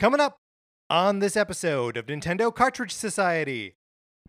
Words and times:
Coming 0.00 0.18
up 0.18 0.38
on 0.88 1.18
this 1.18 1.36
episode 1.36 1.98
of 1.98 2.06
Nintendo 2.06 2.54
Cartridge 2.54 2.94
Society 2.94 3.74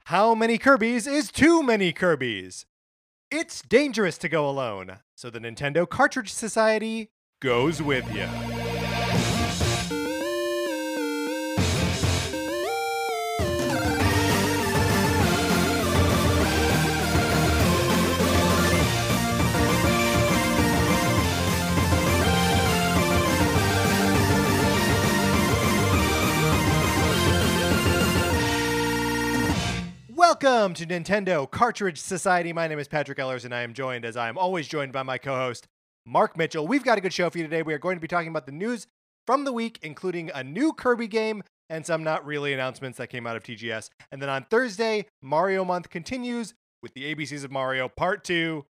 How 0.08 0.36
many 0.36 0.58
Kirby's 0.58 1.08
is 1.08 1.32
too 1.32 1.64
many 1.64 1.94
Kirby's? 1.94 2.66
It's 3.32 3.62
dangerous 3.62 4.18
to 4.18 4.28
go 4.28 4.50
alone, 4.50 4.98
so 5.16 5.30
the 5.30 5.40
Nintendo 5.40 5.88
Cartridge 5.88 6.34
Society 6.34 7.12
goes 7.42 7.82
with 7.82 8.04
you. 8.14 8.61
Welcome 30.32 30.76
to 30.76 30.86
Nintendo 30.86 31.52
Cartridge 31.52 31.98
Society. 31.98 32.54
My 32.54 32.70
name 32.70 32.80
is 32.80 32.88
Patrick 32.88 33.18
Ellers, 33.20 33.44
and 33.44 33.54
I 33.54 33.64
am 33.64 33.74
joined, 33.74 34.06
as 34.06 34.16
I 34.16 34.30
am 34.30 34.38
always 34.38 34.66
joined 34.66 34.94
by 34.94 35.04
my 35.04 35.18
co 35.18 35.36
host, 35.36 35.68
Mark 36.06 36.38
Mitchell. 36.38 36.66
We've 36.66 36.86
got 36.86 36.98
a 36.98 37.02
good 37.02 37.12
show 37.12 37.30
for 37.30 37.38
you 37.38 37.44
today. 37.44 37.64
We 37.64 37.74
are 37.74 37.78
going 37.78 37.98
to 37.98 38.02
be 38.02 38.08
talking 38.08 38.30
about 38.30 38.46
the 38.46 38.54
news 38.54 38.88
from 39.28 39.44
the 39.44 39.52
week, 39.52 39.78
including 39.82 40.32
a 40.34 40.42
new 40.42 40.72
Kirby 40.72 41.08
game 41.08 41.44
and 41.70 41.86
some 41.86 42.02
not 42.02 42.26
really 42.26 42.54
announcements 42.54 42.98
that 42.98 43.08
came 43.08 43.28
out 43.28 43.36
of 43.36 43.44
TGS. 43.44 43.90
And 44.10 44.22
then 44.22 44.30
on 44.30 44.46
Thursday, 44.50 45.06
Mario 45.22 45.66
Month 45.66 45.90
continues 45.90 46.54
with 46.82 46.94
the 46.94 47.14
ABCs 47.14 47.44
of 47.44 47.52
Mario 47.52 47.90
Part 47.90 48.24
2. 48.24 48.64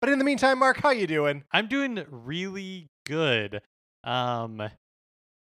But 0.00 0.10
in 0.10 0.18
the 0.18 0.24
meantime, 0.24 0.58
Mark, 0.58 0.78
how 0.78 0.90
you 0.90 1.06
doing? 1.06 1.44
I'm 1.52 1.68
doing 1.68 2.04
really 2.10 2.88
good. 3.06 3.62
Um, 4.02 4.60
I 4.60 4.72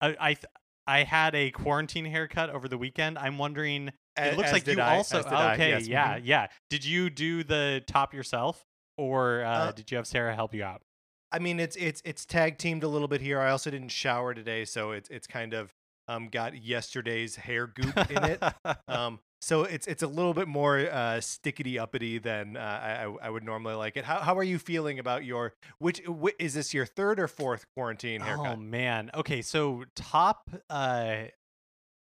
I, 0.01 0.35
th- 0.35 0.47
I 0.89 1.05
had 1.05 1.37
a 1.37 1.53
quarantine 1.53 2.07
haircut 2.07 2.51
over 2.51 2.67
the 2.67 2.79
weekend. 2.79 3.17
I'm 3.17 3.39
wondering. 3.39 3.93
A- 4.17 4.29
It 4.33 4.37
looks 4.37 4.49
as 4.49 4.53
like 4.53 4.67
you 4.67 4.81
I, 4.81 4.97
also 4.97 5.19
as 5.21 5.27
okay. 5.27 5.71
yes, 5.71 5.87
Yeah, 5.89 6.19
mhm. 6.19 6.23
yeah. 6.25 6.47
Did 6.71 6.85
you 6.85 7.11
do 7.11 7.45
the 7.45 7.83
top 7.87 8.15
yourself, 8.15 8.65
or 8.97 9.45
uh, 9.45 9.49
Uh, 9.51 9.73
did 9.73 9.91
you 9.91 9.97
have 9.97 10.07
Sarah 10.07 10.35
help 10.35 10.55
you 10.55 10.65
out? 10.65 10.83
I 11.33 11.39
mean, 11.39 11.59
it's 11.61 11.77
it's 11.77 12.01
it's 12.05 12.25
tag 12.25 12.57
teamed 12.59 12.83
a 12.85 12.89
little 12.89 13.09
bit 13.09 13.21
here. 13.21 13.41
I 13.41 13.51
also 13.51 13.71
didn't 13.71 13.89
shower 13.91 14.33
today, 14.33 14.65
so 14.65 14.93
it's 14.93 15.09
it's 15.11 15.27
kind 15.27 15.53
of 15.55 15.73
um 16.09 16.29
got 16.29 16.57
yesterday's 16.63 17.35
hair 17.37 17.67
goop 17.67 18.11
in 18.11 18.25
it. 18.25 18.43
Um, 18.89 19.19
so 19.43 19.65
it's 19.65 19.87
it's 19.87 20.03
a 20.03 20.07
little 20.07 20.33
bit 20.33 20.49
more 20.49 20.79
uh, 20.79 21.19
stickety 21.21 21.79
uppity 21.79 22.19
than 22.19 22.57
uh, 22.57 22.61
I, 22.61 23.05
I 23.05 23.27
I 23.27 23.31
would 23.31 23.43
normally 23.45 23.75
like 23.75 23.97
it. 23.97 24.05
How 24.05 24.21
how 24.21 24.39
are 24.39 24.43
you 24.45 24.59
feeling 24.59 24.99
about 24.99 25.25
your 25.25 25.53
which 25.79 26.01
wh- 26.07 26.31
is 26.39 26.55
this 26.55 26.73
your 26.73 26.87
third 26.87 27.19
or 27.21 27.29
fourth 27.29 27.67
quarantine 27.75 28.21
haircut? 28.23 28.47
Oh 28.47 28.57
man. 28.57 29.11
Okay, 29.15 29.43
so 29.43 29.85
top. 29.95 30.49
Uh, 30.71 31.25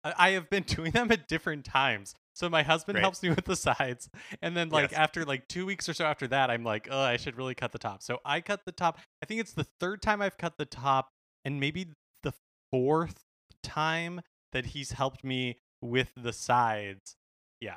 I 0.05 0.31
have 0.31 0.51
been 0.51 0.63
doing 0.67 0.93
them 0.93 1.11
at 1.13 1.29
different 1.29 1.65
times. 1.65 2.15
So 2.35 2.51
my 2.51 2.63
husband 2.65 2.95
Great. 2.97 3.03
helps 3.03 3.23
me 3.23 3.31
with 3.31 3.45
the 3.45 3.55
sides, 3.57 4.11
and 4.43 4.57
then 4.57 4.69
like 4.69 4.91
Yes. 4.91 4.99
after 4.99 5.25
like 5.25 5.47
two 5.49 5.65
weeks 5.67 5.89
or 5.89 5.95
so 5.95 6.05
after 6.05 6.27
that, 6.29 6.51
I'm 6.51 6.65
like, 6.65 6.89
oh, 6.91 7.01
I 7.01 7.17
should 7.17 7.37
really 7.37 7.55
cut 7.55 7.71
the 7.73 7.79
top. 7.79 8.03
So 8.03 8.19
I 8.25 8.41
cut 8.41 8.63
the 8.67 8.73
top. 8.73 8.99
I 9.23 9.27
think 9.27 9.41
it's 9.41 9.53
the 9.53 9.67
third 9.81 10.03
time 10.03 10.21
I've 10.21 10.37
cut 10.37 10.59
the 10.59 10.65
top, 10.67 11.11
and 11.45 11.61
maybe 11.61 11.87
the 12.23 12.33
fourth 12.73 13.23
time 13.63 14.21
that 14.53 14.67
he's 14.67 14.93
helped 14.93 15.23
me 15.25 15.59
with 15.81 16.11
the 16.17 16.33
sides. 16.33 17.17
Yeah. 17.61 17.77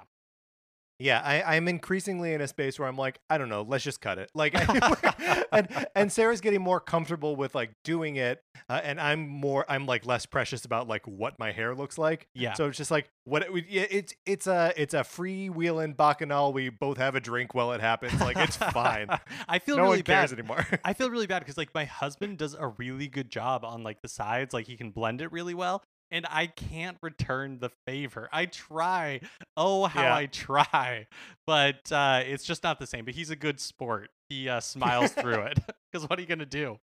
Yeah, 1.00 1.22
I, 1.24 1.56
I'm 1.56 1.68
increasingly 1.68 2.34
in 2.34 2.42
a 2.42 2.48
space 2.48 2.80
where 2.80 2.88
I'm 2.88 2.98
like, 2.98 3.20
I 3.30 3.38
don't 3.38 3.50
know, 3.50 3.62
let's 3.62 3.84
just 3.84 4.02
cut 4.02 4.18
it. 4.18 4.32
Like, 4.34 4.56
and 5.52 5.88
and 5.96 6.12
Sarah's 6.12 6.42
getting 6.42 6.62
more 6.62 6.80
comfortable 6.80 7.36
with 7.36 7.54
like 7.54 7.72
doing 7.84 8.16
it, 8.16 8.42
uh, 8.68 8.82
and 8.84 9.00
I'm 9.00 9.28
more, 9.28 9.66
I'm 9.70 9.86
like 9.86 10.06
less 10.06 10.26
precious 10.26 10.66
about 10.66 10.88
like 10.88 11.08
what 11.08 11.38
my 11.38 11.52
hair 11.52 11.76
looks 11.76 11.98
like. 12.00 12.28
Yeah. 12.34 12.54
So 12.54 12.68
it's 12.68 12.78
just 12.78 12.90
like 12.90 13.10
what 13.26 13.44
it, 13.44 13.66
it's 13.70 14.14
it's 14.26 14.48
a 14.48 14.74
it's 14.76 14.96
a 14.96 15.02
freewheeling 15.02 15.96
bacchanal. 15.96 16.52
We 16.52 16.70
both 16.70 16.98
have 16.98 17.16
a 17.16 17.20
drink 17.20 17.54
while 17.54 17.74
it 17.74 17.82
happens. 17.82 18.20
Like 18.20 18.38
it's 18.38 18.58
fine. 18.58 19.08
I 19.48 19.60
feel 19.60 19.78
no 19.78 19.84
really 19.84 19.98
one 19.98 20.04
cares 20.04 20.32
bad. 20.32 20.40
anymore. 20.40 20.66
I 20.84 20.94
feel 20.94 21.12
really 21.12 21.28
bad 21.28 21.40
because 21.40 21.58
like 21.58 21.74
my 21.76 21.86
husband 21.86 22.40
does 22.40 22.56
a 22.56 22.68
really 22.70 23.08
good 23.08 23.30
job 23.30 23.64
on 23.64 23.84
like 23.84 24.02
the 24.02 24.10
sides, 24.10 24.54
like 24.54 24.66
he 24.66 24.78
can 24.78 24.90
blend 24.90 25.22
it 25.22 25.32
really 25.32 25.54
well, 25.54 25.84
and 26.12 26.26
I 26.30 26.48
can't 26.48 26.98
return 27.02 27.60
the 27.60 27.70
favor. 27.86 28.30
I 28.32 28.46
try, 28.46 29.22
oh 29.56 29.86
how 29.86 30.02
Yeah. 30.04 30.16
I 30.16 30.26
try, 30.28 31.08
but 31.46 31.92
uh, 31.92 32.22
it's 32.26 32.44
just 32.44 32.64
not 32.64 32.80
the 32.80 32.88
same. 32.88 33.06
But 33.06 33.16
he's 33.16 33.30
a 33.30 33.36
good 33.36 33.60
sport. 33.60 34.10
He 34.30 34.50
uh, 34.50 34.60
smiles 34.60 35.12
through 35.12 35.42
it 35.44 35.60
because 35.92 36.10
what 36.10 36.18
are 36.20 36.22
you 36.22 36.28
gonna 36.28 36.46
do? 36.46 36.80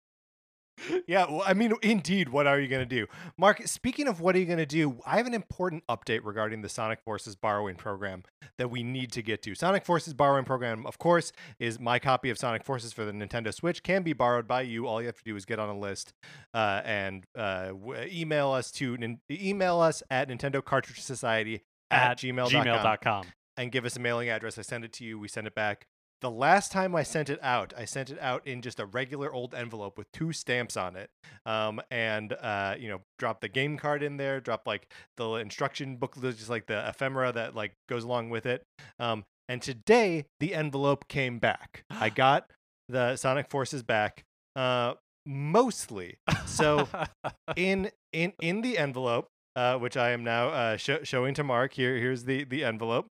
Yeah, 1.08 1.26
well, 1.30 1.44
I 1.46 1.54
mean, 1.54 1.74
indeed, 1.82 2.30
what 2.30 2.48
are 2.48 2.60
you 2.60 2.68
going 2.68 2.88
to 2.88 2.96
do? 2.96 3.08
Mark, 3.38 3.66
speaking 3.68 4.08
of 4.08 4.20
what 4.20 4.36
are 4.36 4.40
you 4.40 4.46
going 4.46 4.58
to 4.58 4.66
do, 4.66 5.00
I 5.06 5.18
have 5.18 5.28
an 5.28 5.34
important 5.34 5.84
update 5.88 6.22
regarding 6.24 6.62
the 6.62 6.70
Sonic 6.70 7.00
Forces 7.02 7.36
borrowing 7.36 7.76
program 7.76 8.24
that 8.58 8.70
we 8.70 8.84
need 8.84 9.12
to 9.14 9.22
get 9.22 9.42
to. 9.44 9.56
Sonic 9.56 9.86
Forces 9.86 10.14
borrowing 10.14 10.46
program, 10.46 10.86
of 10.86 10.98
course, 10.98 11.32
is 11.60 11.80
my 11.80 12.00
copy 12.00 12.30
of 12.30 12.38
Sonic 12.38 12.64
Forces 12.64 12.92
for 12.92 13.06
the 13.06 13.12
Nintendo 13.12 13.54
Switch, 13.54 13.84
can 13.84 14.04
be 14.04 14.14
borrowed 14.14 14.48
by 14.48 14.62
you. 14.62 14.88
All 14.88 15.00
you 15.02 15.08
have 15.08 15.18
to 15.18 15.24
do 15.24 15.36
is 15.36 15.46
get 15.46 15.60
on 15.60 15.70
a 15.70 15.78
list 15.78 16.14
uh, 16.54 16.82
and 16.84 17.26
uh, 17.38 17.68
w- 17.68 18.08
email 18.12 18.52
us 18.52 18.72
to 18.74 18.98
nin- 18.98 19.20
email 19.30 19.80
us 19.80 20.04
at 20.10 20.28
Nintendo 20.30 20.64
Cartridge 20.64 21.02
Society 21.02 21.64
at, 21.92 22.18
gmail.com 22.18 22.64
gmail.com. 22.64 23.26
and 23.58 23.72
give 23.72 23.86
us 23.86 23.96
a 23.96 24.00
mailing 24.00 24.30
address. 24.30 24.58
I 24.58 24.64
send 24.64 24.84
it 24.84 24.92
to 24.94 25.06
you. 25.06 25.20
We 25.20 25.28
send 25.28 25.48
it 25.48 25.56
back. 25.56 25.88
The 26.24 26.32
last 26.32 26.72
time 26.72 26.96
I 26.96 27.04
sent 27.04 27.30
it 27.30 27.38
out, 27.44 27.74
I 27.78 27.84
sent 27.84 28.10
it 28.10 28.18
out 28.22 28.48
in 28.48 28.62
just 28.62 28.80
a 28.80 28.86
regular 28.86 29.34
old 29.34 29.54
envelope 29.54 29.98
with 29.98 30.10
two 30.14 30.32
stamps 30.32 30.78
on 30.78 30.96
it, 30.96 31.10
um, 31.46 31.82
and 31.92 32.32
uh, 32.32 32.76
you 32.80 32.88
know, 32.88 33.02
drop 33.20 33.42
the 33.42 33.50
game 33.50 33.78
card 33.78 34.02
in 34.02 34.16
there, 34.16 34.40
drop 34.40 34.66
like 34.66 34.90
the 35.18 35.34
instruction 35.34 35.98
book, 35.98 36.16
just 36.22 36.50
like 36.50 36.68
the 36.68 36.88
ephemera 36.88 37.34
that 37.34 37.56
like 37.56 37.74
goes 37.90 38.06
along 38.06 38.30
with 38.30 38.46
it. 38.46 38.64
Um, 39.00 39.26
and 39.50 39.62
today 39.62 40.24
the 40.40 40.54
envelope 40.56 41.10
came 41.10 41.40
back. 41.40 41.84
I 41.90 42.08
got 42.24 42.50
the 42.88 43.18
Sonic 43.18 43.50
Forces 43.50 43.84
back, 43.84 44.24
uh, 44.56 44.94
mostly. 45.26 46.20
So 46.46 46.88
in 47.58 47.92
in 48.14 48.32
in 48.42 48.62
the 48.62 48.78
envelope, 48.78 49.28
uh, 49.58 49.78
which 49.78 49.98
I 49.98 50.12
am 50.12 50.24
now 50.24 50.48
uh, 50.48 50.78
sho- 50.78 51.04
showing 51.04 51.34
to 51.34 51.44
Mark. 51.44 51.74
Here, 51.74 51.98
here's 51.98 52.24
the 52.24 52.46
the 52.46 52.64
envelope. 52.64 53.08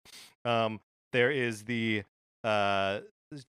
Um, 0.45 0.79
there 1.11 1.29
is 1.29 1.65
the 1.65 2.03
uh, 2.43 2.99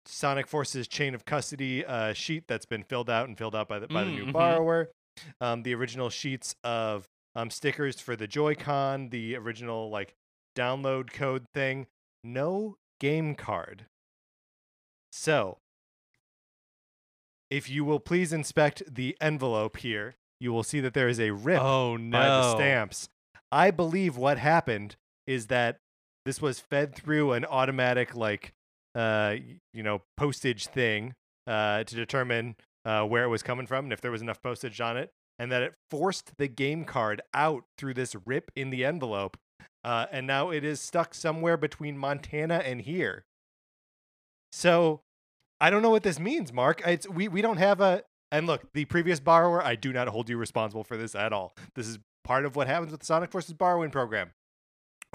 Sonic 0.06 0.46
Forces 0.46 0.86
chain 0.86 1.14
of 1.14 1.24
custody 1.24 1.84
uh, 1.84 2.12
sheet 2.12 2.44
that's 2.46 2.66
been 2.66 2.82
filled 2.84 3.10
out 3.10 3.26
and 3.28 3.36
filled 3.36 3.54
out 3.56 3.68
by 3.68 3.78
the 3.78 3.88
by 3.88 4.04
the 4.04 4.10
Mm, 4.10 4.14
new 4.16 4.26
mhm. 4.26 4.32
borrower. 4.32 4.90
Um, 5.40 5.62
the 5.62 5.74
original 5.74 6.08
sheets 6.08 6.54
of 6.64 7.06
um, 7.34 7.50
stickers 7.50 8.00
for 8.00 8.16
the 8.16 8.26
Joy-Con, 8.26 9.08
the 9.10 9.36
original 9.36 9.90
like 9.90 10.14
download 10.56 11.12
code 11.12 11.44
thing. 11.54 11.86
No 12.24 12.76
game 13.00 13.34
card. 13.34 13.86
So, 15.10 15.58
if 17.50 17.68
you 17.68 17.84
will 17.84 18.00
please 18.00 18.32
inspect 18.32 18.82
the 18.92 19.16
envelope 19.20 19.78
here, 19.78 20.14
you 20.40 20.52
will 20.52 20.62
see 20.62 20.80
that 20.80 20.94
there 20.94 21.08
is 21.08 21.20
a 21.20 21.30
rip 21.30 21.60
oh 21.60 21.98
by 21.98 22.26
the 22.26 22.54
stamps. 22.54 23.08
I 23.50 23.70
believe 23.70 24.16
what 24.16 24.38
happened 24.38 24.96
is 25.26 25.48
that 25.48 25.76
this 26.24 26.40
was 26.40 26.60
fed 26.60 26.94
through 26.94 27.32
an 27.32 27.44
automatic 27.44 28.14
like 28.16 28.52
uh 28.94 29.36
you 29.72 29.82
know 29.82 30.02
postage 30.16 30.66
thing 30.66 31.14
uh 31.46 31.82
to 31.84 31.94
determine 31.94 32.56
uh 32.84 33.02
where 33.04 33.24
it 33.24 33.28
was 33.28 33.42
coming 33.42 33.66
from 33.66 33.86
and 33.86 33.92
if 33.92 34.00
there 34.00 34.10
was 34.10 34.22
enough 34.22 34.42
postage 34.42 34.80
on 34.80 34.96
it 34.96 35.10
and 35.38 35.50
that 35.50 35.62
it 35.62 35.74
forced 35.90 36.36
the 36.38 36.48
game 36.48 36.84
card 36.84 37.22
out 37.34 37.64
through 37.78 37.94
this 37.94 38.14
rip 38.26 38.50
in 38.54 38.70
the 38.70 38.84
envelope 38.84 39.36
uh 39.84 40.06
and 40.12 40.26
now 40.26 40.50
it 40.50 40.64
is 40.64 40.80
stuck 40.80 41.14
somewhere 41.14 41.56
between 41.56 41.96
Montana 41.96 42.62
and 42.64 42.82
here. 42.82 43.24
So 44.52 45.00
I 45.60 45.70
don't 45.70 45.80
know 45.82 45.90
what 45.90 46.02
this 46.02 46.18
means, 46.18 46.52
Mark. 46.52 46.82
It's 46.86 47.08
we 47.08 47.28
we 47.28 47.40
don't 47.40 47.56
have 47.56 47.80
a 47.80 48.02
and 48.32 48.46
look, 48.46 48.72
the 48.72 48.86
previous 48.86 49.20
borrower, 49.20 49.62
I 49.62 49.74
do 49.76 49.92
not 49.92 50.08
hold 50.08 50.30
you 50.30 50.38
responsible 50.38 50.84
for 50.84 50.96
this 50.96 51.14
at 51.14 51.32
all. 51.32 51.54
This 51.74 51.86
is 51.86 51.98
part 52.24 52.46
of 52.46 52.56
what 52.56 52.66
happens 52.66 52.90
with 52.90 53.00
the 53.00 53.06
Sonic 53.06 53.30
Forces 53.30 53.52
borrowing 53.52 53.90
program. 53.90 54.32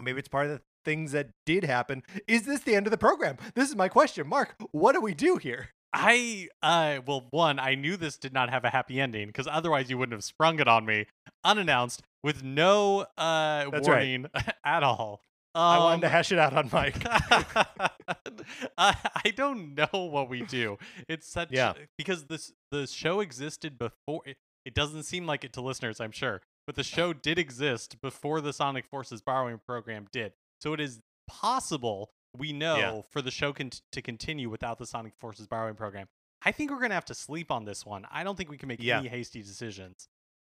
Maybe 0.01 0.19
it's 0.19 0.27
part 0.27 0.45
of 0.45 0.51
the 0.51 0.61
things 0.87 1.11
that 1.11 1.29
did 1.45 1.65
happen. 1.65 2.01
Is 2.27 2.43
this 2.45 2.61
the 2.61 2.73
end 2.73 2.87
of 2.87 2.91
the 2.91 2.97
program? 2.97 3.35
This 3.55 3.69
is 3.69 3.75
my 3.75 3.89
question. 3.89 4.25
Mark, 4.27 4.55
what 4.71 4.93
do 4.93 5.01
we 5.01 5.13
do 5.13 5.35
here? 5.35 5.69
I 5.93 6.47
uh 6.61 6.99
well 7.05 7.27
one 7.31 7.59
I 7.59 7.75
knew 7.75 7.97
this 7.97 8.17
did 8.17 8.33
not 8.33 8.49
have 8.49 8.63
a 8.65 8.69
happy 8.69 8.99
ending 8.99 9.27
because 9.27 9.47
otherwise 9.49 9.89
you 9.89 9.97
wouldn't 9.97 10.13
have 10.13 10.23
sprung 10.23 10.59
it 10.59 10.67
on 10.67 10.85
me 10.85 11.05
unannounced 11.43 12.03
with 12.23 12.43
no 12.43 13.05
uh 13.17 13.69
That's 13.69 13.87
right. 13.87 13.95
warning 13.97 14.25
at 14.65 14.83
all. 14.83 15.21
I 15.55 15.79
wanted 15.79 16.01
to 16.01 16.07
Um, 16.07 16.11
hash 16.11 16.31
it 16.31 16.39
out 16.39 16.53
on 16.53 16.69
mic. 16.71 16.95
I 18.77 18.95
I 19.25 19.29
don't 19.35 19.75
know 19.75 19.87
what 20.11 20.29
we 20.29 20.41
do. 20.43 20.77
It's 21.07 21.27
such 21.27 21.49
Yeah. 21.51 21.73
because 21.97 22.25
this 22.25 22.53
the 22.71 22.85
show 22.87 23.19
existed 23.21 23.77
before. 23.77 24.21
It, 24.25 24.37
it 24.65 24.73
doesn't 24.75 25.03
seem 25.03 25.25
like 25.25 25.43
it 25.45 25.53
to 25.53 25.61
listeners, 25.61 25.99
I'm 26.01 26.11
sure, 26.11 26.41
but 26.65 26.75
the 26.75 26.83
show 26.83 27.13
did 27.13 27.39
exist 27.39 28.01
before 28.01 28.41
the 28.41 28.51
Sonic 28.51 28.85
Forces 28.85 29.21
borrowing 29.21 29.59
program 29.65 30.07
did. 30.11 30.33
So 30.61 30.73
it 30.73 30.79
is 30.79 30.99
possible 31.27 32.11
we 32.37 32.53
know 32.53 33.03
for 33.11 33.21
the 33.21 33.31
show 33.31 33.53
con- 33.53 33.71
to 33.91 34.01
continue 34.01 34.49
without 34.49 34.77
the 34.77 34.85
Sonic 34.85 35.13
Forces 35.15 35.47
borrowing 35.47 35.75
program. 35.75 36.07
I 36.43 36.51
think 36.51 36.69
we're 36.71 36.79
gonna 36.81 36.93
have 36.93 37.05
to 37.05 37.15
sleep 37.15 37.51
on 37.51 37.65
this 37.65 37.85
one. 37.85 38.05
I 38.11 38.23
don't 38.23 38.35
think 38.35 38.49
we 38.49 38.57
can 38.57 38.67
make 38.67 38.81
Yeah. 38.81 38.99
any 38.99 39.07
hasty 39.07 39.41
decisions. 39.41 40.07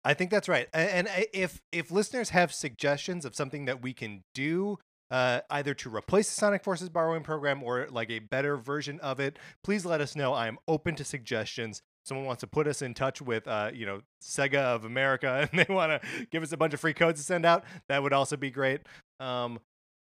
I 0.05 0.13
think 0.13 0.31
that's 0.31 0.49
right. 0.49 0.67
And 0.73 1.07
if 1.33 1.61
if 1.71 1.91
listeners 1.91 2.29
have 2.29 2.53
suggestions 2.53 3.25
of 3.25 3.35
something 3.35 3.65
that 3.65 3.81
we 3.81 3.93
can 3.93 4.23
do, 4.33 4.77
uh, 5.11 5.41
either 5.49 5.73
to 5.75 5.89
replace 5.93 6.27
the 6.29 6.35
Sonic 6.39 6.63
Forces 6.63 6.89
borrowing 6.89 7.23
program 7.23 7.61
or 7.63 7.87
like 7.89 8.09
a 8.09 8.19
better 8.19 8.57
version 8.57 8.99
of 9.01 9.19
it, 9.19 9.37
please 9.63 9.85
let 9.85 10.01
us 10.01 10.15
know. 10.15 10.33
I 10.33 10.47
am 10.47 10.57
open 10.67 10.95
to 10.95 11.03
suggestions. 11.03 11.81
Someone 12.05 12.25
wants 12.25 12.41
to 12.41 12.47
put 12.47 12.67
us 12.67 12.81
in 12.81 12.93
touch 12.93 13.21
with, 13.21 13.47
uh, 13.47 13.71
you 13.73 13.85
know, 13.85 14.01
Sega 14.21 14.55
of 14.59 14.83
America, 14.83 15.47
and 15.51 15.59
they 15.59 15.73
want 15.73 16.01
to 16.01 16.25
give 16.31 16.43
us 16.43 16.51
a 16.51 16.57
bunch 16.57 16.73
of 16.73 16.79
free 16.81 16.93
codes 16.93 17.19
to 17.21 17.25
send 17.25 17.45
out. 17.45 17.63
That 17.87 18.03
would 18.03 18.11
also 18.13 18.35
be 18.35 18.49
great. 18.51 18.81
Um, 19.21 19.59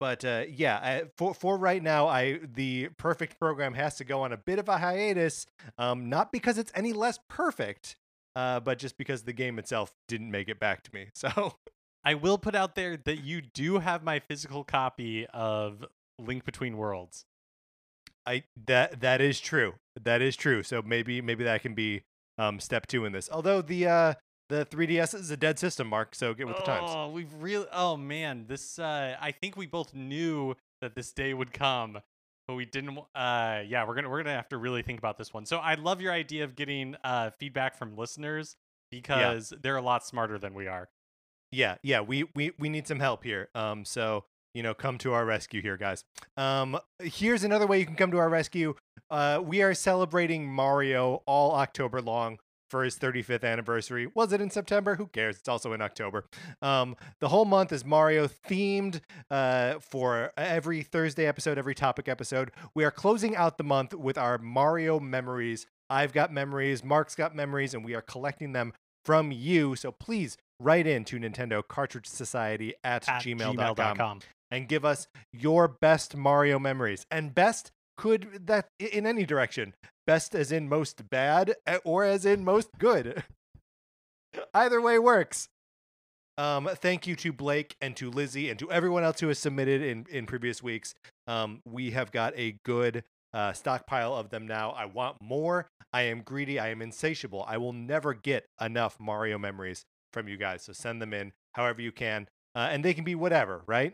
but 0.01 0.25
uh, 0.25 0.45
yeah, 0.49 0.77
I, 0.77 1.03
for 1.15 1.35
for 1.35 1.55
right 1.57 1.81
now, 1.81 2.07
I 2.07 2.39
the 2.55 2.89
perfect 2.97 3.39
program 3.39 3.75
has 3.75 3.97
to 3.97 4.03
go 4.03 4.23
on 4.23 4.33
a 4.33 4.37
bit 4.37 4.57
of 4.57 4.67
a 4.67 4.79
hiatus. 4.79 5.45
Um, 5.77 6.09
not 6.09 6.31
because 6.31 6.57
it's 6.57 6.71
any 6.73 6.91
less 6.91 7.19
perfect, 7.29 7.95
uh, 8.35 8.61
but 8.61 8.79
just 8.79 8.97
because 8.97 9.21
the 9.21 9.31
game 9.31 9.59
itself 9.59 9.93
didn't 10.07 10.31
make 10.31 10.49
it 10.49 10.59
back 10.59 10.81
to 10.83 10.91
me. 10.93 11.09
So 11.13 11.53
I 12.03 12.15
will 12.15 12.39
put 12.39 12.55
out 12.55 12.73
there 12.73 12.97
that 12.97 13.23
you 13.23 13.41
do 13.41 13.77
have 13.77 14.03
my 14.03 14.17
physical 14.17 14.63
copy 14.63 15.27
of 15.27 15.85
Link 16.17 16.45
Between 16.45 16.77
Worlds. 16.77 17.25
I 18.25 18.45
that 18.65 19.01
that 19.01 19.21
is 19.21 19.39
true. 19.39 19.75
That 20.03 20.23
is 20.23 20.35
true. 20.35 20.63
So 20.63 20.81
maybe 20.81 21.21
maybe 21.21 21.43
that 21.43 21.61
can 21.61 21.75
be 21.75 22.05
um, 22.39 22.59
step 22.59 22.87
two 22.87 23.05
in 23.05 23.11
this. 23.11 23.29
Although 23.31 23.61
the 23.61 23.85
uh, 23.85 24.13
the 24.51 24.65
3ds 24.65 25.15
is 25.15 25.31
a 25.31 25.37
dead 25.37 25.57
system, 25.57 25.87
Mark. 25.87 26.13
So 26.13 26.33
get 26.33 26.45
with 26.45 26.57
the 26.57 26.63
times. 26.63 26.91
Oh, 26.93 27.09
we've 27.09 27.33
really. 27.39 27.67
Oh 27.71 27.95
man, 27.95 28.45
this. 28.47 28.77
Uh, 28.77 29.15
I 29.19 29.31
think 29.31 29.55
we 29.55 29.65
both 29.65 29.93
knew 29.93 30.55
that 30.81 30.93
this 30.93 31.13
day 31.13 31.33
would 31.33 31.53
come, 31.53 31.99
but 32.47 32.55
we 32.55 32.65
didn't. 32.65 32.97
Uh, 33.15 33.61
yeah, 33.65 33.87
we're 33.87 33.95
gonna 33.95 34.09
we're 34.09 34.21
gonna 34.21 34.35
have 34.35 34.49
to 34.49 34.57
really 34.57 34.81
think 34.81 34.99
about 34.99 35.17
this 35.17 35.33
one. 35.33 35.45
So 35.45 35.57
I 35.57 35.75
love 35.75 36.01
your 36.01 36.11
idea 36.11 36.43
of 36.43 36.55
getting 36.55 36.95
uh 37.03 37.31
feedback 37.39 37.77
from 37.77 37.95
listeners 37.95 38.57
because 38.91 39.53
they're 39.61 39.77
a 39.77 39.81
lot 39.81 40.05
smarter 40.05 40.37
than 40.37 40.53
we 40.53 40.67
are. 40.67 40.89
Yeah, 41.53 41.77
yeah. 41.81 42.01
We 42.01 42.25
we 42.35 42.51
we 42.59 42.67
need 42.67 42.87
some 42.87 42.99
help 42.99 43.23
here. 43.23 43.47
Um, 43.55 43.85
so 43.85 44.25
you 44.53 44.63
know, 44.63 44.73
come 44.73 44.97
to 44.97 45.13
our 45.13 45.23
rescue 45.23 45.61
here, 45.61 45.77
guys. 45.77 46.03
Um, 46.35 46.77
here's 46.99 47.45
another 47.45 47.65
way 47.65 47.79
you 47.79 47.85
can 47.85 47.95
come 47.95 48.11
to 48.11 48.17
our 48.17 48.27
rescue. 48.27 48.75
Uh, 49.09 49.41
we 49.41 49.61
are 49.61 49.73
celebrating 49.73 50.45
Mario 50.45 51.23
all 51.25 51.55
October 51.55 52.01
long 52.01 52.37
for 52.71 52.83
his 52.83 52.97
35th 52.97 53.43
anniversary. 53.43 54.07
Was 54.15 54.31
it 54.33 54.41
in 54.41 54.49
September? 54.49 54.95
Who 54.95 55.07
cares? 55.07 55.37
It's 55.37 55.49
also 55.49 55.73
in 55.73 55.81
October. 55.81 56.25
Um, 56.61 56.95
the 57.19 57.27
whole 57.27 57.45
month 57.45 57.71
is 57.73 57.83
Mario 57.85 58.27
themed 58.27 59.01
uh, 59.29 59.75
for 59.79 60.31
every 60.37 60.81
Thursday 60.81 61.27
episode, 61.27 61.57
every 61.57 61.75
topic 61.75 62.07
episode. 62.07 62.51
We 62.73 62.85
are 62.85 62.91
closing 62.91 63.35
out 63.35 63.57
the 63.57 63.63
month 63.65 63.93
with 63.93 64.17
our 64.17 64.37
Mario 64.37 64.99
memories. 64.99 65.67
I've 65.89 66.13
got 66.13 66.31
memories, 66.31 66.83
Mark's 66.83 67.13
got 67.13 67.35
memories, 67.35 67.73
and 67.73 67.83
we 67.83 67.93
are 67.93 68.01
collecting 68.01 68.53
them 68.53 68.71
from 69.03 69.31
you. 69.31 69.75
So 69.75 69.91
please 69.91 70.37
write 70.59 70.87
in 70.87 71.03
to 71.05 71.17
Nintendo 71.19 71.61
Cartridge 71.67 72.07
Society 72.07 72.73
at, 72.83 73.07
At 73.09 73.21
gmail.com 73.21 73.75
gmail.com. 73.75 74.19
and 74.49 74.67
give 74.69 74.85
us 74.85 75.07
your 75.33 75.67
best 75.67 76.15
Mario 76.15 76.57
memories. 76.57 77.05
And 77.11 77.35
best 77.35 77.71
could 78.01 78.47
that 78.47 78.67
in 78.79 79.05
any 79.05 79.27
direction. 79.27 79.75
Best 80.07 80.33
as 80.33 80.51
in 80.51 80.67
most 80.67 81.07
bad 81.11 81.53
eh, 81.67 81.77
or 81.85 82.03
as 82.03 82.25
in 82.25 82.43
most 82.43 82.69
good. 82.79 83.23
Either 84.55 84.81
way 84.81 84.97
works. 84.97 85.47
Um, 86.35 86.67
thank 86.73 87.05
you 87.05 87.15
to 87.17 87.31
Blake 87.31 87.75
and 87.79 87.95
to 87.97 88.09
Lizzie 88.09 88.49
and 88.49 88.57
to 88.57 88.71
everyone 88.71 89.03
else 89.03 89.19
who 89.19 89.27
has 89.27 89.37
submitted 89.37 89.83
in, 89.83 90.07
in 90.09 90.25
previous 90.25 90.63
weeks. 90.63 90.95
Um, 91.27 91.61
we 91.63 91.91
have 91.91 92.11
got 92.11 92.33
a 92.35 92.57
good 92.65 93.03
uh, 93.35 93.53
stockpile 93.53 94.15
of 94.15 94.31
them 94.31 94.47
now. 94.47 94.71
I 94.71 94.85
want 94.85 95.17
more. 95.21 95.67
I 95.93 96.03
am 96.03 96.21
greedy. 96.21 96.57
I 96.57 96.69
am 96.69 96.81
insatiable. 96.81 97.45
I 97.47 97.57
will 97.57 97.73
never 97.73 98.15
get 98.15 98.47
enough 98.59 98.99
Mario 98.99 99.37
memories 99.37 99.83
from 100.11 100.27
you 100.27 100.37
guys. 100.37 100.63
So 100.63 100.73
send 100.73 101.03
them 101.03 101.13
in 101.13 101.33
however 101.53 101.83
you 101.83 101.91
can. 101.91 102.27
Uh, 102.55 102.69
and 102.71 102.83
they 102.83 102.95
can 102.95 103.03
be 103.03 103.13
whatever, 103.13 103.61
right? 103.67 103.93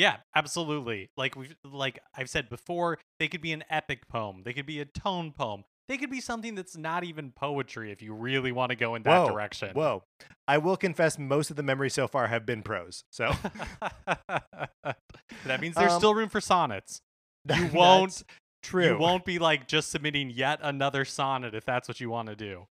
Yeah, 0.00 0.16
absolutely. 0.34 1.10
Like 1.18 1.36
we 1.36 1.48
have 1.48 1.56
like 1.74 1.98
I've 2.16 2.30
said 2.30 2.48
before, 2.48 2.98
they 3.18 3.28
could 3.28 3.42
be 3.42 3.52
an 3.52 3.64
epic 3.68 4.08
poem. 4.08 4.42
They 4.46 4.54
could 4.54 4.64
be 4.64 4.80
a 4.80 4.86
tone 4.86 5.30
poem. 5.36 5.64
They 5.88 5.98
could 5.98 6.08
be 6.08 6.22
something 6.22 6.54
that's 6.54 6.74
not 6.74 7.04
even 7.04 7.32
poetry 7.32 7.92
if 7.92 8.00
you 8.00 8.14
really 8.14 8.50
want 8.50 8.70
to 8.70 8.76
go 8.76 8.94
in 8.94 9.02
that 9.02 9.24
Whoa, 9.24 9.28
direction. 9.28 9.70
Whoa. 9.74 10.04
I 10.48 10.56
will 10.56 10.78
confess 10.78 11.18
most 11.18 11.50
of 11.50 11.56
the 11.56 11.62
memories 11.62 11.92
so 11.92 12.08
far 12.08 12.28
have 12.28 12.46
been 12.46 12.62
prose. 12.62 13.02
So 13.10 13.32
that 14.06 15.60
means 15.60 15.74
there's 15.74 15.92
Um, 15.92 15.98
still 16.00 16.14
room 16.14 16.30
for 16.30 16.40
sonnets. 16.40 17.00
You 17.54 17.66
won't 17.74 18.22
true. 18.62 18.86
you 18.92 18.98
won't 18.98 19.26
be 19.26 19.38
like 19.38 19.68
just 19.68 19.90
submitting 19.90 20.30
yet 20.30 20.60
another 20.62 21.04
sonnet 21.04 21.54
if 21.54 21.64
that's 21.66 21.88
what 21.88 22.00
you 22.00 22.08
want 22.08 22.28
to 22.28 22.36
do. 22.36 22.68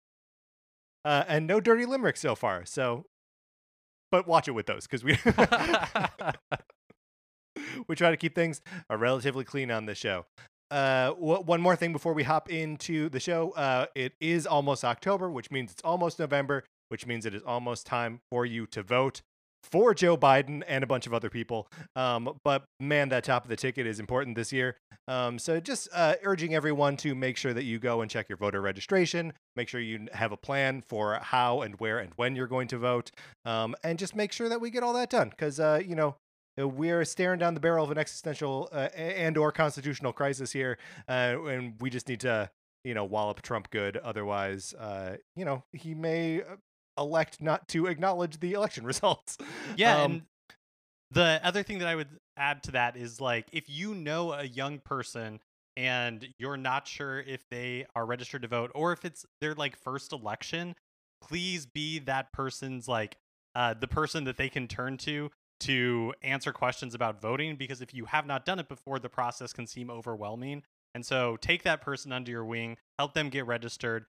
Uh, 1.06 1.24
and 1.26 1.46
no 1.46 1.58
dirty 1.60 1.86
limericks 1.86 2.20
so 2.20 2.34
far. 2.34 2.66
So, 2.66 3.06
but 4.10 4.26
watch 4.26 4.46
it 4.48 4.52
with 4.52 4.66
those 4.66 4.86
because 4.86 5.04
we 5.04 5.16
we 7.88 7.94
try 7.94 8.10
to 8.10 8.16
keep 8.16 8.34
things 8.34 8.60
uh, 8.90 8.96
relatively 8.96 9.44
clean 9.44 9.70
on 9.70 9.86
this 9.86 9.98
show. 9.98 10.26
Uh, 10.70 11.08
w- 11.10 11.42
one 11.42 11.60
more 11.60 11.76
thing 11.76 11.92
before 11.92 12.12
we 12.12 12.22
hop 12.22 12.50
into 12.50 13.08
the 13.08 13.20
show. 13.20 13.50
Uh, 13.52 13.86
it 13.94 14.14
is 14.20 14.46
almost 14.46 14.84
October, 14.84 15.30
which 15.30 15.50
means 15.50 15.72
it's 15.72 15.82
almost 15.82 16.18
November, 16.18 16.64
which 16.88 17.06
means 17.06 17.26
it 17.26 17.34
is 17.34 17.42
almost 17.42 17.86
time 17.86 18.20
for 18.30 18.44
you 18.46 18.66
to 18.66 18.82
vote 18.82 19.22
for 19.64 19.94
Joe 19.94 20.16
Biden 20.16 20.62
and 20.66 20.84
a 20.84 20.86
bunch 20.86 21.06
of 21.06 21.14
other 21.14 21.30
people. 21.30 21.66
Um, 21.96 22.38
but 22.44 22.64
man, 22.80 23.08
that 23.08 23.24
top 23.24 23.44
of 23.44 23.48
the 23.48 23.56
ticket 23.56 23.86
is 23.86 23.98
important 23.98 24.36
this 24.36 24.52
year. 24.52 24.76
Um, 25.08 25.38
so 25.38 25.58
just 25.60 25.88
uh, 25.92 26.14
urging 26.22 26.54
everyone 26.54 26.96
to 26.98 27.14
make 27.14 27.36
sure 27.36 27.54
that 27.54 27.64
you 27.64 27.78
go 27.78 28.00
and 28.00 28.10
check 28.10 28.28
your 28.28 28.38
voter 28.38 28.60
registration. 28.60 29.32
Make 29.56 29.68
sure 29.68 29.80
you 29.80 30.06
have 30.12 30.32
a 30.32 30.36
plan 30.36 30.82
for 30.82 31.18
how 31.20 31.62
and 31.62 31.78
where 31.80 31.98
and 31.98 32.12
when 32.16 32.36
you're 32.36 32.46
going 32.46 32.68
to 32.68 32.78
vote, 32.78 33.10
um, 33.44 33.74
and 33.82 33.98
just 33.98 34.14
make 34.14 34.32
sure 34.32 34.48
that 34.48 34.60
we 34.60 34.70
get 34.70 34.82
all 34.82 34.92
that 34.94 35.10
done. 35.10 35.30
Because 35.30 35.60
uh, 35.60 35.80
you 35.84 35.94
know 35.94 36.16
we're 36.56 37.04
staring 37.04 37.38
down 37.38 37.54
the 37.54 37.60
barrel 37.60 37.84
of 37.84 37.90
an 37.90 37.98
existential 37.98 38.68
uh, 38.72 38.88
and 38.96 39.36
or 39.36 39.52
constitutional 39.52 40.12
crisis 40.12 40.52
here, 40.52 40.78
uh, 41.08 41.36
and 41.46 41.74
we 41.80 41.90
just 41.90 42.08
need 42.08 42.20
to 42.20 42.50
you 42.84 42.94
know 42.94 43.04
wallop 43.04 43.42
Trump 43.42 43.70
good. 43.70 43.96
Otherwise, 43.96 44.74
uh, 44.74 45.16
you 45.36 45.44
know 45.44 45.64
he 45.72 45.94
may 45.94 46.42
uh, 46.42 46.56
elect 46.98 47.42
not 47.42 47.68
to 47.68 47.86
acknowledge 47.86 48.40
the 48.40 48.52
election 48.52 48.84
results. 48.86 49.36
Yeah, 49.76 50.02
Um, 50.02 50.12
and 50.12 50.22
the 51.10 51.40
other 51.42 51.62
thing 51.62 51.78
that 51.78 51.88
I 51.88 51.94
would 51.94 52.08
add 52.36 52.62
to 52.64 52.72
that 52.72 52.96
is 52.96 53.20
like 53.20 53.46
if 53.52 53.64
you 53.68 53.94
know 53.94 54.32
a 54.32 54.44
young 54.44 54.78
person 54.78 55.40
and 55.76 56.26
you're 56.38 56.56
not 56.56 56.86
sure 56.86 57.20
if 57.20 57.48
they 57.50 57.86
are 57.96 58.06
registered 58.06 58.42
to 58.42 58.48
vote 58.48 58.70
or 58.74 58.92
if 58.92 59.04
it's 59.04 59.26
their 59.40 59.54
like 59.54 59.76
first 59.76 60.12
election, 60.12 60.74
please 61.20 61.66
be 61.66 61.98
that 62.00 62.32
person's 62.32 62.86
like 62.86 63.16
uh, 63.54 63.74
the 63.74 63.88
person 63.88 64.24
that 64.24 64.36
they 64.36 64.48
can 64.48 64.68
turn 64.68 64.96
to 64.98 65.30
to 65.64 66.14
answer 66.22 66.52
questions 66.52 66.94
about 66.94 67.20
voting 67.20 67.56
because 67.56 67.80
if 67.80 67.94
you 67.94 68.04
have 68.06 68.26
not 68.26 68.44
done 68.44 68.58
it 68.58 68.68
before, 68.68 68.98
the 68.98 69.08
process 69.08 69.52
can 69.52 69.66
seem 69.66 69.90
overwhelming. 69.90 70.62
And 70.94 71.04
so 71.04 71.36
take 71.40 71.64
that 71.64 71.80
person 71.80 72.12
under 72.12 72.30
your 72.30 72.44
wing, 72.44 72.76
help 72.98 73.14
them 73.14 73.28
get 73.28 73.46
registered, 73.46 74.06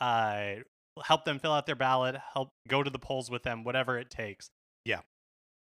uh, 0.00 0.56
help 1.04 1.24
them 1.24 1.38
fill 1.38 1.52
out 1.52 1.66
their 1.66 1.74
ballot, 1.74 2.16
help 2.32 2.50
go 2.68 2.82
to 2.82 2.90
the 2.90 2.98
polls 2.98 3.30
with 3.30 3.42
them, 3.42 3.64
whatever 3.64 3.98
it 3.98 4.10
takes. 4.10 4.50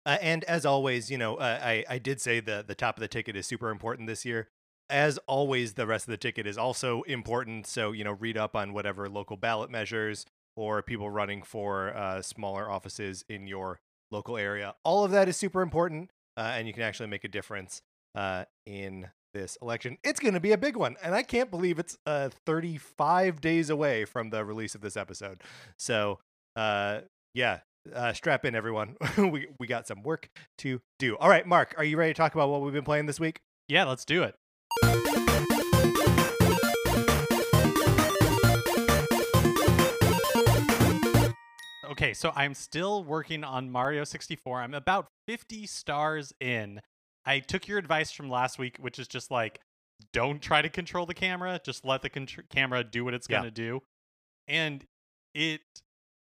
Uh, 0.07 0.17
and 0.21 0.43
as 0.45 0.65
always, 0.65 1.11
you 1.11 1.17
know, 1.17 1.35
uh, 1.35 1.59
I 1.61 1.83
I 1.89 1.97
did 1.97 2.21
say 2.21 2.39
the 2.39 2.63
the 2.65 2.75
top 2.75 2.95
of 2.95 3.01
the 3.01 3.09
ticket 3.09 3.35
is 3.35 3.45
super 3.45 3.69
important 3.69 4.07
this 4.07 4.23
year. 4.23 4.47
As 4.89 5.17
always, 5.27 5.73
the 5.73 5.85
rest 5.85 6.07
of 6.07 6.11
the 6.11 6.17
ticket 6.17 6.47
is 6.47 6.57
also 6.57 7.01
important. 7.03 7.67
So 7.67 7.91
you 7.91 8.05
know, 8.05 8.13
read 8.13 8.37
up 8.37 8.55
on 8.55 8.71
whatever 8.71 9.09
local 9.09 9.35
ballot 9.35 9.69
measures 9.69 10.25
or 10.55 10.81
people 10.81 11.09
running 11.09 11.43
for 11.43 11.95
uh, 11.95 12.21
smaller 12.21 12.71
offices 12.71 13.25
in 13.27 13.47
your 13.47 13.79
local 14.11 14.37
area. 14.37 14.75
All 14.83 15.03
of 15.03 15.11
that 15.11 15.27
is 15.27 15.37
super 15.37 15.61
important, 15.61 16.11
uh, 16.35 16.53
and 16.55 16.67
you 16.67 16.73
can 16.73 16.83
actually 16.83 17.07
make 17.07 17.23
a 17.23 17.27
difference 17.27 17.81
uh, 18.15 18.45
in 18.65 19.09
this 19.33 19.57
election. 19.61 19.97
It's 20.03 20.19
going 20.19 20.33
to 20.33 20.39
be 20.39 20.51
a 20.51 20.57
big 20.57 20.75
one, 20.75 20.95
and 21.03 21.13
I 21.13 21.23
can't 21.23 21.51
believe 21.51 21.79
it's 21.79 21.97
uh, 22.05 22.29
35 22.45 23.41
days 23.41 23.69
away 23.69 24.05
from 24.05 24.29
the 24.29 24.43
release 24.43 24.75
of 24.75 24.81
this 24.81 24.97
episode. 24.97 25.41
So, 25.77 26.19
uh, 26.55 27.01
yeah, 27.33 27.59
uh, 27.93 28.13
strap 28.13 28.45
in, 28.45 28.55
everyone. 28.55 28.97
we 29.17 29.47
we 29.59 29.67
got 29.67 29.87
some 29.87 30.03
work 30.03 30.29
to 30.59 30.81
do. 30.99 31.15
All 31.17 31.29
right, 31.29 31.45
Mark, 31.45 31.75
are 31.77 31.83
you 31.83 31.97
ready 31.97 32.13
to 32.13 32.17
talk 32.17 32.33
about 32.33 32.49
what 32.49 32.61
we've 32.61 32.73
been 32.73 32.83
playing 32.83 33.05
this 33.05 33.19
week? 33.19 33.41
Yeah, 33.67 33.85
let's 33.85 34.05
do 34.05 34.23
it. 34.23 34.35
Okay, 41.97 42.13
so 42.13 42.31
I'm 42.35 42.53
still 42.53 43.03
working 43.03 43.43
on 43.43 43.71
Mario 43.71 44.03
64. 44.03 44.61
I'm 44.61 44.75
about 44.75 45.07
50 45.27 45.65
stars 45.65 46.31
in. 46.39 46.79
I 47.25 47.39
took 47.39 47.67
your 47.67 47.79
advice 47.79 48.11
from 48.11 48.29
last 48.29 48.59
week, 48.59 48.77
which 48.79 48.99
is 48.99 49.07
just 49.07 49.31
like, 49.31 49.59
don't 50.13 50.39
try 50.39 50.61
to 50.61 50.69
control 50.69 51.07
the 51.07 51.15
camera. 51.15 51.59
Just 51.63 51.83
let 51.83 52.03
the 52.03 52.09
contr- 52.09 52.47
camera 52.49 52.83
do 52.83 53.03
what 53.03 53.15
it's 53.15 53.27
Yeah. 53.27 53.37
going 53.41 53.45
to 53.45 53.51
do. 53.51 53.81
And 54.47 54.85
it 55.33 55.61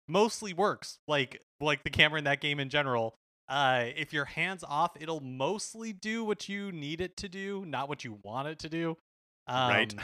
mostly 0.06 0.52
works. 0.54 0.98
Like 1.08 1.42
like 1.60 1.82
the 1.82 1.90
camera 1.90 2.18
in 2.18 2.24
that 2.24 2.40
game 2.40 2.60
in 2.60 2.68
general. 2.68 3.16
Uh, 3.48 3.86
if 3.96 4.12
your 4.12 4.26
hands 4.26 4.62
off, 4.66 4.92
it'll 5.00 5.20
mostly 5.20 5.92
do 5.92 6.22
what 6.24 6.48
you 6.48 6.70
need 6.72 7.00
it 7.00 7.16
to 7.18 7.28
do, 7.28 7.64
not 7.66 7.88
what 7.88 8.04
you 8.04 8.18
want 8.22 8.46
it 8.48 8.58
to 8.60 8.68
do. 8.68 8.96
Um, 9.48 9.68
right. 9.70 9.94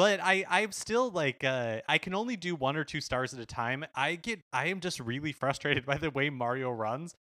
But 0.00 0.18
I 0.22 0.46
I'm 0.48 0.72
still 0.72 1.10
like 1.10 1.44
uh 1.44 1.82
I 1.86 1.98
can 1.98 2.14
only 2.14 2.34
do 2.34 2.54
one 2.54 2.74
or 2.74 2.84
two 2.84 3.02
stars 3.02 3.34
at 3.34 3.40
a 3.40 3.44
time. 3.44 3.84
I 3.94 4.14
get 4.14 4.40
I 4.50 4.68
am 4.68 4.80
just 4.80 4.98
really 4.98 5.32
frustrated 5.32 5.84
by 5.92 5.98
the 5.98 6.10
way 6.10 6.30
Mario 6.30 6.70
runs 6.70 7.14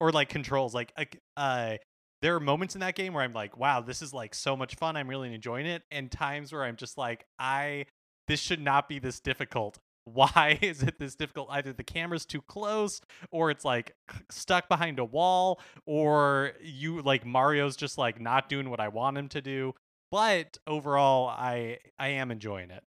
or 0.00 0.12
like 0.12 0.28
controls. 0.28 0.74
Like 0.74 0.92
uh 1.38 1.76
there 2.20 2.34
are 2.34 2.40
moments 2.40 2.74
in 2.74 2.82
that 2.82 2.94
game 2.94 3.14
where 3.14 3.24
I'm 3.24 3.32
like, 3.32 3.56
wow, 3.56 3.80
this 3.80 4.02
is 4.02 4.12
like 4.12 4.34
so 4.34 4.54
much 4.54 4.74
fun. 4.74 4.98
I'm 4.98 5.08
really 5.08 5.34
enjoying 5.34 5.64
it, 5.64 5.84
and 5.90 6.10
times 6.10 6.52
where 6.52 6.62
I'm 6.62 6.76
just 6.76 6.98
like, 6.98 7.24
I 7.38 7.86
this 8.28 8.40
should 8.40 8.60
not 8.60 8.86
be 8.86 8.98
this 8.98 9.18
difficult. 9.18 9.78
Why 10.04 10.58
is 10.60 10.82
it 10.82 10.98
this 10.98 11.14
difficult? 11.14 11.48
Either 11.50 11.72
the 11.72 11.84
camera's 11.84 12.26
too 12.26 12.42
close, 12.42 13.00
or 13.30 13.50
it's 13.50 13.64
like 13.64 13.92
stuck 14.30 14.68
behind 14.68 14.98
a 14.98 15.06
wall, 15.06 15.58
or 15.86 16.52
you 16.60 17.00
like 17.00 17.24
Mario's 17.24 17.76
just 17.76 17.96
like 17.96 18.20
not 18.20 18.50
doing 18.50 18.68
what 18.68 18.78
I 18.78 18.88
want 18.88 19.16
him 19.16 19.28
to 19.30 19.40
do. 19.40 19.74
But 20.10 20.58
overall, 20.66 21.28
I 21.28 21.78
I 21.98 22.08
am 22.08 22.30
enjoying 22.30 22.70
it. 22.70 22.84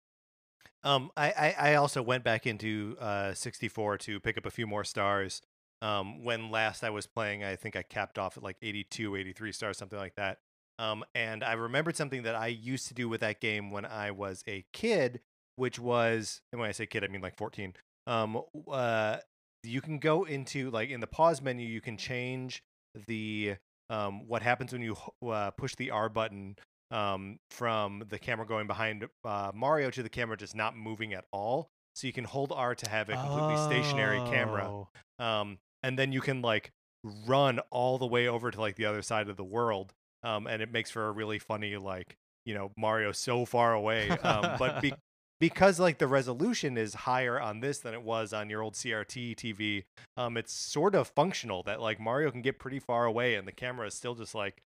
Um, 0.83 1.11
I, 1.17 1.31
I, 1.31 1.71
I 1.71 1.75
also 1.75 2.01
went 2.01 2.23
back 2.23 2.45
into 2.45 2.95
uh, 3.01 3.33
64 3.33 3.97
to 3.99 4.19
pick 4.19 4.37
up 4.37 4.45
a 4.45 4.51
few 4.51 4.67
more 4.67 4.83
stars. 4.83 5.41
Um, 5.81 6.23
when 6.23 6.49
last 6.49 6.83
I 6.83 6.91
was 6.91 7.07
playing, 7.07 7.43
I 7.43 7.55
think 7.55 7.75
I 7.75 7.81
capped 7.81 8.17
off 8.17 8.37
at 8.37 8.43
like 8.43 8.57
82, 8.61 9.15
83 9.15 9.51
stars, 9.51 9.77
something 9.77 9.99
like 9.99 10.15
that. 10.15 10.37
Um, 10.79 11.03
and 11.13 11.43
I 11.43 11.53
remembered 11.53 11.97
something 11.97 12.23
that 12.23 12.35
I 12.35 12.47
used 12.47 12.87
to 12.87 12.93
do 12.93 13.09
with 13.09 13.21
that 13.21 13.41
game 13.41 13.71
when 13.71 13.85
I 13.85 14.11
was 14.11 14.43
a 14.47 14.63
kid, 14.71 15.21
which 15.55 15.79
was, 15.79 16.41
and 16.51 16.61
when 16.61 16.69
I 16.69 16.71
say 16.71 16.85
kid, 16.85 17.03
I 17.03 17.07
mean 17.07 17.21
like 17.21 17.35
14. 17.35 17.73
Um, 18.05 18.41
uh, 18.71 19.17
you 19.63 19.81
can 19.81 19.99
go 19.99 20.23
into 20.23 20.69
like 20.69 20.89
in 20.89 20.99
the 20.99 21.07
pause 21.07 21.41
menu, 21.41 21.67
you 21.67 21.81
can 21.81 21.97
change 21.97 22.63
the 23.07 23.55
um, 23.89 24.27
what 24.27 24.41
happens 24.41 24.71
when 24.71 24.81
you 24.81 24.95
uh, 25.27 25.51
push 25.51 25.75
the 25.75 25.91
R 25.91 26.09
button 26.09 26.55
um, 26.91 27.39
from 27.51 28.03
the 28.09 28.19
camera 28.19 28.45
going 28.45 28.67
behind 28.67 29.07
uh, 29.25 29.51
Mario 29.53 29.89
to 29.89 30.03
the 30.03 30.09
camera 30.09 30.37
just 30.37 30.55
not 30.55 30.75
moving 30.75 31.13
at 31.13 31.25
all. 31.31 31.69
So 31.95 32.05
you 32.07 32.13
can 32.13 32.25
hold 32.25 32.51
R 32.51 32.75
to 32.75 32.89
have 32.89 33.09
a 33.09 33.13
completely 33.13 33.55
oh. 33.55 33.65
stationary 33.65 34.19
camera. 34.29 34.69
Oh. 34.69 34.87
Um, 35.23 35.57
and 35.81 35.97
then 35.97 36.11
you 36.11 36.21
can 36.21 36.41
like 36.41 36.71
run 37.25 37.59
all 37.71 37.97
the 37.97 38.05
way 38.05 38.27
over 38.27 38.51
to 38.51 38.59
like 38.59 38.75
the 38.75 38.85
other 38.85 39.01
side 39.01 39.29
of 39.29 39.37
the 39.37 39.43
world. 39.43 39.93
Um, 40.23 40.47
and 40.47 40.61
it 40.61 40.71
makes 40.71 40.91
for 40.91 41.07
a 41.07 41.11
really 41.11 41.39
funny 41.39 41.77
like 41.77 42.15
you 42.45 42.53
know 42.53 42.71
Mario 42.77 43.11
so 43.11 43.45
far 43.45 43.73
away. 43.73 44.09
Um, 44.09 44.57
but 44.59 44.81
be- 44.81 44.93
because 45.39 45.79
like 45.79 45.97
the 45.97 46.07
resolution 46.07 46.77
is 46.77 46.93
higher 46.93 47.39
on 47.39 47.59
this 47.59 47.79
than 47.79 47.93
it 47.93 48.01
was 48.01 48.33
on 48.33 48.49
your 48.49 48.61
old 48.61 48.73
CRT 48.73 49.35
TV, 49.35 49.83
um, 50.15 50.37
it's 50.37 50.53
sort 50.53 50.95
of 50.95 51.07
functional 51.09 51.63
that 51.63 51.81
like 51.81 51.99
Mario 51.99 52.31
can 52.31 52.41
get 52.41 52.59
pretty 52.59 52.79
far 52.79 53.05
away 53.05 53.35
and 53.35 53.47
the 53.47 53.51
camera 53.51 53.87
is 53.87 53.93
still 53.93 54.15
just 54.15 54.33
like 54.33 54.61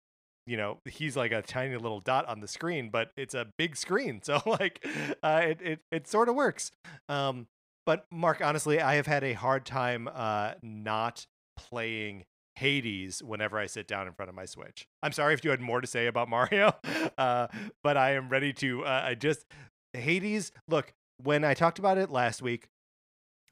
you 0.50 0.58
know 0.58 0.80
he's 0.86 1.16
like 1.16 1.32
a 1.32 1.44
tiny 1.44 1.78
little 1.78 2.00
dot 2.00 2.28
on 2.28 2.40
the 2.40 2.48
screen 2.48 2.90
but 2.90 3.12
it's 3.16 3.36
a 3.36 3.48
big 3.58 3.78
screen. 3.78 4.20
So 4.30 4.42
like 4.46 4.86
uh, 5.24 5.42
it, 5.44 5.62
it 5.62 5.80
it 5.92 6.08
sort 6.08 6.30
of 6.30 6.36
works. 6.36 6.72
Um 7.08 7.48
but 7.86 8.06
mark 8.12 8.42
honestly 8.42 8.80
i 8.82 8.96
have 8.96 9.08
had 9.08 9.24
a 9.24 9.34
hard 9.34 9.66
time 9.66 10.08
uh 10.14 10.54
not 10.62 11.26
playing 11.58 12.26
hades 12.56 13.24
whenever 13.24 13.58
i 13.58 13.66
sit 13.66 13.88
down 13.88 14.06
in 14.08 14.14
front 14.14 14.30
of 14.30 14.36
my 14.36 14.46
switch. 14.46 14.88
I'm 15.02 15.12
sorry 15.12 15.34
if 15.34 15.44
you 15.44 15.50
had 15.52 15.62
more 15.62 15.82
to 15.82 15.88
say 15.88 16.08
about 16.08 16.30
mario 16.36 16.74
uh 17.18 17.48
but 17.84 17.98
i 17.98 18.14
am 18.14 18.30
ready 18.30 18.54
to 18.54 18.86
uh, 18.86 19.02
i 19.06 19.16
just 19.16 19.46
hades 19.94 20.52
look 20.68 20.94
when 21.24 21.44
i 21.44 21.54
talked 21.54 21.80
about 21.80 21.98
it 21.98 22.10
last 22.12 22.42
week 22.42 22.68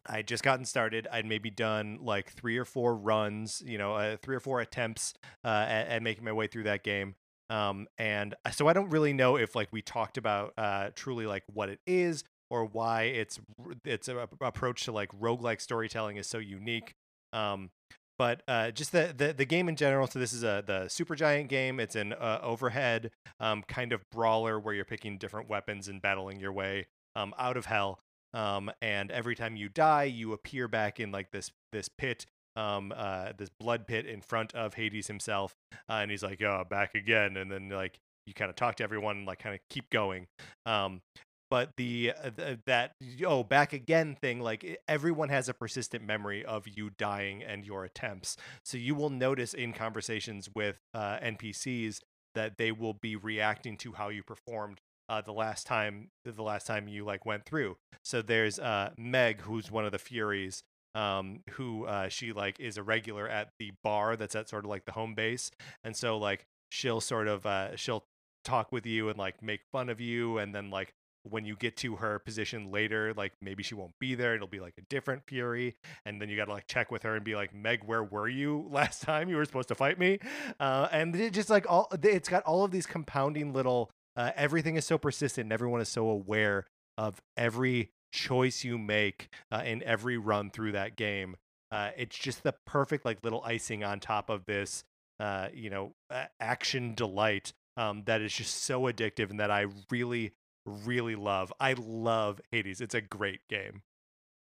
I'd 0.09 0.27
just 0.27 0.43
gotten 0.43 0.65
started. 0.65 1.07
I'd 1.11 1.25
maybe 1.25 1.49
done 1.49 1.99
like 2.01 2.31
three 2.31 2.57
or 2.57 2.65
four 2.65 2.95
runs, 2.95 3.61
you 3.65 3.77
know, 3.77 3.93
uh, 3.95 4.17
three 4.17 4.35
or 4.35 4.39
four 4.39 4.59
attempts 4.59 5.13
uh, 5.43 5.65
at, 5.67 5.87
at, 5.87 6.03
making 6.03 6.23
my 6.23 6.31
way 6.31 6.47
through 6.47 6.63
that 6.63 6.83
game. 6.83 7.15
Um, 7.49 7.87
and 7.97 8.35
so 8.51 8.67
I 8.67 8.73
don't 8.73 8.89
really 8.89 9.13
know 9.13 9.37
if 9.37 9.55
like 9.55 9.69
we 9.71 9.81
talked 9.81 10.17
about 10.17 10.53
uh, 10.57 10.89
truly 10.95 11.25
like 11.25 11.43
what 11.53 11.69
it 11.69 11.79
is 11.87 12.23
or 12.49 12.65
why 12.65 13.03
its 13.03 13.39
its 13.85 14.09
approach 14.41 14.85
to 14.85 14.91
like 14.91 15.09
roguelike 15.19 15.61
storytelling 15.61 16.17
is 16.17 16.27
so 16.27 16.37
unique. 16.37 16.93
Um, 17.33 17.69
but 18.17 18.41
uh, 18.47 18.71
just 18.71 18.91
the, 18.91 19.13
the 19.15 19.33
the 19.33 19.45
game 19.45 19.69
in 19.69 19.75
general. 19.75 20.07
So 20.07 20.19
this 20.19 20.33
is 20.33 20.43
a 20.43 20.63
the 20.65 20.85
Supergiant 20.87 21.47
game. 21.47 21.79
It's 21.79 21.95
an 21.95 22.13
uh, 22.13 22.39
overhead 22.41 23.11
um, 23.39 23.63
kind 23.67 23.93
of 23.93 24.01
brawler 24.11 24.59
where 24.59 24.73
you're 24.73 24.85
picking 24.85 25.17
different 25.17 25.49
weapons 25.49 25.87
and 25.87 26.01
battling 26.01 26.39
your 26.39 26.51
way 26.51 26.87
um, 27.15 27.33
out 27.37 27.57
of 27.57 27.65
hell. 27.65 27.99
Um, 28.34 28.72
and 28.81 29.12
every 29.12 29.36
time 29.36 29.55
you 29.55 29.69
die, 29.69 30.03
you 30.03 30.34
appear 30.34 30.67
back 30.67 31.00
in 31.00 31.12
like 31.12 31.31
this 31.31 31.51
this 31.72 31.89
pit, 31.98 32.25
um, 32.55 32.93
uh, 32.96 33.34
this 33.38 33.50
blood 33.60 33.88
pit 33.88 34.05
in 34.05 34.22
front 34.22 34.53
of 34.53 34.74
Hades 34.74 35.07
himself, 35.07 35.53
uh, 35.89 35.93
and 35.93 36.12
he's 36.12 36.24
like, 36.24 36.41
"Oh, 36.41 36.63
back 36.69 36.96
again," 36.96 37.38
and 37.38 37.51
then 37.51 37.69
like 37.69 37.98
you 38.25 38.34
kind 38.34 38.50
of 38.50 38.55
talk 38.55 38.75
to 38.75 38.84
everyone, 38.84 39.25
like 39.25 39.39
kind 39.39 39.55
of 39.55 39.62
keep 39.69 39.89
going. 39.89 40.27
Um, 40.65 41.01
but 41.50 41.72
the, 41.77 42.12
uh, 42.12 42.29
the 42.36 42.60
that 42.65 42.91
oh 43.25 43.43
back 43.43 43.74
again 43.74 44.17
thing 44.22 44.41
like 44.41 44.79
everyone 44.88 45.29
has 45.29 45.48
a 45.48 45.53
persistent 45.53 46.05
memory 46.05 46.43
of 46.43 46.67
you 46.67 46.89
dying 46.98 47.43
and 47.43 47.65
your 47.65 47.86
attempts 47.86 48.36
so 48.65 48.77
you 48.77 48.96
will 48.96 49.10
notice 49.10 49.53
in 49.53 49.72
conversations 49.74 50.50
with 50.55 50.77
uh, 50.93 51.17
npcs 51.19 52.00
that 52.36 52.57
they 52.57 52.72
will 52.72 52.98
be 53.01 53.15
reacting 53.15 53.77
to 53.77 53.93
how 53.93 54.10
you 54.10 54.24
performed 54.24 54.79
uh, 55.09 55.21
the 55.21 55.33
last 55.33 55.65
time 55.65 56.09
the 56.23 56.43
last 56.43 56.67
time 56.67 56.87
you 56.87 57.05
like 57.05 57.25
went 57.25 57.45
through. 57.45 57.77
So 58.03 58.21
there's 58.21 58.59
uh, 58.59 58.91
Meg, 58.97 59.41
who's 59.41 59.71
one 59.71 59.85
of 59.85 59.91
the 59.91 59.99
Furies, 59.99 60.63
um, 60.95 61.41
who 61.51 61.85
uh, 61.85 62.09
she 62.09 62.33
like 62.33 62.59
is 62.59 62.77
a 62.77 62.83
regular 62.83 63.27
at 63.27 63.49
the 63.59 63.71
bar 63.83 64.15
that's 64.15 64.35
at 64.35 64.49
sort 64.49 64.65
of 64.65 64.69
like 64.69 64.85
the 64.85 64.91
home 64.93 65.15
base, 65.15 65.51
and 65.83 65.95
so 65.95 66.17
like 66.17 66.45
she'll 66.69 67.01
sort 67.01 67.27
of 67.27 67.45
uh, 67.45 67.75
she'll 67.75 68.03
talk 68.43 68.71
with 68.71 68.85
you 68.85 69.09
and 69.09 69.17
like 69.17 69.41
make 69.41 69.61
fun 69.71 69.89
of 69.89 69.99
you, 70.01 70.37
and 70.37 70.53
then 70.53 70.69
like 70.69 70.93
when 71.29 71.45
you 71.45 71.55
get 71.55 71.75
to 71.77 71.97
her 71.97 72.19
position 72.19 72.71
later, 72.71 73.13
like 73.13 73.33
maybe 73.41 73.63
she 73.63 73.75
won't 73.75 73.93
be 73.99 74.15
there. 74.15 74.35
It'll 74.35 74.47
be 74.47 74.59
like 74.59 74.75
a 74.77 74.81
different 74.89 75.23
Fury, 75.27 75.75
and 76.05 76.21
then 76.21 76.29
you 76.29 76.37
got 76.37 76.45
to 76.45 76.53
like 76.53 76.67
check 76.67 76.91
with 76.91 77.03
her 77.03 77.15
and 77.15 77.23
be 77.23 77.35
like, 77.35 77.53
Meg, 77.53 77.83
where 77.83 78.03
were 78.03 78.27
you 78.27 78.67
last 78.71 79.01
time 79.01 79.29
you 79.29 79.35
were 79.35 79.45
supposed 79.45 79.67
to 79.69 79.75
fight 79.75 79.99
me? 79.99 80.19
Uh, 80.59 80.87
and 80.91 81.15
it 81.15 81.33
just 81.33 81.49
like 81.49 81.65
all 81.69 81.89
it's 82.03 82.29
got 82.29 82.43
all 82.43 82.63
of 82.63 82.71
these 82.71 82.85
compounding 82.85 83.53
little 83.53 83.91
uh, 84.17 84.31
everything 84.36 84.75
is 84.75 84.86
so 84.86 84.97
persistent 84.97 85.45
and 85.45 85.53
everyone 85.53 85.79
is 85.79 85.88
so 85.88 86.09
aware 86.09 86.65
of 86.97 87.21
every 87.38 87.91
choice 88.12 88.63
you 88.63 88.77
make 88.77 89.29
uh, 89.51 89.62
in 89.63 89.83
every 89.83 90.17
run 90.17 90.50
through 90.50 90.71
that 90.74 90.95
game. 90.95 91.36
Uh, 91.71 91.91
it's 91.95 92.17
just 92.17 92.43
the 92.43 92.55
perfect 92.65 93.05
like 93.05 93.24
little 93.24 93.43
icing 93.45 93.83
on 93.83 94.00
top 94.00 94.29
of 94.29 94.45
this, 94.45 94.83
uh, 95.19 95.47
you 95.53 95.69
know, 95.69 95.93
action 96.39 96.95
delight 96.95 97.53
um, 97.77 98.03
that 98.05 98.21
is 98.21 98.33
just 98.33 98.63
so 98.63 98.83
addictive 98.83 99.29
and 99.29 99.39
that 99.39 99.51
I 99.51 99.67
really, 99.91 100.33
really 100.65 101.15
love. 101.15 101.53
I 101.59 101.74
love 101.74 102.41
Hades. 102.51 102.81
It's 102.81 102.95
a 102.95 103.01
great 103.01 103.41
game. 103.50 103.83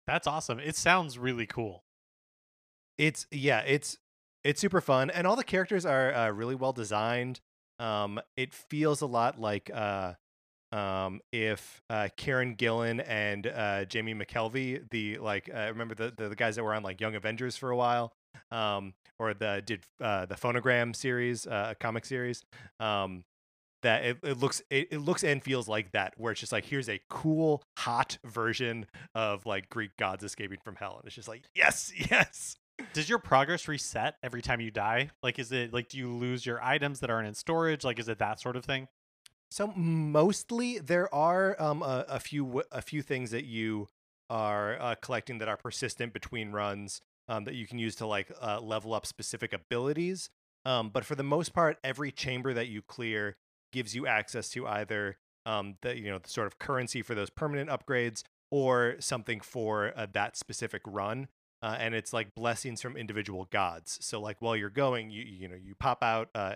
That's 0.08 0.28
awesome. 0.28 0.60
It 0.60 0.78
sounds 0.78 1.20
really 1.20 1.46
cool. 1.46 1.84
It's 2.98 3.28
yeah, 3.32 3.60
it's 3.60 3.98
it's 4.44 4.62
super 4.62 4.82
fun, 4.82 5.10
and 5.10 5.28
all 5.28 5.36
the 5.36 5.44
characters 5.44 5.86
are 5.86 6.14
uh, 6.14 6.30
really 6.32 6.56
well 6.56 6.74
designed. 6.74 7.42
Um, 7.80 8.20
it 8.36 8.54
feels 8.54 9.02
a 9.02 9.06
lot 9.06 9.40
like 9.40 9.70
uh, 9.74 10.14
um, 10.72 11.22
if 11.32 11.82
uh, 11.90 12.10
Kieron 12.18 12.58
Gillen 12.58 13.00
and 13.02 13.48
uh, 13.48 13.86
Jamie 13.86 14.14
McKelvie, 14.14 14.90
the 14.90 15.18
like, 15.20 15.50
uh, 15.54 15.68
remember 15.70 15.96
the, 15.96 16.14
the, 16.16 16.30
the 16.30 16.36
guys 16.36 16.56
that 16.56 16.64
were 16.64 16.74
on 16.74 16.84
like 16.84 17.00
Young 17.00 17.16
Avengers 17.16 17.56
for 17.56 17.70
a 17.70 17.78
while, 17.78 18.14
um, 18.52 18.94
or 19.20 19.34
the 19.34 19.62
did 19.66 19.84
uh, 20.02 20.26
the 20.26 20.36
Phonogram 20.36 20.96
series, 20.96 21.48
uh, 21.48 21.74
comic 21.80 22.06
series. 22.06 22.44
Um, 22.80 23.24
that 23.84 24.04
it, 24.04 24.18
it 24.24 24.38
looks 24.40 24.62
it, 24.70 24.88
it 24.92 25.00
looks 25.00 25.24
and 25.24 25.44
feels 25.44 25.68
like 25.68 25.92
that 25.92 26.14
where 26.18 26.32
it's 26.32 26.42
just 26.42 26.52
like 26.52 26.66
here's 26.66 26.90
a 26.90 27.00
cool 27.10 27.62
hot 27.78 28.18
version 28.26 28.88
of 29.14 29.46
like 29.46 29.70
greek 29.70 29.92
gods 29.98 30.24
escaping 30.24 30.58
from 30.64 30.76
hell 30.76 30.96
and 30.98 31.06
it's 31.06 31.16
just 31.16 31.28
like 31.28 31.44
yes 31.54 31.92
yes 32.10 32.56
does 32.94 33.10
your 33.10 33.20
progress 33.20 33.68
reset 33.68 34.16
every 34.24 34.42
time 34.42 34.62
you 34.62 34.72
die? 34.72 35.10
Like, 35.24 35.40
is 35.40 35.52
it 35.52 35.74
like, 35.74 35.90
do 35.90 35.98
you 35.98 36.12
lose 36.12 36.46
your 36.46 36.62
items 36.64 37.00
that 37.00 37.10
aren't 37.10 37.28
in 37.28 37.34
storage? 37.34 37.84
Like, 37.84 38.00
is 38.00 38.08
it 38.08 38.20
that 38.20 38.40
sort 38.40 38.56
of 38.56 38.66
thing? 38.66 38.88
So 39.50 39.68
mostly 39.76 40.80
there 40.80 41.14
are 41.14 41.56
um, 41.62 41.82
a, 41.82 42.06
a 42.10 42.20
few 42.20 42.64
a 42.72 42.82
few 42.82 43.02
things 43.02 43.32
that 43.32 43.46
you 43.46 43.88
are 44.30 44.80
uh, 44.82 44.96
collecting 45.02 45.38
that 45.38 45.48
are 45.48 45.58
persistent 45.58 46.12
between 46.12 46.52
runs 46.52 47.02
um, 47.30 47.46
that 47.46 47.56
you 47.56 47.66
can 47.66 47.80
use 47.80 47.96
to 47.96 48.08
like 48.08 48.32
uh, 48.42 48.60
level 48.60 48.94
up 48.94 49.06
specific 49.06 49.54
abilities. 49.54 50.30
Um, 50.66 50.90
but 50.90 51.06
for 51.06 51.16
the 51.16 51.24
most 51.24 51.54
part, 51.54 51.78
every 51.84 52.12
chamber 52.12 52.54
that 52.54 52.68
you 52.68 52.82
clear 52.82 53.38
gives 53.72 53.96
you 53.96 54.06
access 54.06 54.50
to 54.50 54.68
either 54.68 55.18
um, 55.46 55.76
the 55.82 55.98
you 55.98 56.10
know 56.10 56.20
the 56.20 56.30
sort 56.30 56.48
of 56.48 56.60
currency 56.60 57.02
for 57.02 57.16
those 57.16 57.30
permanent 57.30 57.70
upgrades 57.70 58.24
or 58.52 58.96
something 59.00 59.40
for 59.40 59.94
uh, 59.96 60.08
that 60.12 60.36
specific 60.36 60.82
run 60.86 61.28
uh, 61.62 61.76
and 61.80 61.96
it's 61.96 62.14
like 62.14 62.36
blessings 62.36 62.82
from 62.82 62.96
individual 62.96 63.48
gods. 63.52 63.98
So 64.02 64.20
like 64.20 64.42
while 64.42 64.56
you're 64.56 64.70
going, 64.70 65.10
you 65.10 65.24
you 65.24 65.48
know 65.48 65.56
you 65.56 65.76
pop 65.76 66.04
out 66.04 66.30
uh, 66.36 66.56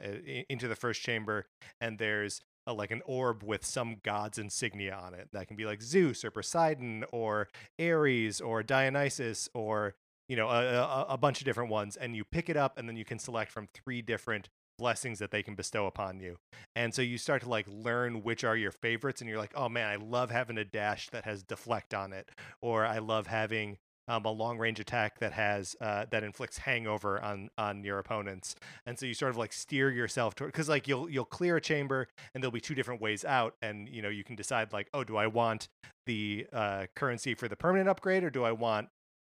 into 0.49 0.67
the 0.67 0.75
first 0.75 1.01
chamber, 1.01 1.45
and 1.79 1.97
there's 1.97 2.41
a, 2.67 2.73
like 2.73 2.91
an 2.91 3.01
orb 3.05 3.43
with 3.43 3.65
some 3.65 3.97
god's 4.03 4.37
insignia 4.37 4.93
on 4.93 5.13
it. 5.13 5.29
That 5.33 5.47
can 5.47 5.57
be 5.57 5.65
like 5.65 5.81
Zeus 5.81 6.23
or 6.23 6.31
Poseidon 6.31 7.05
or 7.11 7.47
Ares 7.79 8.41
or 8.41 8.61
Dionysus 8.63 9.49
or 9.53 9.95
you 10.29 10.35
know 10.35 10.49
a, 10.49 10.75
a, 10.75 11.05
a 11.09 11.17
bunch 11.17 11.41
of 11.41 11.45
different 11.45 11.71
ones. 11.71 11.97
And 11.97 12.15
you 12.15 12.23
pick 12.23 12.49
it 12.49 12.57
up, 12.57 12.77
and 12.77 12.87
then 12.87 12.95
you 12.95 13.05
can 13.05 13.19
select 13.19 13.51
from 13.51 13.67
three 13.73 14.01
different 14.01 14.49
blessings 14.77 15.19
that 15.19 15.29
they 15.29 15.43
can 15.43 15.53
bestow 15.53 15.85
upon 15.85 16.19
you. 16.19 16.37
And 16.75 16.93
so 16.93 17.01
you 17.03 17.17
start 17.17 17.43
to 17.43 17.49
like 17.49 17.67
learn 17.67 18.23
which 18.23 18.43
are 18.43 18.57
your 18.57 18.71
favorites 18.71 19.21
and 19.21 19.29
you're 19.29 19.39
like, 19.39 19.53
"Oh 19.55 19.69
man, 19.69 19.87
I 19.87 19.95
love 19.95 20.31
having 20.31 20.57
a 20.57 20.65
dash 20.65 21.09
that 21.09 21.25
has 21.25 21.43
deflect 21.43 21.93
on 21.93 22.13
it 22.13 22.29
or 22.61 22.85
I 22.85 22.99
love 22.99 23.27
having 23.27 23.77
um, 24.11 24.25
a 24.25 24.31
long 24.31 24.57
range 24.57 24.81
attack 24.81 25.19
that 25.19 25.31
has 25.31 25.73
uh, 25.79 26.05
that 26.11 26.21
inflicts 26.21 26.57
hangover 26.57 27.21
on 27.21 27.49
on 27.57 27.83
your 27.85 27.97
opponents, 27.97 28.55
and 28.85 28.99
so 28.99 29.05
you 29.05 29.13
sort 29.13 29.31
of 29.31 29.37
like 29.37 29.53
steer 29.53 29.89
yourself 29.89 30.35
toward 30.35 30.51
because 30.51 30.67
like 30.67 30.85
you'll 30.85 31.09
you'll 31.09 31.23
clear 31.23 31.55
a 31.55 31.61
chamber 31.61 32.07
and 32.35 32.43
there'll 32.43 32.51
be 32.51 32.59
two 32.59 32.75
different 32.75 33.01
ways 33.01 33.23
out, 33.23 33.55
and 33.61 33.87
you 33.87 34.01
know 34.01 34.09
you 34.09 34.25
can 34.25 34.35
decide 34.35 34.73
like 34.73 34.89
oh 34.93 35.05
do 35.05 35.15
I 35.15 35.27
want 35.27 35.69
the 36.07 36.45
uh, 36.51 36.87
currency 36.93 37.33
for 37.33 37.47
the 37.47 37.55
permanent 37.55 37.87
upgrade 37.87 38.23
or 38.25 38.29
do 38.29 38.43
I 38.43 38.51
want 38.51 38.89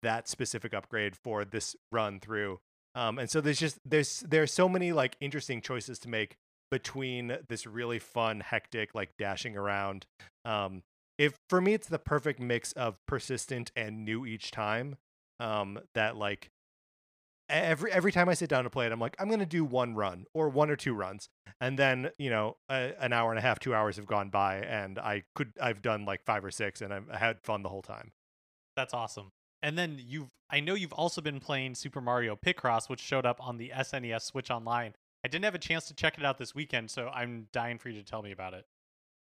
that 0.04 0.30
specific 0.30 0.74
upgrade 0.74 1.18
for 1.22 1.44
this 1.44 1.76
run 1.92 2.22
through, 2.22 2.60
um, 2.96 3.20
and 3.20 3.30
so 3.30 3.42
there's 3.42 3.60
just 3.60 3.78
there's 3.86 4.22
there's 4.22 4.54
so 4.54 4.70
many 4.70 4.94
like 4.94 5.18
interesting 5.20 5.60
choices 5.60 6.00
to 6.00 6.10
make 6.10 6.38
between 6.72 7.38
this 7.50 7.68
really 7.68 8.00
fun 8.00 8.40
hectic 8.40 8.96
like 8.96 9.10
dashing 9.20 9.58
around. 9.58 10.06
Um, 10.46 10.82
if 11.22 11.34
for 11.50 11.62
me 11.62 11.74
it's 11.74 11.88
the 11.88 12.00
perfect 12.00 12.40
mix 12.40 12.72
of 12.74 12.98
persistent 13.06 13.72
and 13.76 14.04
new 14.04 14.26
each 14.26 14.50
time 14.50 14.96
um 15.40 15.80
that 15.94 16.16
like 16.16 16.50
every 17.50 17.92
every 17.92 18.12
time 18.12 18.30
i 18.30 18.34
sit 18.34 18.50
down 18.50 18.64
to 18.64 18.70
play 18.70 18.86
it 18.86 18.92
i'm 18.92 19.00
like 19.00 19.16
i'm 19.20 19.28
going 19.28 19.40
to 19.40 19.46
do 19.46 19.64
one 19.64 19.94
run 19.94 20.26
or 20.34 20.50
one 20.50 20.70
or 20.70 20.76
two 20.76 20.94
runs 20.94 21.30
and 21.60 21.78
then 21.78 22.10
you 22.18 22.30
know 22.30 22.56
a, 22.70 22.94
an 23.00 23.12
hour 23.14 23.30
and 23.30 23.38
a 23.40 23.42
half 23.42 23.60
two 23.60 23.76
hours 23.76 23.98
have 23.98 24.06
gone 24.06 24.30
by 24.30 24.58
and 24.58 24.98
i 24.98 25.24
could 25.36 25.52
i've 25.62 25.82
done 25.82 26.06
like 26.06 26.24
five 26.26 26.44
or 26.46 26.52
six 26.52 26.82
and 26.82 26.94
i've 26.94 27.10
had 27.10 27.40
fun 27.42 27.62
the 27.62 27.70
whole 27.70 27.82
time 27.82 28.12
That's 28.76 28.94
awesome. 28.94 29.32
And 29.62 29.78
then 29.78 30.00
you've 30.00 30.30
I 30.50 30.60
know 30.60 30.74
you've 30.74 30.94
also 30.94 31.22
been 31.22 31.40
playing 31.40 31.76
Super 31.76 32.02
Mario 32.02 32.36
Picross, 32.36 32.90
which 32.90 33.00
showed 33.00 33.26
up 33.26 33.46
on 33.46 33.58
the 33.58 33.72
SNES 33.74 34.24
Switch 34.24 34.52
Online. 34.52 34.94
I 35.24 35.28
didn't 35.28 35.46
have 35.46 35.56
a 35.56 35.60
chance 35.60 35.88
to 35.88 35.94
check 35.94 36.18
it 36.18 36.26
out 36.26 36.40
this 36.40 36.56
weekend, 36.56 36.90
so 36.92 37.10
I'm 37.14 37.48
dying 37.54 37.78
for 37.78 37.90
you 37.90 37.98
to 38.00 38.04
tell 38.04 38.22
me 38.22 38.32
about 38.32 38.54
it. 38.54 38.66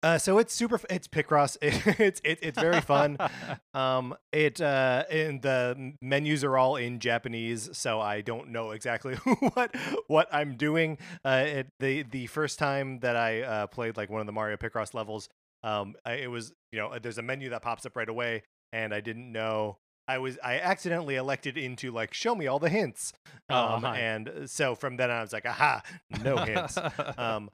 Uh, 0.04 0.18
so 0.18 0.38
it's 0.38 0.54
super. 0.54 0.80
It's 0.90 1.08
Picross. 1.08 1.58
It, 1.62 1.82
it's 2.00 2.22
it, 2.26 2.40
it's 2.42 2.60
very 2.60 2.82
fun. 2.82 3.18
um, 3.74 4.14
it 4.34 4.60
uh, 4.60 5.06
and 5.10 5.42
the 5.42 5.94
menus 6.02 6.44
are 6.44 6.58
all 6.58 6.76
in 6.76 7.00
Japanese, 7.00 7.70
so 7.72 8.02
I 8.02 8.20
don't 8.22 8.50
know 8.50 8.72
exactly 8.72 9.16
what 9.54 9.74
what 10.08 10.28
I'm 10.32 10.56
doing. 10.58 10.98
Uh, 11.24 11.44
it, 11.48 11.68
the 11.80 12.04
the 12.04 12.28
first 12.28 12.60
time 12.60 13.00
that 13.00 13.16
I 13.16 13.42
uh, 13.44 13.68
played 13.68 13.96
like 13.96 14.10
one 14.10 14.20
of 14.20 14.28
the 14.28 14.34
Mario 14.34 14.58
Picross 14.58 14.94
levels, 14.94 15.30
um, 15.64 15.96
I, 16.06 16.14
it 16.16 16.30
was 16.30 16.52
you 16.74 16.80
know 16.80 16.94
there's 17.02 17.18
a 17.18 17.24
menu 17.24 17.50
that 17.52 17.62
pops 17.62 17.86
up 17.86 17.96
right 17.96 18.10
away, 18.10 18.44
and 18.74 18.94
I 18.94 19.00
didn't 19.00 19.32
know. 19.32 19.78
I 20.06 20.18
was 20.18 20.38
I 20.44 20.60
accidentally 20.60 21.16
elected 21.16 21.58
into 21.58 21.92
like 21.92 22.14
show 22.14 22.36
me 22.36 22.48
all 22.48 22.60
the 22.60 22.68
hints, 22.68 23.14
Oh, 23.50 23.76
um, 23.76 23.86
and 23.86 24.50
so 24.50 24.76
from 24.76 24.98
then 24.98 25.10
on 25.10 25.16
I 25.18 25.22
was 25.22 25.32
like 25.32 25.46
aha 25.46 25.82
no 26.22 26.36
hints. 26.40 26.78
um, 27.18 27.50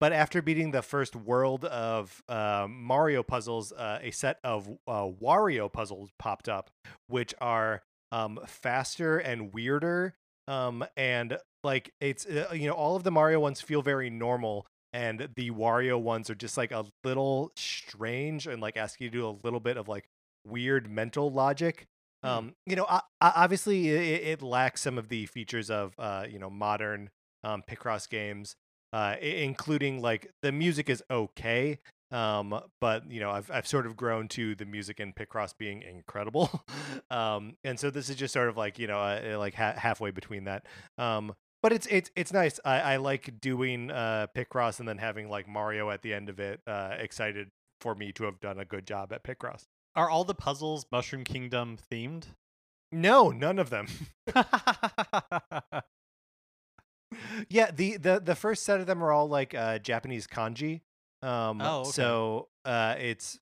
but 0.00 0.12
after 0.12 0.42
beating 0.42 0.70
the 0.72 0.82
first 0.82 1.14
world 1.14 1.64
of 1.64 2.22
uh, 2.28 2.66
Mario 2.68 3.22
puzzles, 3.22 3.72
uh, 3.72 3.98
a 4.02 4.10
set 4.10 4.38
of 4.42 4.68
uh, 4.86 5.06
Wario 5.06 5.72
puzzles 5.72 6.10
popped 6.18 6.48
up, 6.48 6.70
which 7.06 7.34
are 7.40 7.82
um, 8.12 8.38
faster 8.46 9.18
and 9.18 9.52
weirder. 9.52 10.14
Um, 10.46 10.84
and 10.96 11.38
like 11.62 11.92
it's 12.00 12.26
uh, 12.26 12.48
you 12.52 12.66
know 12.66 12.74
all 12.74 12.96
of 12.96 13.02
the 13.04 13.10
Mario 13.10 13.40
ones 13.40 13.60
feel 13.60 13.82
very 13.82 14.10
normal, 14.10 14.66
and 14.92 15.28
the 15.36 15.50
Wario 15.50 16.00
ones 16.00 16.28
are 16.28 16.34
just 16.34 16.56
like 16.56 16.70
a 16.70 16.84
little 17.02 17.52
strange 17.56 18.46
and 18.46 18.60
like 18.60 18.76
ask 18.76 19.00
you 19.00 19.08
to 19.08 19.12
do 19.18 19.26
a 19.26 19.36
little 19.42 19.60
bit 19.60 19.76
of 19.76 19.88
like 19.88 20.04
weird 20.46 20.90
mental 20.90 21.30
logic. 21.30 21.86
Hmm. 22.22 22.28
Um, 22.30 22.54
you 22.66 22.76
know, 22.76 22.86
o- 22.88 22.96
o- 22.96 23.32
obviously 23.34 23.88
it, 23.88 24.26
it 24.28 24.42
lacks 24.42 24.82
some 24.82 24.98
of 24.98 25.08
the 25.08 25.26
features 25.26 25.70
of 25.70 25.94
uh, 25.98 26.26
you 26.28 26.38
know 26.38 26.50
modern 26.50 27.10
um, 27.42 27.62
Picross 27.68 28.08
games 28.08 28.56
uh, 28.94 29.16
including 29.20 30.00
like 30.00 30.30
the 30.40 30.52
music 30.52 30.88
is 30.88 31.02
okay. 31.10 31.80
Um, 32.12 32.60
but 32.80 33.10
you 33.10 33.18
know, 33.18 33.30
I've 33.30 33.50
I've 33.50 33.66
sort 33.66 33.86
of 33.86 33.96
grown 33.96 34.28
to 34.28 34.54
the 34.54 34.64
music 34.64 35.00
in 35.00 35.12
Picross 35.12 35.52
being 35.58 35.82
incredible. 35.82 36.48
um, 37.10 37.56
and 37.64 37.78
so 37.78 37.90
this 37.90 38.08
is 38.08 38.14
just 38.14 38.32
sort 38.32 38.48
of 38.48 38.56
like 38.56 38.78
you 38.78 38.86
know, 38.86 39.00
uh, 39.00 39.36
like 39.36 39.54
ha- 39.54 39.74
halfway 39.76 40.12
between 40.12 40.44
that. 40.44 40.64
Um, 40.96 41.34
but 41.60 41.72
it's 41.72 41.88
it's 41.90 42.12
it's 42.14 42.32
nice. 42.32 42.60
I, 42.64 42.80
I 42.80 42.96
like 42.98 43.40
doing 43.40 43.90
uh 43.90 44.28
Picross 44.36 44.78
and 44.78 44.88
then 44.88 44.98
having 44.98 45.28
like 45.28 45.48
Mario 45.48 45.90
at 45.90 46.02
the 46.02 46.14
end 46.14 46.28
of 46.28 46.38
it. 46.38 46.60
Uh, 46.64 46.94
excited 46.96 47.48
for 47.80 47.96
me 47.96 48.12
to 48.12 48.24
have 48.24 48.38
done 48.38 48.60
a 48.60 48.64
good 48.64 48.86
job 48.86 49.12
at 49.12 49.24
Picross. 49.24 49.64
Are 49.96 50.08
all 50.08 50.22
the 50.24 50.34
puzzles 50.34 50.86
Mushroom 50.92 51.24
Kingdom 51.24 51.78
themed? 51.90 52.26
No, 52.92 53.30
none 53.30 53.58
of 53.58 53.70
them. 53.70 53.88
yeah, 57.50 57.70
the 57.70 57.96
the 57.96 58.20
the 58.20 58.34
first 58.34 58.62
set 58.64 58.80
of 58.80 58.86
them 58.86 59.02
are 59.02 59.12
all 59.12 59.28
like 59.28 59.54
uh 59.54 59.78
Japanese 59.78 60.26
kanji. 60.26 60.80
Um 61.22 61.60
Oh, 61.60 61.80
okay. 61.80 61.90
so 61.90 62.48
uh 62.64 62.94
it's 62.98 63.38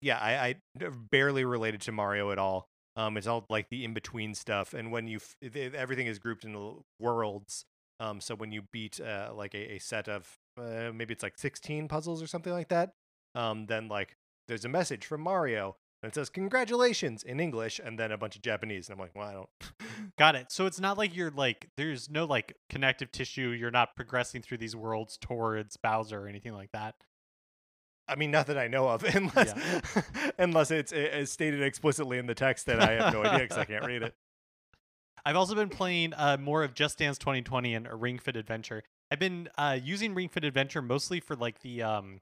yeah, 0.00 0.18
I 0.18 0.48
I 0.48 0.88
barely 1.10 1.44
related 1.44 1.80
to 1.82 1.92
Mario 1.92 2.30
at 2.30 2.38
all. 2.38 2.68
Um 2.96 3.16
it's 3.16 3.26
all 3.26 3.44
like 3.48 3.68
the 3.70 3.84
in 3.84 3.94
between 3.94 4.34
stuff 4.34 4.74
and 4.74 4.92
when 4.92 5.08
you 5.08 5.18
f- 5.18 5.56
everything 5.74 6.06
is 6.06 6.18
grouped 6.18 6.44
into 6.44 6.84
worlds. 7.00 7.64
Um 8.00 8.20
so 8.20 8.34
when 8.34 8.52
you 8.52 8.62
beat 8.72 9.00
uh 9.00 9.32
like 9.34 9.54
a, 9.54 9.74
a 9.74 9.78
set 9.78 10.08
of 10.08 10.38
uh, 10.60 10.92
maybe 10.94 11.12
it's 11.12 11.22
like 11.22 11.36
16 11.36 11.88
puzzles 11.88 12.22
or 12.22 12.26
something 12.26 12.52
like 12.52 12.68
that, 12.68 12.92
um 13.34 13.66
then 13.66 13.88
like 13.88 14.16
there's 14.46 14.64
a 14.64 14.68
message 14.68 15.04
from 15.06 15.20
Mario 15.22 15.76
and 16.04 16.10
it 16.10 16.14
says 16.14 16.28
congratulations 16.28 17.22
in 17.22 17.40
English 17.40 17.80
and 17.82 17.98
then 17.98 18.12
a 18.12 18.18
bunch 18.18 18.36
of 18.36 18.42
Japanese 18.42 18.88
and 18.88 18.94
I'm 18.94 19.00
like, 19.00 19.14
well, 19.14 19.26
I 19.26 19.32
don't 19.32 19.48
Got 20.18 20.36
it. 20.36 20.52
So 20.52 20.66
it's 20.66 20.78
not 20.78 20.98
like 20.98 21.16
you're 21.16 21.30
like 21.30 21.70
there's 21.78 22.10
no 22.10 22.26
like 22.26 22.58
connective 22.68 23.10
tissue. 23.10 23.48
You're 23.48 23.70
not 23.70 23.96
progressing 23.96 24.42
through 24.42 24.58
these 24.58 24.76
worlds 24.76 25.16
towards 25.16 25.78
Bowser 25.78 26.20
or 26.20 26.28
anything 26.28 26.52
like 26.52 26.72
that. 26.72 26.94
I 28.06 28.16
mean, 28.16 28.30
not 28.30 28.48
that 28.48 28.58
I 28.58 28.68
know 28.68 28.86
of, 28.86 29.02
unless 29.14 29.54
unless 30.38 30.70
it's, 30.70 30.92
it's 30.92 31.32
stated 31.32 31.62
explicitly 31.62 32.18
in 32.18 32.26
the 32.26 32.34
text 32.34 32.66
that 32.66 32.80
I 32.80 32.92
have 32.92 33.14
no 33.14 33.24
idea 33.24 33.38
because 33.38 33.56
I 33.56 33.64
can't 33.64 33.86
read 33.86 34.02
it. 34.02 34.14
I've 35.24 35.36
also 35.36 35.54
been 35.54 35.70
playing 35.70 36.12
uh, 36.14 36.36
more 36.38 36.64
of 36.64 36.74
Just 36.74 36.98
Dance 36.98 37.16
2020 37.16 37.74
and 37.74 37.88
Ring 37.98 38.18
Fit 38.18 38.36
Adventure. 38.36 38.82
I've 39.10 39.18
been 39.18 39.48
uh, 39.56 39.78
using 39.82 40.12
Ring 40.12 40.28
Fit 40.28 40.44
Adventure 40.44 40.82
mostly 40.82 41.20
for 41.20 41.34
like 41.34 41.60
the 41.60 41.82
um 41.82 42.20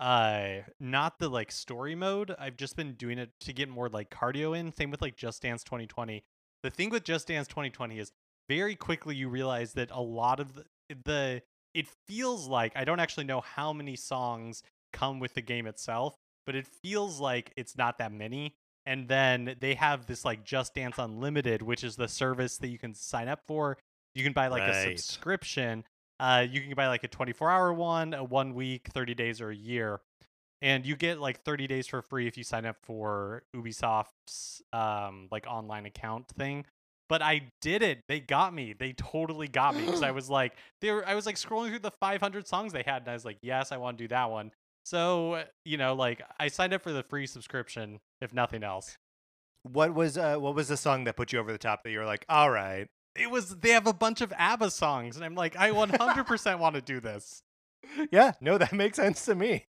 uh 0.00 0.62
not 0.78 1.18
the 1.18 1.28
like 1.28 1.50
story 1.50 1.94
mode. 1.94 2.34
I've 2.38 2.56
just 2.56 2.76
been 2.76 2.94
doing 2.94 3.18
it 3.18 3.30
to 3.40 3.52
get 3.52 3.68
more 3.68 3.88
like 3.88 4.10
cardio 4.10 4.56
in. 4.56 4.72
Same 4.72 4.90
with 4.90 5.02
like 5.02 5.16
Just 5.16 5.42
Dance 5.42 5.64
2020. 5.64 6.22
The 6.62 6.70
thing 6.70 6.90
with 6.90 7.04
Just 7.04 7.28
Dance 7.28 7.48
2020 7.48 7.98
is 7.98 8.12
very 8.48 8.74
quickly 8.74 9.14
you 9.14 9.28
realize 9.28 9.74
that 9.74 9.90
a 9.90 10.00
lot 10.00 10.40
of 10.40 10.54
the, 10.54 10.64
the 11.04 11.42
it 11.74 11.86
feels 12.06 12.48
like 12.48 12.72
I 12.76 12.84
don't 12.84 13.00
actually 13.00 13.24
know 13.24 13.40
how 13.40 13.72
many 13.72 13.96
songs 13.96 14.62
come 14.92 15.20
with 15.20 15.34
the 15.34 15.42
game 15.42 15.66
itself, 15.66 16.14
but 16.46 16.54
it 16.54 16.66
feels 16.66 17.20
like 17.20 17.52
it's 17.56 17.76
not 17.76 17.98
that 17.98 18.12
many. 18.12 18.54
And 18.86 19.06
then 19.06 19.56
they 19.60 19.74
have 19.74 20.06
this 20.06 20.24
like 20.24 20.44
Just 20.44 20.74
Dance 20.74 20.96
Unlimited, 20.98 21.60
which 21.60 21.84
is 21.84 21.96
the 21.96 22.08
service 22.08 22.56
that 22.58 22.68
you 22.68 22.78
can 22.78 22.94
sign 22.94 23.28
up 23.28 23.40
for. 23.46 23.76
You 24.14 24.24
can 24.24 24.32
buy 24.32 24.48
like 24.48 24.62
a 24.62 24.96
subscription. 24.96 25.84
Uh, 26.20 26.46
you 26.48 26.60
can 26.60 26.74
buy 26.74 26.88
like 26.88 27.04
a 27.04 27.08
24 27.08 27.50
hour 27.50 27.72
one, 27.72 28.14
a 28.14 28.24
one 28.24 28.54
week, 28.54 28.88
30 28.92 29.14
days, 29.14 29.40
or 29.40 29.50
a 29.50 29.56
year. 29.56 30.00
And 30.60 30.84
you 30.84 30.96
get 30.96 31.20
like 31.20 31.42
30 31.44 31.68
days 31.68 31.86
for 31.86 32.02
free 32.02 32.26
if 32.26 32.36
you 32.36 32.42
sign 32.42 32.66
up 32.66 32.76
for 32.82 33.44
Ubisoft's 33.54 34.60
um, 34.72 35.28
like 35.30 35.46
online 35.46 35.86
account 35.86 36.28
thing. 36.28 36.64
But 37.08 37.22
I 37.22 37.52
did 37.62 37.82
it. 37.82 38.02
They 38.08 38.20
got 38.20 38.52
me. 38.52 38.74
They 38.78 38.92
totally 38.92 39.48
got 39.48 39.76
me 39.76 39.86
because 39.86 40.02
I 40.02 40.10
was 40.12 40.28
like, 40.28 40.54
they 40.80 40.90
were. 40.90 41.06
I 41.06 41.14
was 41.14 41.26
like 41.26 41.36
scrolling 41.36 41.70
through 41.70 41.78
the 41.78 41.92
500 41.92 42.46
songs 42.46 42.72
they 42.72 42.82
had, 42.84 43.02
and 43.02 43.08
I 43.08 43.14
was 43.14 43.24
like, 43.24 43.38
yes, 43.40 43.72
I 43.72 43.76
want 43.76 43.98
to 43.98 44.04
do 44.04 44.08
that 44.08 44.30
one. 44.30 44.50
So 44.84 45.44
you 45.64 45.76
know, 45.76 45.94
like 45.94 46.22
I 46.40 46.48
signed 46.48 46.74
up 46.74 46.82
for 46.82 46.92
the 46.92 47.02
free 47.02 47.26
subscription, 47.26 48.00
if 48.20 48.34
nothing 48.34 48.64
else. 48.64 48.98
What 49.62 49.94
was 49.94 50.18
uh, 50.18 50.36
what 50.36 50.54
was 50.54 50.68
the 50.68 50.76
song 50.76 51.04
that 51.04 51.16
put 51.16 51.32
you 51.32 51.38
over 51.38 51.52
the 51.52 51.58
top 51.58 51.82
that 51.84 51.90
you 51.90 51.98
were 51.98 52.04
like, 52.04 52.24
all 52.28 52.50
right, 52.50 52.88
It 53.18 53.30
was 53.30 53.56
they 53.56 53.70
have 53.70 53.86
a 53.86 53.92
bunch 53.92 54.20
of 54.20 54.32
ABBA 54.36 54.70
songs, 54.70 55.16
and 55.16 55.24
I'm 55.24 55.34
like, 55.34 55.56
I 55.56 55.70
100% 55.72 56.58
want 56.58 56.74
to 56.74 56.80
do 56.80 57.00
this. 57.00 57.42
yeah, 58.10 58.32
no, 58.40 58.58
that 58.58 58.72
makes 58.72 58.96
sense 58.96 59.24
to 59.26 59.34
me. 59.34 59.66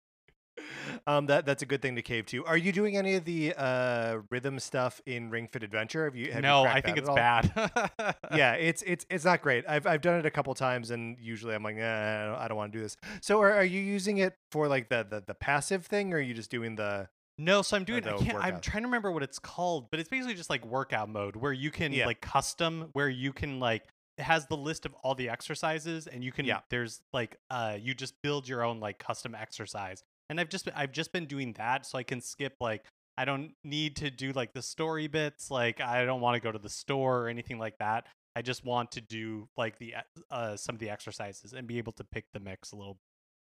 Um, 1.07 1.27
that 1.27 1.47
that's 1.47 1.63
a 1.63 1.67
good 1.67 1.83
thing 1.83 1.97
to 1.97 2.03
cave 2.03 2.27
to. 2.27 2.45
Are 2.45 2.57
you 2.57 2.73
doing 2.73 2.97
any 2.97 3.15
of 3.15 3.25
the 3.25 3.55
uh 3.57 4.19
rhythm 4.31 4.59
stuff 4.59 5.01
in 5.07 5.31
Ring 5.31 5.49
Fit 5.51 5.63
Adventure? 5.63 6.05
Have 6.05 6.17
you? 6.17 6.33
Have 6.33 6.43
no, 6.43 6.63
cracked 6.63 6.77
I 6.77 6.81
think 6.81 6.99
it's 6.99 7.09
bad. 7.09 8.17
yeah, 8.35 8.55
it's 8.55 8.83
it's 8.83 9.07
it's 9.09 9.25
not 9.25 9.41
great. 9.41 9.65
I've 9.69 9.87
I've 9.87 10.01
done 10.01 10.19
it 10.19 10.27
a 10.27 10.31
couple 10.31 10.55
times, 10.55 10.91
and 10.91 11.17
usually 11.21 11.55
I'm 11.55 11.63
like, 11.63 11.77
eh, 11.77 11.83
I 11.83 12.27
don't, 12.27 12.49
don't 12.49 12.57
want 12.57 12.73
to 12.73 12.79
do 12.79 12.83
this. 12.83 12.97
So, 13.21 13.41
are, 13.41 13.53
are 13.53 13.65
you 13.65 13.81
using 13.81 14.19
it 14.19 14.35
for 14.51 14.69
like 14.69 14.89
the, 14.89 15.07
the 15.09 15.23
the 15.27 15.35
passive 15.35 15.87
thing, 15.87 16.13
or 16.13 16.17
are 16.17 16.21
you 16.21 16.35
just 16.35 16.51
doing 16.51 16.77
the? 16.77 17.09
No, 17.39 17.63
so 17.63 17.77
I'm 17.77 17.85
doing. 17.85 18.07
I 18.07 18.17
can't. 18.19 18.39
I'm 18.39 18.61
trying 18.61 18.83
to 18.83 18.89
remember 18.89 19.13
what 19.13 19.23
it's 19.23 19.39
called, 19.39 19.91
but 19.91 20.01
it's 20.01 20.09
basically 20.09 20.35
just 20.35 20.51
like 20.51 20.65
workout 20.67 21.09
mode 21.09 21.37
where 21.37 21.53
you 21.53 21.71
can 21.71 21.93
Yeah. 21.93 22.07
like 22.07 22.21
custom, 22.21 22.89
where 22.93 23.09
you 23.09 23.33
can 23.33 23.61
like 23.61 23.85
it 24.17 24.25
has 24.25 24.47
the 24.47 24.57
list 24.57 24.85
of 24.85 24.95
all 25.05 25.15
the 25.15 25.29
exercises, 25.29 26.07
and 26.09 26.25
you 26.25 26.33
can. 26.33 26.45
Yeah. 26.45 26.61
There's 26.71 27.01
like 27.13 27.37
uh, 27.51 27.77
you 27.81 27.95
just 27.95 28.15
build 28.23 28.49
your 28.49 28.65
own 28.65 28.81
like 28.81 28.99
custom 28.99 29.35
exercise, 29.35 30.03
and 30.29 30.41
I've 30.41 30.49
just 30.49 30.65
been, 30.65 30.75
I've 30.77 30.93
just 30.93 31.13
been 31.13 31.27
doing 31.27 31.53
that, 31.55 31.87
so 31.87 31.97
I 31.97 32.03
can 32.03 32.21
skip 32.21 32.55
like 32.61 32.85
I 33.17 33.25
don't 33.25 33.53
need 33.63 33.97
to 33.97 34.11
do 34.11 34.33
like 34.33 34.53
the 34.53 34.63
story 34.63 35.07
bits, 35.07 35.51
like 35.51 35.81
I 35.81 36.05
don't 36.05 36.21
want 36.21 36.35
to 36.35 36.41
go 36.41 36.51
to 36.51 36.59
the 36.59 36.69
store 36.69 37.23
or 37.25 37.29
anything 37.29 37.59
like 37.59 37.79
that. 37.79 38.07
I 38.35 38.43
just 38.43 38.65
want 38.65 38.93
to 38.93 39.01
do 39.01 39.49
like 39.57 39.79
the 39.79 39.95
uh 40.31 40.57
some 40.57 40.75
of 40.75 40.81
the 40.81 40.91
exercises 40.91 41.53
and 41.53 41.67
be 41.69 41.79
able 41.79 41.93
to 41.93 42.05
pick 42.05 42.27
the 42.33 42.41
mix 42.41 42.73
a 42.73 42.77
little 42.77 42.99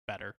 better. 0.08 0.36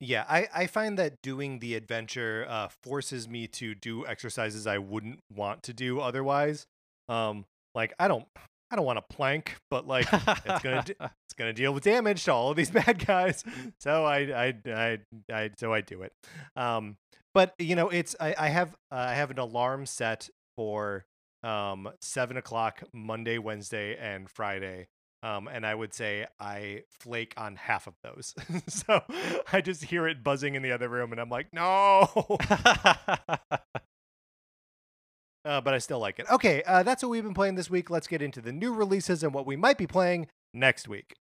Yeah, 0.00 0.24
I, 0.28 0.48
I 0.54 0.66
find 0.66 0.98
that 0.98 1.22
doing 1.22 1.60
the 1.60 1.74
adventure 1.74 2.46
uh, 2.48 2.68
forces 2.82 3.28
me 3.28 3.46
to 3.48 3.74
do 3.74 4.06
exercises 4.06 4.66
I 4.66 4.78
wouldn't 4.78 5.20
want 5.32 5.62
to 5.64 5.72
do 5.72 6.00
otherwise. 6.00 6.66
Um, 7.08 7.46
like 7.74 7.94
I 7.98 8.08
don't 8.08 8.26
I 8.70 8.76
don't 8.76 8.84
want 8.84 8.98
to 8.98 9.14
plank, 9.14 9.56
but 9.70 9.86
like 9.86 10.06
it's 10.12 10.62
gonna 10.62 10.82
d- 10.84 10.94
it's 11.00 11.34
gonna 11.38 11.52
deal 11.52 11.72
with 11.72 11.84
damage 11.84 12.24
to 12.24 12.32
all 12.32 12.50
of 12.50 12.56
these 12.56 12.70
bad 12.72 13.04
guys. 13.06 13.44
So 13.80 14.04
I 14.04 14.46
I 14.46 14.54
I, 14.66 14.98
I 15.32 15.50
so 15.58 15.72
I 15.72 15.80
do 15.80 16.02
it. 16.02 16.12
Um, 16.56 16.96
but 17.32 17.54
you 17.58 17.76
know 17.76 17.88
it's 17.88 18.16
I 18.20 18.34
I 18.38 18.48
have 18.48 18.74
uh, 18.92 18.96
I 18.96 19.14
have 19.14 19.30
an 19.30 19.38
alarm 19.38 19.86
set 19.86 20.28
for 20.56 21.04
um 21.42 21.88
seven 22.00 22.36
o'clock 22.36 22.82
Monday, 22.92 23.38
Wednesday, 23.38 23.96
and 23.96 24.28
Friday. 24.30 24.88
Um, 25.24 25.48
and 25.48 25.64
I 25.64 25.74
would 25.74 25.94
say 25.94 26.26
I 26.38 26.82
flake 26.90 27.32
on 27.38 27.56
half 27.56 27.86
of 27.86 27.94
those. 28.02 28.34
so 28.68 29.02
I 29.50 29.62
just 29.62 29.84
hear 29.84 30.06
it 30.06 30.22
buzzing 30.22 30.54
in 30.54 30.60
the 30.60 30.70
other 30.70 30.90
room, 30.90 31.12
and 31.12 31.20
I'm 31.20 31.30
like, 31.30 31.52
no. 31.52 32.38
Uh, 35.46 35.60
but 35.60 35.74
I 35.74 35.78
still 35.78 35.98
like 35.98 36.18
it. 36.18 36.24
Okay, 36.32 36.62
uh, 36.62 36.82
that's 36.82 37.02
what 37.02 37.10
we've 37.10 37.22
been 37.22 37.34
playing 37.34 37.56
this 37.56 37.68
week. 37.68 37.90
Let's 37.90 38.06
get 38.06 38.22
into 38.22 38.40
the 38.40 38.50
new 38.50 38.72
releases 38.72 39.22
and 39.22 39.34
what 39.34 39.44
we 39.44 39.56
might 39.56 39.76
be 39.76 39.86
playing 39.86 40.28
next 40.54 40.88
week. 40.88 41.16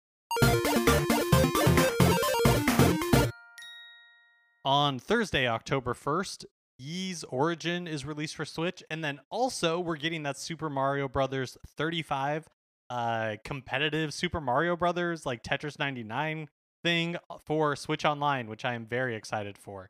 On 4.65 4.99
Thursday, 4.99 5.47
October 5.47 5.93
1st, 5.93 6.43
Ys 6.77 7.23
Origin 7.29 7.87
is 7.87 8.05
released 8.05 8.35
for 8.35 8.43
Switch, 8.43 8.83
and 8.91 9.01
then 9.01 9.21
also 9.29 9.79
we're 9.79 9.95
getting 9.95 10.23
that 10.23 10.37
Super 10.37 10.69
Mario 10.69 11.07
Brothers 11.07 11.57
35 11.65 12.49
uh 12.89 13.35
competitive 13.43 14.13
Super 14.13 14.41
Mario 14.41 14.75
Brothers 14.75 15.25
like 15.25 15.43
Tetris 15.43 15.77
99 15.79 16.49
thing 16.83 17.17
for 17.45 17.75
Switch 17.75 18.05
Online, 18.05 18.47
which 18.47 18.65
I 18.65 18.73
am 18.73 18.85
very 18.85 19.15
excited 19.15 19.57
for. 19.57 19.89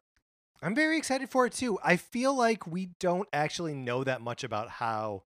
I'm 0.61 0.75
very 0.75 0.97
excited 0.97 1.29
for 1.29 1.45
it 1.45 1.53
too. 1.53 1.79
I 1.83 1.95
feel 1.95 2.35
like 2.35 2.67
we 2.67 2.89
don't 2.99 3.29
actually 3.31 3.75
know 3.75 4.03
that 4.03 4.21
much 4.21 4.43
about 4.43 4.69
how 4.69 5.23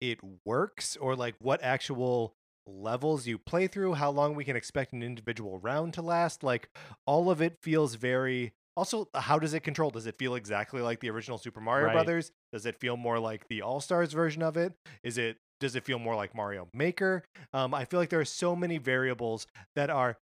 it 0.00 0.20
works 0.44 0.96
or 0.96 1.16
like 1.16 1.34
what 1.40 1.62
actual 1.62 2.34
levels 2.66 3.26
you 3.26 3.38
play 3.38 3.66
through, 3.66 3.94
how 3.94 4.10
long 4.10 4.34
we 4.34 4.44
can 4.44 4.56
expect 4.56 4.92
an 4.92 5.02
individual 5.02 5.58
round 5.58 5.94
to 5.94 6.02
last. 6.02 6.42
Like 6.42 6.68
all 7.06 7.30
of 7.30 7.40
it 7.40 7.58
feels 7.62 7.94
very 7.94 8.52
also 8.76 9.08
how 9.14 9.38
does 9.38 9.54
it 9.54 9.60
control? 9.60 9.90
Does 9.90 10.06
it 10.06 10.18
feel 10.18 10.34
exactly 10.34 10.82
like 10.82 11.00
the 11.00 11.10
original 11.10 11.38
Super 11.38 11.60
Mario 11.60 11.86
Right. 11.86 11.94
Brothers? 11.94 12.30
Does 12.52 12.66
it 12.66 12.78
feel 12.78 12.96
more 12.96 13.18
like 13.18 13.48
the 13.48 13.62
All-Stars 13.62 14.12
version 14.12 14.42
of 14.42 14.56
it? 14.56 14.74
Is 15.02 15.18
it 15.18 15.38
does 15.60 15.74
it 15.76 15.84
feel 15.84 15.98
more 15.98 16.14
like 16.16 16.34
Mario 16.34 16.68
Maker? 16.74 17.24
Um, 17.52 17.72
I 17.74 17.84
feel 17.84 17.98
like 18.00 18.10
there 18.10 18.20
are 18.20 18.24
so 18.24 18.54
many 18.56 18.78
variables 18.78 19.46
that 19.74 19.90
are 19.90 20.18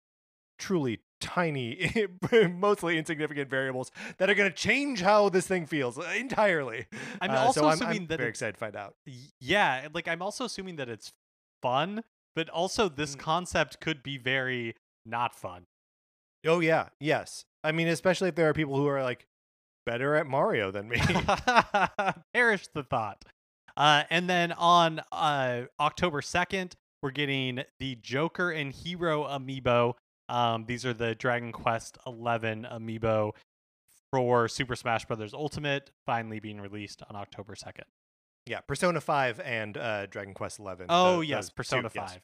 truly 0.58 1.00
tiny, 1.20 2.06
mostly 2.50 2.98
insignificant 2.98 3.48
variables 3.48 3.90
that 4.18 4.28
are 4.28 4.34
going 4.34 4.50
to 4.50 4.56
change 4.56 5.00
how 5.00 5.28
this 5.28 5.46
thing 5.46 5.66
feels 5.66 5.98
entirely. 6.16 6.86
I'm 7.20 7.30
Uh, 7.30 7.38
also 7.38 7.60
so 7.62 7.66
I'm, 7.68 7.72
assuming 7.74 7.96
I'm 8.02 8.06
that 8.08 8.18
very 8.18 8.28
excited 8.28 8.52
to 8.54 8.58
find 8.58 8.76
out. 8.76 8.94
Yeah, 9.40 9.88
like 9.94 10.08
I'm 10.08 10.22
also 10.22 10.44
assuming 10.44 10.76
that 10.76 10.88
it's 10.88 11.12
fun, 11.62 12.02
but 12.36 12.48
also 12.48 12.88
this 12.88 13.16
Mm. 13.16 13.20
concept 13.20 13.80
could 13.80 14.02
be 14.02 14.18
very 14.18 14.74
not 15.06 15.34
fun. 15.34 15.66
Oh 16.46 16.60
yeah, 16.60 16.88
yes. 17.00 17.44
I 17.64 17.70
mean, 17.72 17.86
especially 17.88 18.28
if 18.28 18.34
there 18.34 18.48
are 18.48 18.52
people 18.52 18.76
who 18.76 18.86
are 18.88 19.02
like 19.02 19.26
better 19.86 20.14
at 20.16 20.26
Mario 20.26 20.70
than 20.72 20.88
me. 20.88 20.96
Perish 22.34 22.68
the 22.74 22.82
thought. 22.82 23.24
Uh, 23.76 24.04
and 24.10 24.28
then 24.28 24.52
on 24.52 25.00
uh, 25.12 25.62
October 25.80 26.20
2nd, 26.20 26.72
we're 27.02 27.10
getting 27.10 27.62
the 27.80 27.96
Joker 27.96 28.50
and 28.50 28.72
Hero 28.72 29.24
amiibo. 29.24 29.94
Um, 30.28 30.64
these 30.66 30.86
are 30.86 30.94
the 30.94 31.14
Dragon 31.14 31.52
Quest 31.52 31.98
11 32.06 32.66
amiibo 32.70 33.32
for 34.12 34.46
Super 34.48 34.76
Smash 34.76 35.04
Bros. 35.06 35.34
Ultimate, 35.34 35.90
finally 36.06 36.38
being 36.40 36.60
released 36.60 37.02
on 37.08 37.16
October 37.16 37.54
2nd. 37.54 37.84
yeah, 38.46 38.60
Persona 38.60 39.00
Five 39.00 39.40
and 39.40 39.76
uh, 39.76 40.06
Dragon 40.06 40.34
Quest 40.34 40.58
Eleven. 40.58 40.86
Oh, 40.88 41.16
tho- 41.16 41.20
yes, 41.22 41.36
those 41.46 41.48
two, 41.48 41.54
Persona 41.54 41.90
yes. 41.94 42.12
5. 42.12 42.20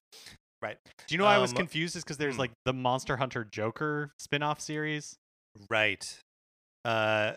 Right, 0.61 0.76
Do 1.06 1.14
you 1.14 1.18
know 1.18 1.24
why 1.24 1.37
I 1.37 1.38
was 1.38 1.52
Um, 1.52 1.56
confused? 1.58 1.94
Is 1.94 2.02
because 2.02 2.16
there's 2.16 2.34
hmm. 2.34 2.40
like 2.40 2.50
the 2.64 2.72
Monster 2.72 3.16
Hunter 3.18 3.44
Joker 3.44 4.12
spin 4.18 4.42
off 4.42 4.61
series. 4.61 5.16
right. 5.70 6.18
Uh, 6.84 7.34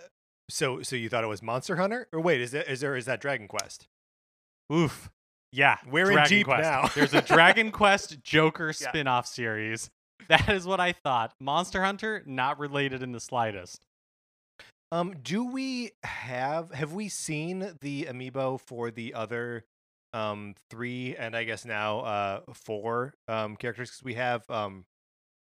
so 0.49 0.81
so 0.81 0.95
you 0.95 1.07
thought 1.07 1.23
it 1.23 1.27
was 1.27 1.41
Monster 1.43 1.75
Hunter, 1.75 2.07
or 2.11 2.19
wait, 2.19 2.41
is 2.41 2.53
it 2.53 2.67
is 2.67 2.79
there 2.81 2.95
is 2.95 3.05
that 3.05 3.21
Dragon 3.21 3.47
Quest? 3.47 3.85
Oof. 4.71 5.09
Yeah. 5.51 5.77
We're 5.89 6.11
in 6.11 6.23
deep 6.25 6.45
Quest. 6.45 6.61
now. 6.63 6.87
There's 6.95 7.13
a 7.13 7.21
Dragon 7.21 7.71
Quest 7.73 8.21
Joker 8.23 8.67
Yeah. 8.67 8.89
spin 8.89 9.07
off 9.07 9.27
series. 9.27 9.89
That 10.29 10.49
is 10.49 10.65
what 10.65 10.79
I 10.79 10.93
thought. 10.93 11.33
Monster 11.39 11.83
Hunter, 11.83 12.23
not 12.25 12.59
related 12.59 13.01
in 13.03 13.11
the 13.11 13.19
slightest. 13.19 13.85
Um, 14.91 15.15
do 15.21 15.43
we 15.45 15.91
have 16.03 16.71
have 16.73 16.93
we 16.93 17.07
seen 17.09 17.75
the 17.81 18.07
amiibo 18.09 18.59
for 18.59 18.91
the 18.91 19.13
other 19.13 19.63
um 20.13 20.53
three 20.69 21.15
and 21.15 21.35
I 21.35 21.45
guess 21.45 21.63
now 21.65 21.99
uh 22.01 22.41
four 22.53 23.13
um 23.27 23.55
characters? 23.55 23.89
'Cause 23.91 24.03
we 24.03 24.15
have 24.15 24.49
um 24.49 24.85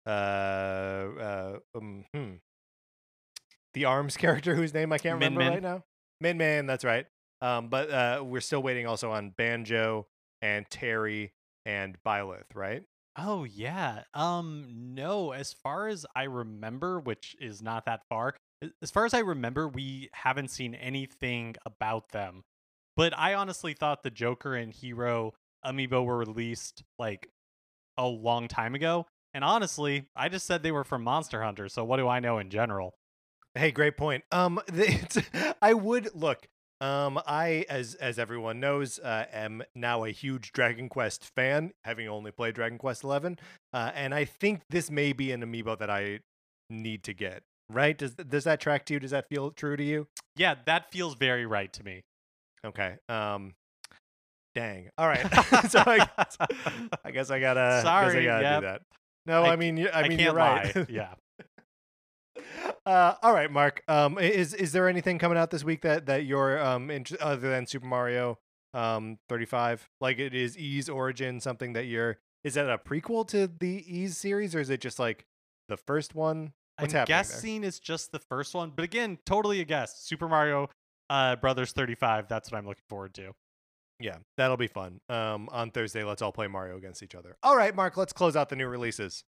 uh 0.07 0.11
uh 0.11 1.59
um 1.75 2.05
hmm. 2.15 2.33
the 3.75 3.85
arms 3.85 4.17
character 4.17 4.55
whose 4.55 4.73
name 4.73 4.93
I 4.93 4.99
can't 4.99 5.19
Min 5.19 5.35
remember 5.35 5.41
Min. 5.45 5.53
right 5.65 5.75
now. 5.77 5.85
Min 6.21 6.39
Min, 6.39 6.67
that's 6.67 6.85
right. 6.85 7.07
Um, 7.43 7.69
but 7.69 7.91
uh, 7.91 8.23
we're 8.25 8.41
still 8.41 8.63
waiting 8.63 8.87
also 8.87 9.11
on 9.11 9.31
Banjo 9.37 10.07
and 10.41 10.65
Terry 10.71 11.33
and 11.67 11.97
Byleth, 12.03 12.55
right? 12.55 12.85
Oh 13.17 13.45
yeah. 13.45 14.05
Um 14.15 14.95
no, 14.95 15.33
as 15.33 15.53
far 15.53 15.89
as 15.89 16.07
I 16.17 16.23
remember, 16.25 16.99
which 16.99 17.37
is 17.39 17.61
not 17.63 17.85
that 17.85 18.01
far. 18.09 18.35
As 18.81 18.91
far 18.91 19.05
as 19.05 19.13
I 19.13 19.19
remember, 19.19 19.69
we 19.69 20.09
haven't 20.15 20.49
seen 20.49 20.75
anything 20.75 21.57
about 21.67 22.11
them. 22.13 22.43
But 22.97 23.17
I 23.19 23.35
honestly 23.35 23.75
thought 23.75 24.03
the 24.03 24.11
Joker 24.11 24.55
and 24.55 24.73
Hero 24.73 25.35
amiibo 25.65 26.05
were 26.05 26.19
released 26.19 26.85
like 26.99 27.29
a 27.99 28.07
long 28.07 28.49
time 28.49 28.75
ago. 28.75 29.07
And 29.35 29.45
honestly, 29.45 30.07
I 30.15 30.29
just 30.29 30.47
said 30.47 30.63
they 30.63 30.73
were 30.73 30.85
from 30.85 31.03
Monster 31.03 31.43
Hunter, 31.43 31.69
so 31.69 31.85
what 31.85 31.97
do 31.97 32.07
I 32.07 32.21
know 32.21 32.39
in 32.39 32.51
general? 32.51 32.95
Hey, 33.55 33.71
great 33.71 33.97
point. 33.97 34.25
Um, 34.31 34.61
I 35.63 35.75
would 35.75 36.15
look. 36.15 36.47
Um, 36.83 37.21
I, 37.29 37.65
as 37.69 37.95
as 37.95 38.19
everyone 38.19 38.59
knows, 38.59 38.99
uh, 38.99 39.27
am 39.33 39.63
now 39.77 40.03
a 40.03 40.11
huge 40.11 40.51
Dragon 40.51 40.89
Quest 40.89 41.25
fan, 41.37 41.73
having 41.85 42.09
only 42.09 42.33
played 42.33 42.57
Dragon 42.57 42.77
Quest 42.77 43.05
Eleven. 43.05 43.39
Uh, 43.73 43.93
and 43.95 44.13
I 44.13 44.25
think 44.25 44.63
this 44.69 44.91
may 44.91 45.13
be 45.13 45.31
an 45.31 45.43
amiibo 45.43 45.79
that 45.79 45.89
I 45.91 46.19
need 46.69 47.05
to 47.05 47.13
get. 47.15 47.45
Right? 47.71 47.97
Does 47.97 48.15
does 48.15 48.43
that 48.45 48.59
track 48.59 48.85
to 48.87 48.95
you? 48.95 49.01
Does 49.01 49.13
that 49.13 49.29
feel 49.29 49.53
true 49.53 49.77
to 49.77 49.85
you? 49.85 50.09
Yeah, 50.35 50.57
that 50.67 50.91
feels 50.91 51.15
very 51.15 51.47
right 51.47 51.73
to 51.73 51.85
me. 51.85 52.01
Okay. 52.67 52.97
Um, 53.09 53.55
dang. 54.57 54.91
All 54.99 55.07
right. 55.07 55.23
so 55.71 55.85
I, 55.87 55.99
guess- 55.99 56.37
I 57.05 57.11
guess 57.13 57.31
I 57.31 57.39
gotta. 57.39 57.61
guess 57.61 57.85
I 57.85 58.11
Sorry, 58.11 58.25
gotta 58.25 58.43
yep. 58.43 58.61
do 58.61 58.67
that. 58.67 58.83
No, 59.27 59.45
I 59.45 59.53
I, 59.53 59.57
mean, 59.57 59.87
I, 59.87 59.91
I, 59.91 60.03
mean, 60.03 60.11
can't 60.19 60.21
you're 60.21 60.35
right. 60.35 60.75
lie. 60.75 60.87
Yeah. 60.91 61.15
Uh, 62.87 63.15
all 63.23 63.33
right, 63.33 63.51
Mark. 63.51 63.83
Um, 63.89 64.19
is 64.19 64.55
is 64.55 64.73
there 64.73 64.89
anything 64.89 65.19
coming 65.19 65.39
out 65.39 65.51
this 65.51 65.65
week 65.65 65.83
that 65.83 66.07
that 66.07 66.25
you're 66.25 66.63
um 66.65 66.91
int- 66.91 67.17
other 67.21 67.51
than 67.51 67.67
Super 67.67 67.87
Mario 67.87 68.39
um 68.75 69.19
35? 69.29 69.89
Like 70.01 70.19
it 70.19 70.35
is 70.35 70.57
Ys 70.57 70.89
Origin 70.89 71.41
something 71.41 71.73
that 71.75 71.85
you're 71.87 72.19
is 72.45 72.55
that 72.55 72.69
a 72.69 72.79
prequel 72.79 73.27
to 73.29 73.47
the 73.47 73.85
Ease 73.87 74.17
series 74.19 74.55
or 74.55 74.61
is 74.61 74.71
it 74.71 74.81
just 74.81 74.99
like 74.99 75.27
the 75.69 75.77
first 75.77 76.15
one? 76.15 76.53
What's 76.79 76.95
I'm 76.95 77.01
happening 77.01 77.15
there? 77.15 77.23
guessing 77.23 77.65
it's 77.65 77.79
just 77.79 78.13
the 78.13 78.19
first 78.19 78.55
one, 78.55 78.73
but 78.75 78.83
again, 78.85 79.19
totally 79.27 79.61
a 79.61 79.65
guess. 79.65 79.99
Super 79.99 80.29
Mario 80.29 80.69
uh, 81.11 81.37
Brothers 81.37 81.73
35. 81.73 82.27
That's 82.29 82.51
what 82.51 82.59
I'm 82.59 82.67
looking 82.67 82.83
forward 82.89 83.15
to. 83.15 83.33
Yeah, 84.01 84.17
that'll 84.37 84.57
be 84.57 84.67
fun. 84.67 85.01
Um, 85.09 85.49
on 85.53 85.71
Thursday, 85.71 86.03
let's 86.03 86.23
all 86.23 86.33
play 86.33 86.49
Mario 86.49 86.77
against 86.77 87.03
each 87.05 87.15
other. 87.15 87.37
All 87.43 87.57
right, 87.57 87.77
Mark. 87.77 87.97
Let's 87.97 88.13
close 88.13 88.35
out 88.35 88.49
the 88.49 88.57
new 88.57 88.67
releases. 88.67 89.23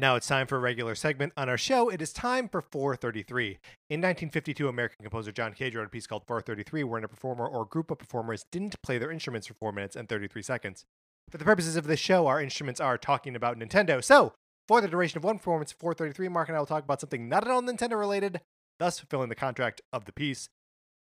Now 0.00 0.14
it's 0.14 0.28
time 0.28 0.46
for 0.46 0.54
a 0.54 0.60
regular 0.60 0.94
segment 0.94 1.32
on 1.36 1.48
our 1.48 1.58
show. 1.58 1.88
It 1.88 2.00
is 2.00 2.12
time 2.12 2.48
for 2.48 2.62
433. 2.62 3.58
In 3.90 4.00
1952, 4.00 4.68
American 4.68 5.02
composer 5.02 5.32
John 5.32 5.52
Cage 5.52 5.74
wrote 5.74 5.88
a 5.88 5.90
piece 5.90 6.06
called 6.06 6.22
433, 6.24 6.84
wherein 6.84 7.02
a 7.02 7.08
performer 7.08 7.44
or 7.44 7.64
group 7.64 7.90
of 7.90 7.98
performers 7.98 8.46
didn't 8.52 8.80
play 8.80 8.98
their 8.98 9.10
instruments 9.10 9.48
for 9.48 9.54
4 9.54 9.72
minutes 9.72 9.96
and 9.96 10.08
33 10.08 10.40
seconds. 10.40 10.84
For 11.28 11.38
the 11.38 11.44
purposes 11.44 11.74
of 11.74 11.88
this 11.88 11.98
show, 11.98 12.28
our 12.28 12.40
instruments 12.40 12.80
are 12.80 12.96
talking 12.96 13.34
about 13.34 13.58
Nintendo. 13.58 14.02
So, 14.02 14.34
for 14.68 14.80
the 14.80 14.86
duration 14.86 15.18
of 15.18 15.24
one 15.24 15.38
performance, 15.38 15.72
433, 15.72 16.28
Mark 16.28 16.48
and 16.48 16.56
I 16.56 16.60
will 16.60 16.66
talk 16.66 16.84
about 16.84 17.00
something 17.00 17.28
not 17.28 17.44
at 17.44 17.50
all 17.50 17.60
Nintendo 17.60 17.98
related, 17.98 18.40
thus 18.78 19.00
fulfilling 19.00 19.30
the 19.30 19.34
contract 19.34 19.80
of 19.92 20.04
the 20.04 20.12
piece. 20.12 20.48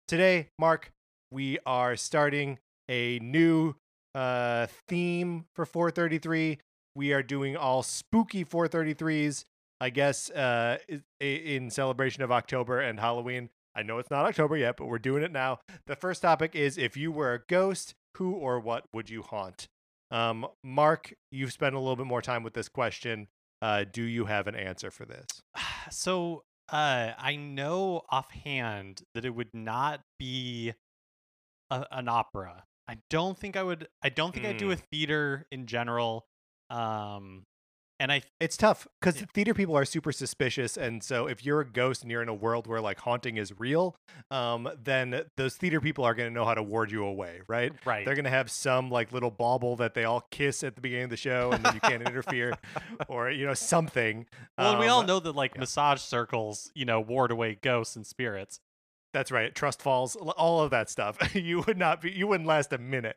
Today, 0.08 0.48
Mark, 0.58 0.94
we 1.32 1.60
are 1.66 1.98
starting 1.98 2.60
a 2.88 3.20
new 3.20 3.76
uh, 4.14 4.68
theme 4.88 5.48
for 5.54 5.66
433. 5.66 6.60
We 6.96 7.14
are 7.14 7.24
doing 7.24 7.58
all 7.58 7.84
spooky 7.84 8.46
433s, 8.46 9.46
I 9.82 9.90
guess, 9.90 10.30
uh, 10.32 10.78
in 11.20 11.70
celebration 11.70 12.24
of 12.24 12.32
October 12.32 12.80
and 12.80 13.00
Halloween. 13.00 13.50
I 13.76 13.84
know 13.84 14.00
it's 14.00 14.10
not 14.10 14.26
October 14.26 14.56
yet, 14.56 14.78
but 14.78 14.86
we're 14.86 15.00
doing 15.00 15.22
it 15.22 15.32
now. 15.32 15.60
The 15.88 15.98
first 15.98 16.22
topic 16.22 16.56
is 16.56 16.78
if 16.78 16.96
you 16.96 17.12
were 17.12 17.34
a 17.34 17.40
ghost, 17.48 17.94
who 18.16 18.32
or 18.32 18.60
what 18.60 18.86
would 18.94 19.10
you 19.10 19.22
haunt? 19.22 19.68
Um, 20.12 20.48
Mark, 20.64 21.14
you've 21.32 21.52
spent 21.52 21.76
a 21.76 21.80
little 21.80 21.98
bit 21.98 22.06
more 22.06 22.22
time 22.22 22.44
with 22.44 22.54
this 22.54 22.70
question. 22.70 23.28
Uh, 23.62 23.84
do 23.92 24.04
you 24.04 24.26
have 24.26 24.48
an 24.48 24.56
answer 24.56 24.92
for 24.92 25.06
this? 25.06 25.26
So 25.92 26.42
uh, 26.70 27.12
I 27.16 27.36
know 27.36 28.02
offhand 28.10 29.04
that 29.14 29.24
it 29.24 29.30
would 29.30 29.54
not 29.54 30.02
be 30.18 30.74
a, 31.70 31.86
an 31.92 32.08
opera. 32.10 32.64
I 32.88 32.98
don't 33.12 33.38
think 33.38 33.56
I 33.56 33.62
would. 33.62 33.88
I 34.02 34.10
don't 34.10 34.34
think 34.34 34.48
I'd 34.48 34.58
do 34.58 34.72
a 34.72 34.76
theater 34.76 35.46
in 35.52 35.68
general. 35.68 36.26
Um, 36.70 37.44
and 37.98 38.12
I 38.12 38.24
It's 38.42 38.58
tough 38.58 38.88
because 39.00 39.22
Yeah. 39.22 39.28
theater 39.34 39.54
people 39.54 39.78
are 39.78 39.86
super 39.86 40.12
suspicious, 40.12 40.76
and 40.76 41.02
so 41.02 41.28
if 41.28 41.46
you're 41.46 41.62
a 41.62 41.66
ghost 41.66 42.02
and 42.02 42.12
you're 42.12 42.22
in 42.22 42.28
a 42.28 42.34
world 42.34 42.68
where 42.68 42.82
like 42.82 43.00
haunting 43.00 43.38
is 43.38 43.58
real, 43.58 43.96
um, 44.30 44.68
then 44.84 45.24
those 45.38 45.56
theater 45.56 45.80
people 45.80 46.04
are 46.04 46.14
going 46.14 46.28
to 46.28 46.34
know 46.34 46.44
how 46.44 46.54
to 46.54 46.62
ward 46.62 46.92
you 46.92 47.06
away, 47.06 47.40
right? 47.48 47.72
right. 47.86 48.04
They're 48.06 48.16
going 48.16 48.26
to 48.26 48.30
have 48.32 48.52
some 48.52 48.92
like 48.92 49.14
little 49.14 49.32
bauble 49.32 49.78
that 49.78 49.94
they 49.94 50.04
all 50.04 50.28
kiss 50.30 50.62
at 50.62 50.76
the 50.76 50.82
beginning 50.82 51.06
of 51.06 51.10
the 51.12 51.16
show, 51.18 51.52
and 51.54 51.64
then 51.64 51.74
you 51.74 51.80
can't 51.80 52.02
interfere, 52.06 52.58
or 53.08 53.32
you 53.32 53.46
know 53.46 53.54
something. 53.54 54.26
well, 54.58 54.72
and 54.72 54.80
we 54.82 54.88
all 54.88 55.00
Um, 55.00 55.06
know 55.06 55.22
that 55.22 55.34
like 55.34 55.54
yeah. 55.56 55.62
massage 55.62 56.02
circles, 56.02 56.70
you 56.76 56.84
know, 56.84 57.00
ward 57.00 57.32
away 57.32 57.58
ghosts 57.62 57.96
and 57.96 58.06
spirits. 58.06 58.60
That's 59.14 59.32
right. 59.32 59.56
Trust 59.56 59.82
falls, 59.82 60.18
all 60.18 60.60
of 60.60 60.72
that 60.72 60.90
stuff. 60.90 61.18
you 61.34 61.62
would 61.66 61.78
not 61.78 62.02
be. 62.02 62.12
You 62.12 62.28
wouldn't 62.28 62.48
last 62.50 62.74
a 62.74 62.78
minute. 62.78 63.16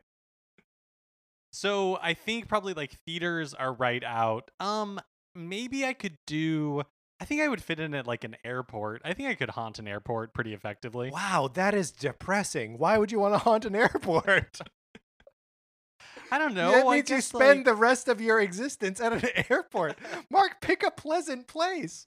So 1.53 1.99
I 2.03 2.15
think 2.15 2.49
probably 2.49 2.75
like 2.75 2.93
theaters 3.07 3.55
are 3.55 3.73
right 3.73 4.05
out. 4.05 4.51
Um, 4.61 5.01
maybe 5.35 5.85
I 5.85 5.93
could 5.95 6.19
do. 6.27 6.83
I 7.21 7.25
think 7.25 7.41
I 7.41 7.49
would 7.49 7.63
fit 7.63 7.81
in 7.81 7.95
at 7.95 8.07
like 8.07 8.23
an 8.25 8.37
airport. 8.45 9.03
I 9.05 9.13
think 9.15 9.29
I 9.29 9.35
could 9.35 9.51
haunt 9.51 9.79
an 9.79 9.89
airport 9.89 10.35
pretty 10.35 10.55
effectively. 10.55 11.11
Wow, 11.11 11.51
that 11.55 11.75
is 11.75 11.91
depressing. 11.91 12.79
Why 12.79 12.99
would 12.99 13.11
you 13.11 13.19
want 13.19 13.35
to 13.35 13.39
haunt 13.39 13.65
an 13.65 13.75
airport? 13.75 14.61
I 16.31 16.39
don't 16.39 16.55
know. 16.55 16.71
that 16.73 16.87
I 16.87 16.91
means 16.97 17.11
you 17.11 17.21
spend 17.21 17.61
like- 17.61 17.65
the 17.65 17.75
rest 17.75 18.09
of 18.09 18.21
your 18.21 18.41
existence 18.41 19.01
at 19.01 19.13
an 19.13 19.29
airport. 19.51 19.99
Mark, 20.31 20.61
pick 20.61 20.83
a 20.83 20.91
pleasant 20.91 21.49
place. 21.49 22.07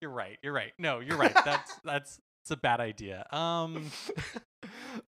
You're 0.00 0.10
right. 0.10 0.36
You're 0.42 0.52
right. 0.52 0.72
No, 0.78 0.98
you're 1.00 1.16
right. 1.16 1.34
That's 1.44 1.72
that's 1.84 2.20
it's 2.42 2.50
a 2.50 2.56
bad 2.56 2.80
idea. 2.80 3.24
Um, 3.32 3.86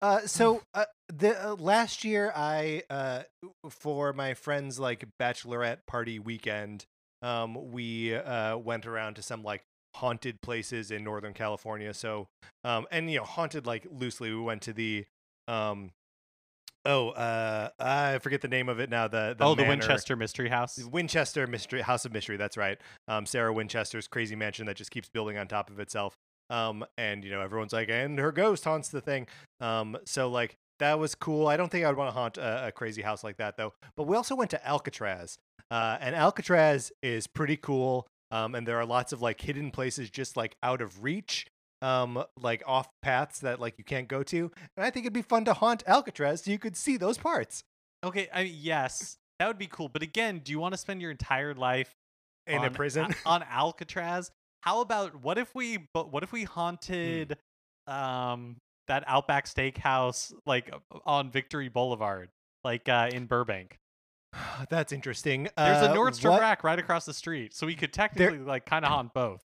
uh, 0.00 0.20
so 0.26 0.62
uh, 0.74 0.84
the 1.08 1.50
uh, 1.50 1.54
last 1.54 2.04
year, 2.04 2.32
I 2.34 2.82
uh, 2.90 3.22
for 3.70 4.12
my 4.12 4.34
friends 4.34 4.78
like 4.78 5.04
bachelorette 5.20 5.78
party 5.86 6.18
weekend, 6.18 6.86
um, 7.22 7.72
we 7.72 8.14
uh, 8.14 8.56
went 8.56 8.86
around 8.86 9.14
to 9.14 9.22
some 9.22 9.42
like 9.42 9.62
haunted 9.94 10.40
places 10.40 10.90
in 10.90 11.04
Northern 11.04 11.34
California. 11.34 11.92
So, 11.94 12.28
um, 12.64 12.86
and 12.90 13.10
you 13.10 13.18
know, 13.18 13.24
haunted 13.24 13.66
like 13.66 13.86
loosely, 13.90 14.30
we 14.30 14.40
went 14.40 14.62
to 14.62 14.72
the 14.72 15.04
um, 15.48 15.90
oh, 16.84 17.10
uh, 17.10 17.70
I 17.78 18.18
forget 18.18 18.40
the 18.40 18.48
name 18.48 18.68
of 18.68 18.80
it 18.80 18.90
now. 18.90 19.08
The, 19.08 19.34
the 19.36 19.44
oh, 19.44 19.54
the 19.54 19.64
Winchester 19.64 20.16
Mystery 20.16 20.48
House. 20.48 20.78
Winchester 20.78 21.46
Mystery 21.46 21.82
House 21.82 22.04
of 22.04 22.12
Mystery. 22.12 22.36
That's 22.36 22.56
right. 22.56 22.78
Um, 23.08 23.26
Sarah 23.26 23.52
Winchester's 23.52 24.08
crazy 24.08 24.36
mansion 24.36 24.66
that 24.66 24.76
just 24.76 24.90
keeps 24.90 25.08
building 25.08 25.38
on 25.38 25.48
top 25.48 25.70
of 25.70 25.80
itself. 25.80 26.16
Um, 26.52 26.84
and 26.98 27.24
you 27.24 27.30
know 27.30 27.40
everyone's 27.40 27.72
like, 27.72 27.88
and 27.88 28.18
her 28.18 28.32
ghost 28.32 28.64
haunts 28.64 28.88
the 28.88 29.00
thing. 29.00 29.26
Um, 29.60 29.96
so 30.04 30.28
like 30.28 30.56
that 30.78 30.98
was 30.98 31.14
cool. 31.14 31.48
I 31.48 31.56
don't 31.56 31.70
think 31.70 31.84
I 31.84 31.88
would 31.88 31.96
want 31.96 32.08
to 32.08 32.18
haunt 32.18 32.38
a, 32.38 32.68
a 32.68 32.72
crazy 32.72 33.02
house 33.02 33.24
like 33.24 33.38
that 33.38 33.56
though. 33.56 33.72
But 33.96 34.04
we 34.04 34.16
also 34.16 34.34
went 34.34 34.50
to 34.50 34.66
Alcatraz, 34.66 35.38
uh, 35.70 35.98
and 36.00 36.14
Alcatraz 36.14 36.92
is 37.02 37.26
pretty 37.26 37.56
cool. 37.56 38.06
Um, 38.30 38.54
and 38.54 38.66
there 38.66 38.78
are 38.78 38.86
lots 38.86 39.12
of 39.12 39.20
like 39.20 39.40
hidden 39.40 39.70
places 39.70 40.10
just 40.10 40.36
like 40.36 40.56
out 40.62 40.80
of 40.80 41.02
reach. 41.02 41.46
Um, 41.80 42.22
like 42.40 42.62
off 42.64 42.88
paths 43.02 43.40
that 43.40 43.58
like 43.58 43.74
you 43.76 43.82
can't 43.82 44.06
go 44.06 44.22
to, 44.22 44.52
and 44.76 44.86
I 44.86 44.90
think 44.90 45.04
it'd 45.04 45.12
be 45.12 45.20
fun 45.20 45.44
to 45.46 45.52
haunt 45.52 45.82
Alcatraz 45.88 46.44
so 46.44 46.52
you 46.52 46.58
could 46.60 46.76
see 46.76 46.96
those 46.96 47.18
parts 47.18 47.64
Okay, 48.04 48.28
I 48.32 48.44
mean, 48.44 48.54
yes, 48.56 49.18
that 49.38 49.46
would 49.46 49.58
be 49.58 49.68
cool. 49.68 49.88
But 49.88 50.02
again, 50.02 50.40
do 50.42 50.50
you 50.50 50.58
want 50.58 50.74
to 50.74 50.78
spend 50.78 51.00
your 51.00 51.10
entire 51.10 51.54
life 51.54 51.94
in 52.46 52.58
on 52.58 52.64
a 52.64 52.70
prison. 52.70 53.14
On 53.24 53.42
Alcatraz? 53.44 54.30
How 54.62 54.80
about 54.80 55.22
what 55.22 55.38
if 55.38 55.54
we 55.54 55.88
but 55.92 56.10
what 56.12 56.22
if 56.22 56.32
we 56.32 56.44
haunted 56.44 57.36
um 57.86 58.56
that 58.88 59.04
Outback 59.06 59.46
Steakhouse 59.46 60.32
like 60.46 60.72
uh, 60.72 60.98
on 61.06 61.30
Victory 61.30 61.68
Boulevard, 61.68 62.30
like 62.64 62.88
uh, 62.88 63.10
in 63.12 63.26
Burbank? 63.26 63.78
That's 64.70 64.92
interesting. 64.92 65.48
There's 65.56 65.82
Uh, 65.86 65.92
a 65.92 65.96
Nordstrom 65.96 66.30
what- 66.30 66.40
rack 66.40 66.64
right 66.64 66.78
across 66.78 67.04
the 67.04 67.14
street, 67.14 67.54
so 67.54 67.66
we 67.66 67.74
could 67.74 67.92
technically 67.92 68.38
like 68.38 68.66
kind 68.66 68.84
of 68.84 68.90
haunt 68.92 69.12
both. 69.14 69.42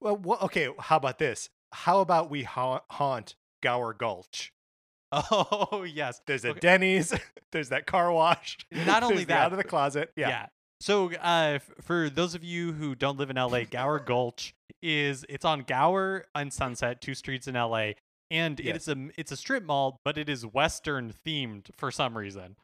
Well, 0.00 0.16
wha- 0.16 0.38
okay. 0.42 0.68
How 0.78 0.96
about 0.96 1.18
this? 1.18 1.48
How 1.72 2.00
about 2.00 2.30
we 2.30 2.42
ha- 2.42 2.82
haunt 2.90 3.34
Gower 3.62 3.94
Gulch? 3.94 4.52
Oh 5.12 5.84
yes, 5.86 6.20
There's 6.26 6.44
a 6.44 6.50
Okay. 6.50 6.60
Denny's. 6.60 7.12
There's 7.52 7.68
that 7.68 7.86
car 7.86 8.10
wash. 8.12 8.56
Not 8.70 9.02
only 9.08 9.24
that, 9.24 9.38
out 9.46 9.52
of 9.52 9.58
the 9.58 9.64
closet. 9.64 10.10
Yeah. 10.16 10.28
Yeah. 10.30 10.46
So, 10.82 11.12
uh, 11.12 11.52
f- 11.62 11.70
for 11.80 12.10
those 12.10 12.34
of 12.34 12.42
you 12.42 12.72
who 12.72 12.96
don't 12.96 13.16
live 13.16 13.30
in 13.30 13.36
LA, 13.36 13.62
Gower 13.64 14.00
Gulch 14.00 14.52
is 14.82 15.24
it's 15.28 15.44
on 15.44 15.60
Gower 15.62 16.24
and 16.34 16.52
Sunset, 16.52 17.00
two 17.00 17.14
streets 17.14 17.46
in 17.46 17.54
LA, 17.54 17.92
and 18.32 18.58
Yes. 18.58 18.76
it's 18.76 18.88
a 18.88 18.92
m- 18.92 19.12
it's 19.16 19.30
a 19.30 19.36
strip 19.36 19.62
mall, 19.62 20.00
but 20.04 20.18
it 20.18 20.28
is 20.28 20.44
Western 20.44 21.12
themed 21.24 21.68
for 21.76 21.90
some 21.92 22.18
reason. 22.18 22.56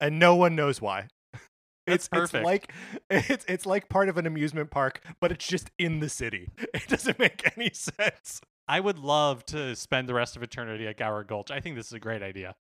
and 0.00 0.18
no 0.18 0.34
one 0.36 0.54
knows 0.54 0.80
why. 0.82 1.06
That's 1.86 2.04
it's 2.04 2.08
perfect. 2.08 2.34
it's 2.34 2.44
like 2.44 2.72
it's 3.10 3.44
it's 3.48 3.64
like 3.66 3.88
part 3.88 4.08
of 4.10 4.18
an 4.18 4.26
amusement 4.26 4.70
park, 4.70 5.00
but 5.20 5.32
it's 5.32 5.46
just 5.46 5.70
in 5.78 6.00
the 6.00 6.08
city. 6.10 6.50
It 6.74 6.88
doesn't 6.88 7.18
make 7.18 7.56
any 7.56 7.70
sense. 7.72 8.40
I 8.68 8.80
would 8.80 8.98
love 8.98 9.46
to 9.46 9.74
spend 9.76 10.08
the 10.10 10.14
rest 10.14 10.36
of 10.36 10.42
eternity 10.42 10.86
at 10.86 10.98
Gower 10.98 11.24
Gulch. 11.24 11.50
I 11.50 11.60
think 11.60 11.76
this 11.76 11.86
is 11.86 11.92
a 11.94 12.00
great 12.00 12.22
idea. 12.22 12.54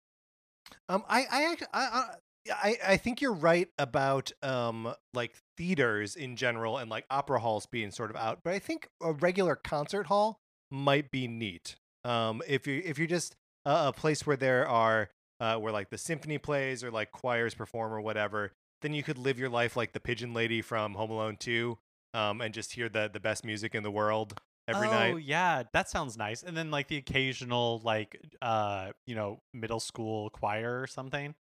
Um, 0.87 1.03
I 1.09 1.25
I 1.29 1.57
I, 1.73 1.81
I 1.99 2.05
I 2.49 2.77
I 2.85 2.97
think 2.97 3.21
you're 3.21 3.33
right 3.33 3.67
about 3.77 4.31
um 4.41 4.93
like 5.13 5.35
theaters 5.57 6.15
in 6.15 6.35
general 6.35 6.77
and 6.77 6.89
like 6.89 7.05
opera 7.09 7.39
halls 7.39 7.65
being 7.65 7.91
sort 7.91 8.09
of 8.09 8.15
out, 8.15 8.39
but 8.43 8.53
I 8.53 8.59
think 8.59 8.87
a 9.01 9.11
regular 9.13 9.55
concert 9.55 10.07
hall 10.07 10.39
might 10.71 11.11
be 11.11 11.27
neat. 11.27 11.75
Um, 12.03 12.41
if 12.47 12.65
you 12.65 12.81
if 12.83 12.97
you're 12.97 13.07
just 13.07 13.35
a, 13.65 13.87
a 13.87 13.93
place 13.93 14.25
where 14.25 14.37
there 14.37 14.67
are 14.67 15.09
uh 15.39 15.57
where 15.57 15.73
like 15.73 15.89
the 15.89 15.97
symphony 15.97 16.37
plays 16.37 16.83
or 16.83 16.91
like 16.91 17.11
choirs 17.11 17.53
perform 17.53 17.93
or 17.93 18.01
whatever, 18.01 18.53
then 18.81 18.93
you 18.93 19.03
could 19.03 19.17
live 19.17 19.37
your 19.37 19.49
life 19.49 19.75
like 19.75 19.93
the 19.93 19.99
pigeon 19.99 20.33
lady 20.33 20.61
from 20.61 20.95
Home 20.95 21.11
Alone 21.11 21.37
2, 21.37 21.77
um, 22.13 22.41
and 22.41 22.53
just 22.53 22.73
hear 22.73 22.89
the 22.89 23.09
the 23.11 23.19
best 23.19 23.45
music 23.45 23.75
in 23.75 23.83
the 23.83 23.91
world 23.91 24.39
every 24.67 24.87
night. 24.87 25.11
oh, 25.11 25.13
night. 25.13 25.23
yeah, 25.23 25.63
that 25.73 25.89
sounds 25.89 26.17
nice. 26.17 26.43
And 26.43 26.55
then 26.57 26.71
like 26.71 26.87
the 26.87 26.97
occasional 26.97 27.81
like 27.83 28.19
uh 28.41 28.91
you 29.05 29.15
know 29.15 29.41
middle 29.53 29.79
school 29.79 30.29
choir 30.31 30.81
or 30.81 30.87
something. 30.87 31.35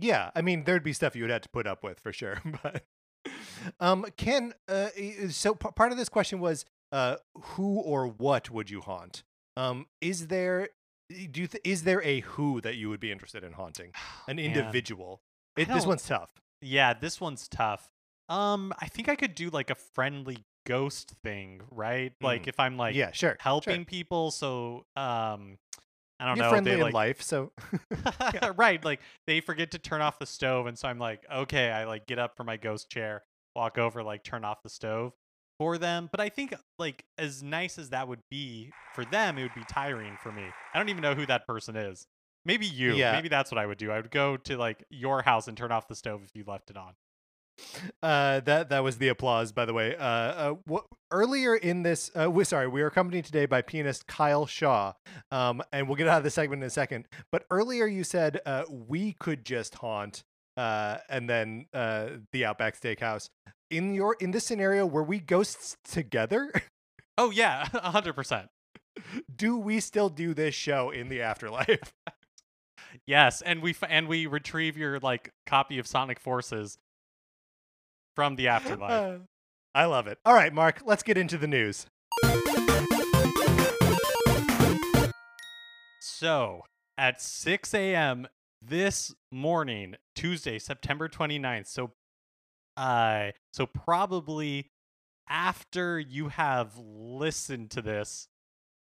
Yeah, 0.00 0.30
I 0.34 0.42
mean 0.42 0.64
there'd 0.64 0.82
be 0.82 0.92
stuff 0.92 1.14
you 1.16 1.22
would 1.24 1.30
have 1.30 1.42
to 1.42 1.48
put 1.48 1.66
up 1.66 1.82
with 1.84 2.00
for 2.00 2.12
sure, 2.12 2.40
but 2.62 2.84
um 3.80 4.04
Ken 4.16 4.52
uh 4.68 4.88
so 5.30 5.54
p- 5.54 5.68
part 5.74 5.92
of 5.92 5.98
this 5.98 6.08
question 6.08 6.40
was 6.40 6.64
uh 6.92 7.16
who 7.34 7.78
or 7.80 8.06
what 8.06 8.50
would 8.50 8.70
you 8.70 8.80
haunt? 8.80 9.22
Um 9.56 9.86
is 10.00 10.26
there 10.28 10.68
do 11.10 11.40
you 11.42 11.46
th- 11.46 11.60
is 11.64 11.84
there 11.84 12.02
a 12.02 12.20
who 12.20 12.60
that 12.62 12.76
you 12.76 12.88
would 12.88 13.00
be 13.00 13.12
interested 13.12 13.44
in 13.44 13.52
haunting? 13.52 13.92
An 14.28 14.38
individual. 14.38 15.20
It, 15.56 15.68
this 15.68 15.86
one's 15.86 16.06
tough. 16.06 16.30
Yeah, 16.60 16.94
this 16.94 17.20
one's 17.20 17.46
tough. 17.46 17.88
Um, 18.28 18.72
I 18.80 18.86
think 18.86 19.08
I 19.08 19.14
could 19.16 19.34
do 19.34 19.50
like 19.50 19.68
a 19.70 19.74
friendly 19.74 20.38
ghost 20.66 21.12
thing, 21.22 21.60
right? 21.70 22.12
Like 22.22 22.44
Mm. 22.44 22.48
if 22.48 22.58
I'm 22.58 22.76
like 22.78 22.94
yeah, 22.96 23.10
sure. 23.12 23.30
sure. 23.30 23.36
helping 23.38 23.84
people, 23.84 24.30
so 24.30 24.86
um, 24.96 25.58
I 26.20 26.26
don't 26.26 26.36
You're 26.36 26.44
know, 26.44 26.50
friendly 26.50 26.70
they 26.72 26.76
in 26.78 26.82
like 26.82 26.94
life, 26.94 27.22
so 27.22 27.52
right, 28.56 28.84
like 28.84 29.00
they 29.26 29.40
forget 29.40 29.72
to 29.72 29.78
turn 29.78 30.00
off 30.00 30.18
the 30.18 30.26
stove, 30.26 30.66
and 30.66 30.78
so 30.78 30.88
I'm 30.88 30.98
like, 30.98 31.24
okay, 31.32 31.70
I 31.70 31.84
like 31.84 32.06
get 32.06 32.18
up 32.18 32.36
from 32.36 32.46
my 32.46 32.56
ghost 32.56 32.90
chair, 32.90 33.24
walk 33.56 33.78
over, 33.78 34.02
like 34.02 34.22
turn 34.22 34.44
off 34.44 34.62
the 34.62 34.68
stove 34.68 35.12
for 35.58 35.78
them. 35.78 36.08
But 36.10 36.20
I 36.20 36.28
think 36.28 36.54
like 36.78 37.04
as 37.18 37.42
nice 37.42 37.78
as 37.78 37.90
that 37.90 38.08
would 38.08 38.22
be 38.30 38.70
for 38.94 39.04
them, 39.04 39.38
it 39.38 39.42
would 39.42 39.54
be 39.54 39.64
tiring 39.68 40.16
for 40.22 40.32
me. 40.32 40.44
I 40.72 40.78
don't 40.78 40.88
even 40.88 41.02
know 41.02 41.14
who 41.14 41.26
that 41.26 41.46
person 41.46 41.76
is. 41.76 42.06
Maybe 42.44 42.66
you. 42.66 42.94
Yeah. 42.94 43.12
Maybe 43.12 43.28
that's 43.28 43.50
what 43.50 43.58
I 43.58 43.66
would 43.66 43.78
do. 43.78 43.90
I 43.90 43.96
would 43.96 44.10
go 44.10 44.36
to 44.36 44.56
like 44.56 44.84
your 44.90 45.22
house 45.22 45.48
and 45.48 45.56
turn 45.56 45.72
off 45.72 45.88
the 45.88 45.94
stove 45.94 46.22
if 46.24 46.30
you 46.34 46.44
left 46.46 46.70
it 46.70 46.76
on. 46.76 46.92
Uh, 48.02 48.40
that 48.40 48.68
that 48.68 48.80
was 48.82 48.98
the 48.98 49.08
applause, 49.08 49.52
by 49.52 49.64
the 49.64 49.72
way. 49.72 49.96
Uh, 49.96 50.04
uh 50.04 50.54
wh- 50.70 50.86
earlier 51.10 51.54
in 51.54 51.82
this, 51.82 52.10
uh, 52.18 52.30
we 52.30 52.44
sorry, 52.44 52.68
we 52.68 52.82
are 52.82 52.86
accompanied 52.88 53.24
today 53.24 53.46
by 53.46 53.62
pianist 53.62 54.06
Kyle 54.06 54.46
Shaw. 54.46 54.92
Um, 55.30 55.62
and 55.72 55.86
we'll 55.86 55.96
get 55.96 56.08
out 56.08 56.18
of 56.18 56.24
the 56.24 56.30
segment 56.30 56.62
in 56.62 56.66
a 56.66 56.70
second. 56.70 57.06
But 57.30 57.44
earlier 57.50 57.86
you 57.86 58.04
said 58.04 58.40
uh, 58.44 58.64
we 58.68 59.12
could 59.12 59.44
just 59.44 59.76
haunt, 59.76 60.24
uh, 60.56 60.98
and 61.08 61.28
then 61.28 61.66
uh, 61.72 62.08
the 62.32 62.44
Outback 62.44 62.78
Steakhouse. 62.78 63.28
In 63.70 63.94
your 63.94 64.16
in 64.20 64.30
this 64.32 64.44
scenario, 64.44 64.86
were 64.86 65.02
we 65.04 65.20
ghosts 65.20 65.76
together? 65.84 66.50
Oh 67.16 67.30
yeah, 67.30 67.68
a 67.74 67.92
hundred 67.92 68.14
percent. 68.14 68.48
do 69.34 69.56
we 69.56 69.78
still 69.78 70.08
do 70.08 70.34
this 70.34 70.52
show 70.52 70.90
in 70.90 71.08
the 71.08 71.22
afterlife? 71.22 71.92
Yes, 73.06 73.42
and 73.42 73.60
we 73.62 73.70
f- 73.70 73.88
and 73.88 74.06
we 74.08 74.26
retrieve 74.26 74.76
your 74.76 75.00
like 75.00 75.32
copy 75.46 75.78
of 75.78 75.86
Sonic 75.86 76.20
Forces 76.20 76.78
from 78.14 78.36
the 78.36 78.48
afterlife. 78.48 78.90
Uh, 78.90 79.18
I 79.74 79.86
love 79.86 80.06
it. 80.06 80.18
All 80.24 80.34
right, 80.34 80.52
Mark, 80.52 80.82
let's 80.84 81.02
get 81.02 81.16
into 81.18 81.36
the 81.36 81.48
news. 81.48 81.86
So 86.00 86.62
at 86.96 87.20
6 87.20 87.74
a.m. 87.74 88.28
this 88.62 89.14
morning, 89.32 89.96
Tuesday, 90.14 90.58
September 90.58 91.08
29th. 91.08 91.66
So, 91.66 91.92
uh, 92.76 93.30
so 93.52 93.66
probably 93.66 94.70
after 95.28 95.98
you 95.98 96.28
have 96.28 96.72
listened 96.78 97.70
to 97.72 97.82
this, 97.82 98.28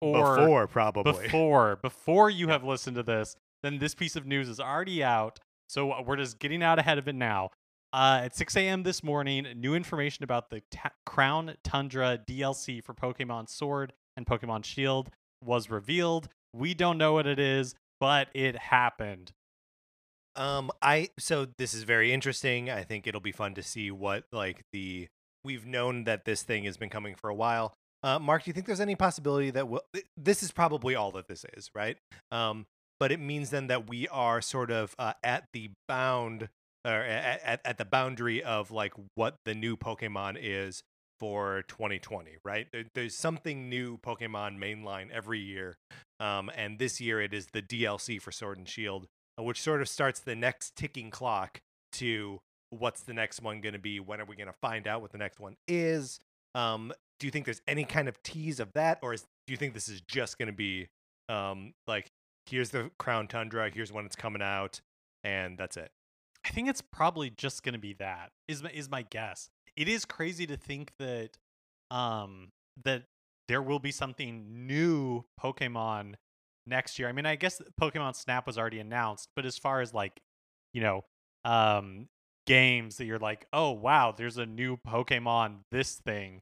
or 0.02 0.38
Before 0.38 0.68
probably. 0.68 1.04
before 1.28 1.76
before 1.76 2.30
you 2.30 2.48
have 2.48 2.64
listened 2.64 2.96
to 2.96 3.04
this, 3.04 3.36
then 3.62 3.78
this 3.78 3.94
piece 3.94 4.16
of 4.16 4.26
news 4.26 4.50
is 4.50 4.60
already 4.60 5.04
out. 5.04 5.40
So 5.70 6.02
we're 6.06 6.16
just 6.18 6.40
getting 6.40 6.64
out 6.64 6.80
ahead 6.80 6.98
of 6.98 7.08
it 7.08 7.14
now. 7.16 7.52
Uh, 7.94 8.22
at 8.24 8.36
6 8.36 8.56
a.m. 8.56 8.84
this 8.84 9.04
morning, 9.04 9.46
new 9.58 9.76
information 9.76 10.24
about 10.24 10.50
the 10.50 10.62
Crown 11.06 11.56
Tundra 11.64 12.18
DLC 12.26 12.82
for 12.82 12.94
Pokemon 12.94 13.50
Sword 13.50 13.92
and 14.16 14.26
Pokemon 14.26 14.64
Shield 14.64 15.10
was 15.44 15.70
revealed. 15.70 16.30
We 16.54 16.74
don't 16.74 16.98
know 16.98 17.14
what 17.14 17.28
it 17.28 17.40
is, 17.40 17.76
but 18.00 18.30
it 18.34 18.58
happened. 18.58 19.34
Um, 20.38 20.72
I 20.82 21.10
so 21.20 21.46
this 21.58 21.74
is 21.74 21.84
very 21.84 22.14
interesting. 22.14 22.70
I 22.70 22.84
think 22.84 23.06
it'll 23.06 23.20
be 23.20 23.34
fun 23.34 23.54
to 23.56 23.64
see 23.64 23.92
what 23.92 24.24
like 24.32 24.64
the 24.72 25.10
we've 25.44 25.66
known 25.66 26.06
that 26.06 26.24
this 26.24 26.44
thing 26.44 26.64
has 26.64 26.78
been 26.78 26.90
coming 26.90 27.16
for 27.16 27.30
a 27.30 27.36
while. 27.36 27.74
Uh, 28.04 28.18
Mark, 28.20 28.46
do 28.46 28.50
you 28.50 28.54
think 28.54 28.66
there's 28.66 28.80
any 28.80 28.96
possibility 28.96 29.52
that 29.52 29.68
we'll, 29.68 29.84
this 30.16 30.42
is 30.42 30.52
probably 30.52 30.96
all 30.96 31.12
that 31.12 31.28
this 31.28 31.46
is, 31.58 31.70
right? 31.76 31.98
Um, 32.32 32.66
but 33.00 33.12
it 33.12 33.20
means 33.20 33.50
then 33.50 33.68
that 33.68 33.90
we 33.90 34.08
are 34.08 34.42
sort 34.42 34.72
of 34.72 34.96
uh, 34.98 35.14
at 35.24 35.48
the 35.54 35.72
bound 35.88 36.50
or 36.86 36.92
at, 36.92 37.62
at, 37.64 37.78
the 37.78 37.86
boundary 37.86 38.44
of 38.44 38.72
like 38.72 38.94
what 39.16 39.36
the 39.46 39.54
new 39.54 39.78
Pokemon 39.78 40.38
is 40.42 40.84
for 41.20 41.64
2020, 41.68 42.38
right? 42.44 42.68
There, 42.72 42.86
there's 42.96 43.16
something 43.16 43.70
new 43.70 43.98
Pokemon 44.00 44.58
mainline 44.58 45.12
every 45.12 45.40
year, 45.40 45.78
um, 46.20 46.50
and 46.56 46.80
this 46.80 47.00
year 47.00 47.22
it 47.22 47.34
is 47.34 47.48
the 47.54 47.62
DLC 47.62 48.20
for 48.20 48.32
Sword 48.32 48.58
and 48.58 48.68
Shield, 48.68 49.08
uh, 49.40 49.44
which 49.44 49.62
sort 49.62 49.82
of 49.82 49.90
starts 49.90 50.20
the 50.20 50.36
next 50.36 50.76
ticking 50.76 51.12
clock 51.12 51.62
to 51.94 52.40
what's 52.72 53.02
the 53.02 53.14
next 53.14 53.42
one 53.42 53.62
going 53.62 53.74
to 53.74 53.80
be? 53.80 54.00
When 54.00 54.20
are 54.20 54.26
we 54.26 54.36
going 54.36 54.48
to 54.48 54.56
find 54.62 54.88
out 54.88 55.02
what 55.02 55.12
the 55.12 55.18
next 55.18 55.40
one 55.40 55.58
is? 55.68 56.20
Um, 56.56 56.92
do 57.20 57.28
you 57.28 57.32
think 57.32 57.46
there's 57.46 57.62
any 57.68 57.84
kind 57.84 58.08
of 58.08 58.22
tease 58.24 58.60
of 58.60 58.74
that, 58.74 58.98
or 59.04 59.14
is, 59.14 59.22
do 59.46 59.54
you 59.54 59.58
think 59.58 59.76
this 59.76 59.88
is 59.88 60.02
just 60.02 60.40
going 60.40 60.48
to 60.48 60.54
be 60.54 60.88
um, 61.30 61.74
like 61.86 62.08
here's 62.48 62.72
the 62.72 62.90
Crown 62.98 63.28
Tundra, 63.28 63.70
here's 63.70 63.92
when 63.92 64.06
it's 64.06 64.16
coming 64.16 64.42
out, 64.42 64.82
and 65.24 65.58
that's 65.58 65.78
it? 65.78 65.92
I 66.46 66.50
think 66.50 66.68
it's 66.70 66.82
probably 66.82 67.30
just 67.30 67.64
going 67.64 67.74
to 67.74 67.80
be 67.80 67.94
that. 67.94 68.32
Is 68.48 68.64
my, 68.64 68.72
is 68.72 68.90
my 68.90 69.04
guess. 69.04 69.50
It 69.76 69.88
is 69.88 70.06
crazy 70.06 70.46
to 70.48 70.58
think 70.58 70.92
that 71.00 71.38
um 71.92 72.50
that 72.84 73.04
there 73.48 73.62
will 73.62 73.80
be 73.80 73.92
something 73.92 74.66
new 74.68 75.24
Pokemon 75.40 76.16
next 76.66 76.98
year. 77.00 77.08
I 77.10 77.12
mean, 77.12 77.26
I 77.26 77.36
guess 77.36 77.62
Pokemon 77.80 78.16
Snap 78.16 78.48
was 78.48 78.58
already 78.58 78.80
announced, 78.80 79.30
but 79.36 79.46
as 79.46 79.58
far 79.58 79.82
as 79.82 79.94
like, 79.94 80.22
you 80.74 80.82
know, 80.82 81.06
um 81.46 82.08
games 82.48 82.98
that 82.98 83.06
you're 83.06 83.20
like, 83.20 83.46
"Oh, 83.54 83.72
wow, 83.72 84.12
there's 84.12 84.38
a 84.38 84.46
new 84.46 84.78
Pokemon 84.78 85.60
this 85.72 85.96
thing." 85.96 86.42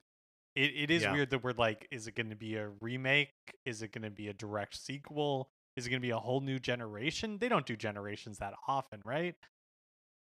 It 0.56 0.72
it 0.76 0.92
is 0.92 1.04
Yeah. 1.04 1.14
weird 1.14 1.30
that 1.32 1.44
we're 1.44 1.54
like, 1.54 1.88
is 1.92 2.08
it 2.08 2.16
going 2.16 2.30
to 2.30 2.36
be 2.36 2.56
a 2.56 2.70
remake? 2.82 3.34
Is 3.66 3.82
it 3.82 3.92
going 3.92 4.04
to 4.04 4.10
be 4.12 4.28
a 4.30 4.34
direct 4.34 4.76
sequel? 4.78 5.50
Is 5.76 5.88
it 5.88 5.90
going 5.90 6.02
to 6.02 6.06
be 6.06 6.12
a 6.12 6.20
whole 6.20 6.42
new 6.42 6.60
generation? 6.60 7.38
They 7.40 7.50
don't 7.50 7.66
do 7.66 7.76
generations 7.78 8.40
that 8.40 8.54
often, 8.68 9.02
right? 9.06 9.36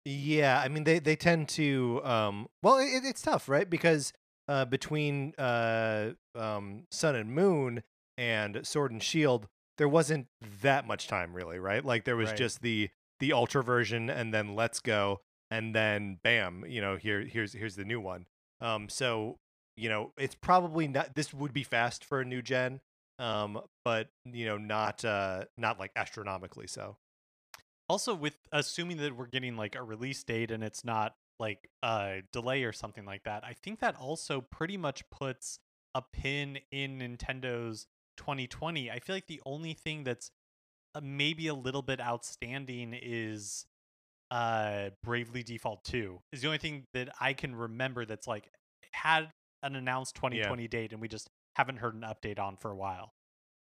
Yeah, 0.05 0.61
I 0.65 0.69
mean 0.69 0.85
they 0.85 0.99
they 0.99 1.17
tend 1.17 1.49
to 1.51 2.01
um 2.05 2.49
well 2.63 2.79
it, 2.79 3.05
it's 3.05 3.23
tough, 3.23 3.49
right? 3.49 3.69
Because 3.69 4.13
uh 4.49 4.65
between 4.65 5.35
uh 5.39 6.11
um 6.35 6.85
Sun 6.91 7.15
and 7.17 7.33
Moon 7.35 7.83
and 8.17 8.67
Sword 8.67 8.91
and 8.93 9.03
Shield, 9.03 9.49
there 9.77 9.89
wasn't 9.89 10.27
that 10.63 10.87
much 10.87 11.09
time 11.09 11.35
really, 11.35 11.59
right? 11.59 11.85
Like 11.85 12.05
there 12.05 12.17
was 12.17 12.31
Right. 12.31 12.39
just 12.39 12.63
the 12.63 12.91
the 13.21 13.33
ultra 13.33 13.63
version 13.63 14.09
and 14.09 14.33
then 14.33 14.55
Let's 14.55 14.81
Go 14.81 15.21
and 15.51 15.75
then 15.75 16.19
bam, 16.23 16.65
you 16.67 16.81
know, 16.81 16.97
here 16.97 17.23
here's 17.23 17.53
here's 17.53 17.77
the 17.77 17.85
new 17.85 18.01
one. 18.01 18.27
Um 18.61 18.89
so, 18.89 19.39
you 19.77 19.89
know, 19.89 20.13
it's 20.17 20.35
probably 20.35 20.89
not 20.89 21.15
this 21.17 21.35
would 21.35 21.53
be 21.53 21.65
fast 21.65 22.05
for 22.05 22.21
a 22.21 22.25
new 22.25 22.41
gen, 22.41 22.81
um 23.19 23.61
but 23.85 24.09
you 24.25 24.47
know, 24.47 24.57
not 24.57 25.05
uh 25.05 25.45
not 25.59 25.79
like 25.79 25.91
astronomically 25.97 26.67
so. 26.67 26.97
Also, 27.88 28.14
with 28.14 28.37
assuming 28.53 28.98
that 28.98 29.16
we're 29.16 29.27
getting 29.27 29.57
like 29.57 29.74
a 29.74 29.83
release 29.83 30.22
date 30.22 30.51
and 30.51 30.62
it's 30.62 30.85
not 30.85 31.14
like 31.40 31.70
a 31.83 32.22
delay 32.33 32.64
or 32.64 32.72
something 32.72 33.05
like 33.05 33.24
that, 33.24 33.44
I 33.44 33.55
think 33.55 33.81
that 33.81 33.96
also 33.96 34.40
pretty 34.40 34.77
much 34.77 35.09
puts 35.11 35.59
a 35.94 36.03
pin 36.03 36.59
in 36.70 36.98
Nintendo's 36.98 37.87
2020. 38.18 38.90
I 38.90 38.98
feel 38.98 39.16
like 39.16 39.27
the 39.27 39.40
only 39.46 39.72
thing 39.72 40.05
that's 40.05 40.31
uh, 40.94 41.01
maybe 41.03 41.46
a 41.48 41.55
little 41.55 41.83
bit 41.83 42.01
outstanding 42.01 42.94
is 43.01 43.64
uh 44.31 44.90
Bravely 45.03 45.42
Default 45.42 45.85
2. 45.85 46.18
Is 46.33 46.42
the 46.42 46.48
only 46.48 46.59
thing 46.59 46.85
that 46.92 47.09
I 47.20 47.33
can 47.33 47.55
remember 47.55 48.05
that's 48.05 48.27
like 48.27 48.51
had 48.92 49.31
an 49.62 49.77
announced 49.77 50.14
2020 50.16 50.68
date 50.68 50.92
and 50.92 51.01
we 51.01 51.09
just 51.09 51.29
haven't 51.57 51.79
heard 51.79 51.94
an 51.94 52.03
update 52.03 52.38
on 52.38 52.57
for 52.57 52.70
a 52.70 52.77
while. 52.77 53.12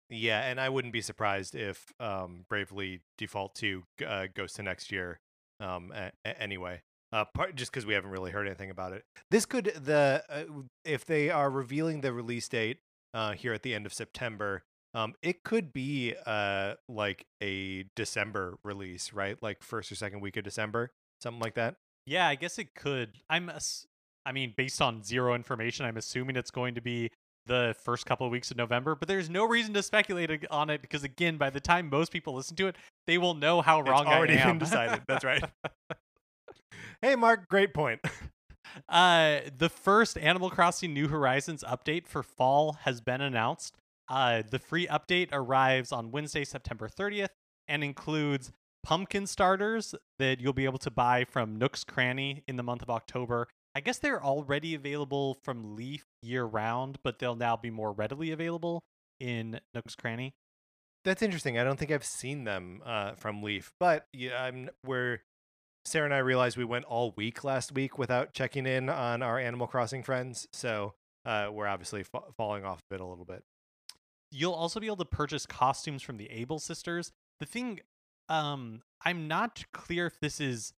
Yeah, 0.09 0.41
and 0.41 0.59
I 0.59 0.69
wouldn't 0.69 0.93
be 0.93 1.01
surprised 1.01 1.55
if 1.55 1.91
um, 1.99 2.45
Bravely 2.49 3.01
Default 3.17 3.55
2 3.55 3.83
g- 3.99 4.05
uh, 4.05 4.27
goes 4.33 4.53
to 4.53 4.63
next 4.63 4.91
year 4.91 5.19
um, 5.59 5.91
a- 5.95 6.11
a- 6.23 6.41
anyway. 6.41 6.81
Uh, 7.11 7.23
part, 7.33 7.55
just 7.55 7.71
because 7.71 7.85
we 7.85 7.93
haven't 7.93 8.09
really 8.11 8.31
heard 8.31 8.45
anything 8.45 8.69
about 8.69 8.91
it. 8.91 9.03
This 9.31 9.45
could 9.45 9.65
the 9.65 10.23
uh, 10.29 10.43
if 10.83 11.05
they 11.05 11.29
are 11.29 11.49
revealing 11.49 12.01
the 12.01 12.11
release 12.11 12.47
date 12.49 12.79
uh, 13.13 13.31
here 13.33 13.53
at 13.53 13.63
the 13.63 13.73
end 13.73 13.85
of 13.85 13.93
September, 13.93 14.63
um, 14.93 15.13
it 15.21 15.43
could 15.43 15.71
be 15.71 16.13
uh, 16.25 16.73
like 16.89 17.25
a 17.41 17.85
December 17.95 18.57
release, 18.63 19.13
right? 19.13 19.41
Like 19.41 19.63
first 19.63 19.91
or 19.91 19.95
second 19.95 20.19
week 20.21 20.35
of 20.35 20.43
December, 20.43 20.91
something 21.21 21.39
like 21.41 21.53
that. 21.55 21.75
Yeah, 22.05 22.27
I 22.27 22.35
guess 22.35 22.59
it 22.59 22.75
could. 22.75 23.13
I'm, 23.29 23.49
ass- 23.49 23.85
I 24.25 24.31
mean, 24.31 24.53
based 24.55 24.81
on 24.81 25.01
zero 25.03 25.35
information, 25.35 25.85
I'm 25.85 25.97
assuming 25.97 26.35
it's 26.35 26.51
going 26.51 26.75
to 26.75 26.81
be 26.81 27.11
the 27.45 27.75
first 27.83 28.05
couple 28.05 28.25
of 28.25 28.31
weeks 28.31 28.51
of 28.51 28.57
November. 28.57 28.95
But 28.95 29.07
there's 29.07 29.29
no 29.29 29.45
reason 29.45 29.73
to 29.75 29.83
speculate 29.83 30.45
on 30.49 30.69
it 30.69 30.81
because, 30.81 31.03
again, 31.03 31.37
by 31.37 31.49
the 31.49 31.59
time 31.59 31.89
most 31.89 32.11
people 32.11 32.33
listen 32.35 32.55
to 32.57 32.67
it, 32.67 32.75
they 33.07 33.17
will 33.17 33.33
know 33.33 33.61
how 33.61 33.79
It's 33.81 33.89
wrong 33.89 34.07
already 34.07 34.33
I 34.33 34.37
been 34.37 34.49
am. 34.49 34.57
decided. 34.59 35.01
That's 35.07 35.23
right. 35.23 35.43
Hey, 37.01 37.15
Mark, 37.15 37.47
great 37.49 37.73
point. 37.73 37.99
Uh, 38.89 39.39
the 39.57 39.69
first 39.69 40.17
Animal 40.17 40.49
Crossing 40.49 40.93
New 40.93 41.07
Horizons 41.07 41.63
update 41.63 42.07
for 42.07 42.21
fall 42.21 42.73
has 42.81 42.99
been 42.99 43.21
announced. 43.21 43.77
Uh, 44.09 44.43
the 44.49 44.59
free 44.59 44.85
update 44.87 45.29
arrives 45.31 45.93
on 45.93 46.11
Wednesday, 46.11 46.43
September 46.43 46.89
30th, 46.89 47.29
and 47.69 47.85
includes 47.85 48.51
pumpkin 48.83 49.27
starters 49.27 49.95
that 50.19 50.41
you'll 50.41 50.51
be 50.51 50.65
able 50.65 50.79
to 50.79 50.91
buy 50.91 51.23
from 51.23 51.55
Nook's 51.57 51.85
Cranny 51.85 52.43
in 52.49 52.57
the 52.57 52.63
month 52.63 52.81
of 52.81 52.89
October. 52.89 53.47
I 53.75 53.79
guess 53.79 53.97
they're 53.97 54.21
already 54.21 54.75
available 54.75 55.37
from 55.43 55.75
Leaf 55.77 56.03
year 56.25 56.43
round, 56.43 56.97
but 57.03 57.19
they'll 57.19 57.35
now 57.35 57.55
be 57.55 57.69
more 57.69 57.91
readily 57.91 58.31
available 58.31 58.83
in 59.19 59.59
Nook's 59.73 59.95
Cranny. 59.95 60.33
That's 61.03 61.21
interesting. 61.21 61.57
I 61.57 61.63
don't 61.63 61.77
think 61.77 61.91
I've 61.91 62.03
seen 62.03 62.43
them 62.43 62.81
uh, 62.85 63.13
from 63.13 63.43
Leaf, 63.43 63.71
but 63.79 64.07
yeah, 64.11 64.41
I'm 64.41 64.69
we're 64.83 65.19
Sarah 65.85 66.05
and 66.05 66.13
I 66.13 66.17
realized 66.17 66.57
we 66.57 66.65
went 66.65 66.85
all 66.85 67.13
week 67.15 67.43
last 67.43 67.71
week 67.71 67.99
without 67.99 68.33
checking 68.33 68.65
in 68.65 68.89
on 68.89 69.21
our 69.21 69.37
Animal 69.39 69.67
Crossing 69.67 70.01
friends, 70.01 70.47
so 70.51 70.95
uh, 71.25 71.49
we're 71.51 71.67
obviously 71.67 72.01
fa- 72.03 72.21
falling 72.35 72.65
off 72.65 72.81
of 72.89 72.95
it 72.95 73.01
a 73.01 73.05
little 73.05 73.25
bit. 73.25 73.43
You'll 74.31 74.53
also 74.53 74.79
be 74.79 74.87
able 74.87 74.97
to 74.97 75.05
purchase 75.05 75.45
costumes 75.45 76.01
from 76.01 76.17
the 76.17 76.29
Able 76.31 76.57
sisters. 76.59 77.11
The 77.39 77.45
thing, 77.45 77.81
um, 78.27 78.81
I'm 79.03 79.27
not 79.27 79.63
clear 79.73 80.07
if 80.07 80.19
this 80.19 80.41
is 80.41 80.73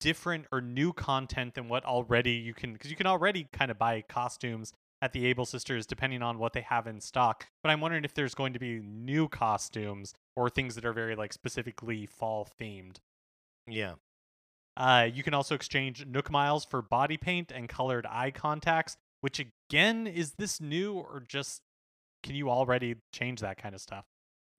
different 0.00 0.46
or 0.50 0.60
new 0.60 0.92
content 0.92 1.54
than 1.54 1.68
what 1.68 1.84
already 1.84 2.32
you 2.32 2.54
can, 2.54 2.72
because 2.72 2.90
you 2.90 2.96
can 2.96 3.06
already 3.06 3.48
kind 3.52 3.70
of 3.70 3.78
buy 3.78 4.02
costumes 4.02 4.72
at 5.02 5.12
the 5.12 5.26
Able 5.26 5.46
sisters 5.46 5.86
depending 5.86 6.22
on 6.22 6.38
what 6.38 6.52
they 6.52 6.60
have 6.62 6.86
in 6.86 7.00
stock. 7.00 7.46
But 7.62 7.70
I'm 7.70 7.80
wondering 7.80 8.04
if 8.04 8.14
there's 8.14 8.34
going 8.34 8.52
to 8.52 8.58
be 8.58 8.80
new 8.80 9.28
costumes 9.28 10.14
or 10.36 10.50
things 10.50 10.74
that 10.74 10.84
are 10.84 10.92
very 10.92 11.14
like 11.16 11.32
specifically 11.32 12.06
fall 12.06 12.48
themed. 12.60 12.96
Yeah, 13.66 13.94
Uh, 14.76 15.08
you 15.12 15.22
can 15.22 15.34
also 15.34 15.54
exchange 15.54 16.06
Nook 16.06 16.30
Miles 16.30 16.64
for 16.64 16.80
body 16.82 17.16
paint 17.16 17.52
and 17.52 17.68
colored 17.68 18.06
eye 18.08 18.30
contacts, 18.30 18.96
which 19.20 19.38
again, 19.40 20.06
is 20.06 20.32
this 20.38 20.60
new 20.60 20.94
or 20.94 21.20
just 21.26 21.62
can 22.22 22.34
you 22.34 22.50
already 22.50 22.96
change 23.12 23.40
that 23.40 23.58
kind 23.58 23.74
of 23.74 23.80
stuff? 23.80 24.06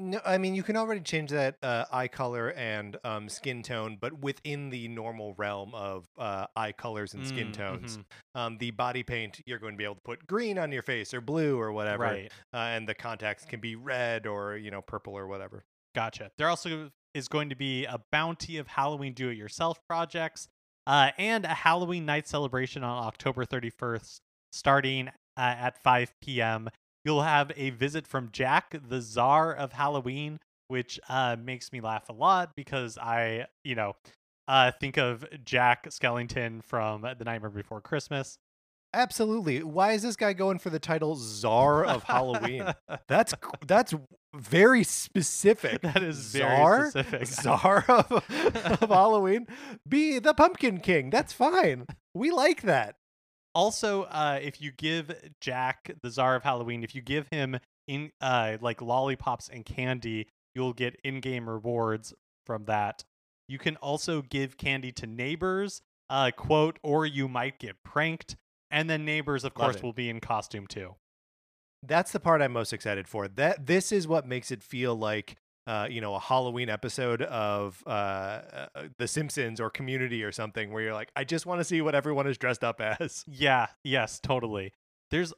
No, 0.01 0.19
I 0.25 0.37
mean 0.37 0.53
you 0.55 0.63
can 0.63 0.75
already 0.75 1.01
change 1.01 1.29
that 1.31 1.55
uh, 1.63 1.85
eye 1.91 2.07
color 2.07 2.49
and 2.53 2.97
um, 3.03 3.29
skin 3.29 3.63
tone, 3.63 3.97
but 4.01 4.19
within 4.21 4.69
the 4.69 4.87
normal 4.87 5.33
realm 5.37 5.73
of 5.75 6.05
uh, 6.17 6.47
eye 6.55 6.71
colors 6.73 7.13
and 7.13 7.25
skin 7.25 7.49
Mm, 7.49 7.53
tones. 7.53 7.97
mhm. 7.97 8.03
Um, 8.39 8.57
the 8.57 8.71
body 8.71 9.03
paint 9.03 9.41
you're 9.45 9.59
going 9.59 9.73
to 9.73 9.77
be 9.77 9.83
able 9.83 9.95
to 9.95 10.01
put 10.01 10.25
green 10.27 10.57
on 10.57 10.71
your 10.71 10.83
face 10.83 11.13
or 11.13 11.21
blue 11.21 11.59
or 11.59 11.71
whatever, 11.71 12.03
Right. 12.03 12.31
uh, 12.53 12.57
and 12.57 12.87
the 12.87 12.95
contacts 12.95 13.45
can 13.45 13.59
be 13.59 13.75
red 13.75 14.25
or 14.27 14.57
you 14.57 14.71
know 14.71 14.81
purple 14.81 15.17
or 15.17 15.27
whatever. 15.27 15.63
Gotcha. 15.95 16.31
There 16.37 16.47
also 16.49 16.89
is 17.13 17.27
going 17.27 17.49
to 17.49 17.55
be 17.55 17.85
a 17.85 17.99
bounty 18.11 18.57
of 18.57 18.67
Halloween 18.67 19.13
do 19.13 19.29
it 19.29 19.37
yourself 19.37 19.79
projects 19.87 20.47
uh, 20.87 21.11
and 21.17 21.43
a 21.45 21.49
Halloween 21.49 22.05
night 22.05 22.27
celebration 22.27 22.83
on 22.83 23.03
October 23.05 23.45
31st, 23.45 24.19
starting 24.51 25.09
uh, 25.09 25.11
at 25.37 25.81
5 25.83 26.13
p.m. 26.21 26.69
You'll 27.03 27.23
have 27.23 27.51
a 27.55 27.71
visit 27.71 28.05
from 28.07 28.29
Jack, 28.31 28.75
the 28.87 29.01
czar 29.01 29.53
of 29.53 29.73
Halloween, 29.73 30.39
which 30.67 30.99
uh, 31.09 31.35
makes 31.41 31.71
me 31.71 31.81
laugh 31.81 32.09
a 32.09 32.13
lot 32.13 32.51
because 32.55 32.97
I, 32.97 33.47
you 33.63 33.75
know, 33.75 33.95
uh, 34.47 34.71
think 34.79 34.97
of 34.97 35.25
Jack 35.43 35.89
Skellington 35.89 36.63
from 36.63 37.01
The 37.01 37.23
Nightmare 37.25 37.49
Before 37.49 37.81
Christmas. 37.81 38.37
Absolutely. 38.93 39.63
Why 39.63 39.93
is 39.93 40.01
this 40.01 40.15
guy 40.17 40.33
going 40.33 40.59
for 40.59 40.69
the 40.69 40.79
title 40.79 41.15
Czar 41.15 41.85
of 41.85 42.03
Halloween? 42.03 42.65
That's 43.07 43.33
that's 43.65 43.93
very 44.35 44.83
specific. 44.83 45.81
That 45.81 46.03
is 46.03 46.17
very 46.33 46.49
Czar? 46.49 46.89
specific. 46.89 47.27
Czar 47.27 47.85
of, 47.87 48.11
of 48.11 48.79
Halloween. 48.89 49.47
Be 49.87 50.19
the 50.19 50.33
Pumpkin 50.33 50.79
King. 50.79 51.09
That's 51.09 51.31
fine. 51.31 51.85
We 52.13 52.31
like 52.31 52.63
that. 52.63 52.95
Also, 53.53 54.03
uh, 54.03 54.39
if 54.41 54.61
you 54.61 54.71
give 54.71 55.11
Jack 55.41 55.91
the 56.01 56.09
Czar 56.09 56.35
of 56.35 56.43
Halloween, 56.43 56.83
if 56.83 56.95
you 56.95 57.01
give 57.01 57.27
him 57.31 57.59
in 57.87 58.11
uh, 58.21 58.57
like 58.61 58.81
lollipops 58.81 59.49
and 59.49 59.65
candy, 59.65 60.27
you'll 60.55 60.73
get 60.73 60.99
in-game 61.03 61.49
rewards 61.49 62.13
from 62.45 62.65
that. 62.65 63.03
You 63.49 63.57
can 63.57 63.75
also 63.77 64.21
give 64.21 64.57
candy 64.57 64.91
to 64.93 65.07
neighbors, 65.07 65.81
uh, 66.09 66.31
quote, 66.35 66.79
or 66.83 67.05
you 67.05 67.27
might 67.27 67.59
get 67.59 67.83
pranked. 67.83 68.37
And 68.69 68.89
then 68.89 69.03
neighbors, 69.03 69.43
of 69.43 69.51
Love 69.57 69.65
course, 69.65 69.75
it. 69.77 69.83
will 69.83 69.91
be 69.91 70.09
in 70.09 70.21
costume 70.21 70.67
too. 70.67 70.95
That's 71.83 72.13
the 72.13 72.19
part 72.21 72.41
I'm 72.41 72.53
most 72.53 72.71
excited 72.71 73.07
for. 73.07 73.27
That 73.27 73.65
this 73.65 73.91
is 73.91 74.07
what 74.07 74.25
makes 74.25 74.51
it 74.51 74.63
feel 74.63 74.95
like 74.95 75.35
uh, 75.67 75.87
you 75.89 76.01
know, 76.01 76.15
a 76.15 76.19
Halloween 76.19 76.69
episode 76.69 77.21
of 77.21 77.83
uh, 77.85 77.89
uh, 77.89 78.67
The 78.97 79.07
Simpsons 79.07 79.59
or 79.59 79.69
Community 79.69 80.23
or 80.23 80.31
something 80.31 80.71
where 80.71 80.83
you're 80.83 80.93
like, 80.93 81.11
I 81.15 81.23
just 81.23 81.45
want 81.45 81.59
to 81.59 81.63
see 81.63 81.81
what 81.81 81.95
everyone 81.95 82.27
is 82.27 82.37
dressed 82.37 82.63
up 82.63 82.81
as. 82.99 83.23
Yeah, 83.27 83.67
yes, 83.83 84.19
totally. 84.19 84.73
There's 85.11 85.33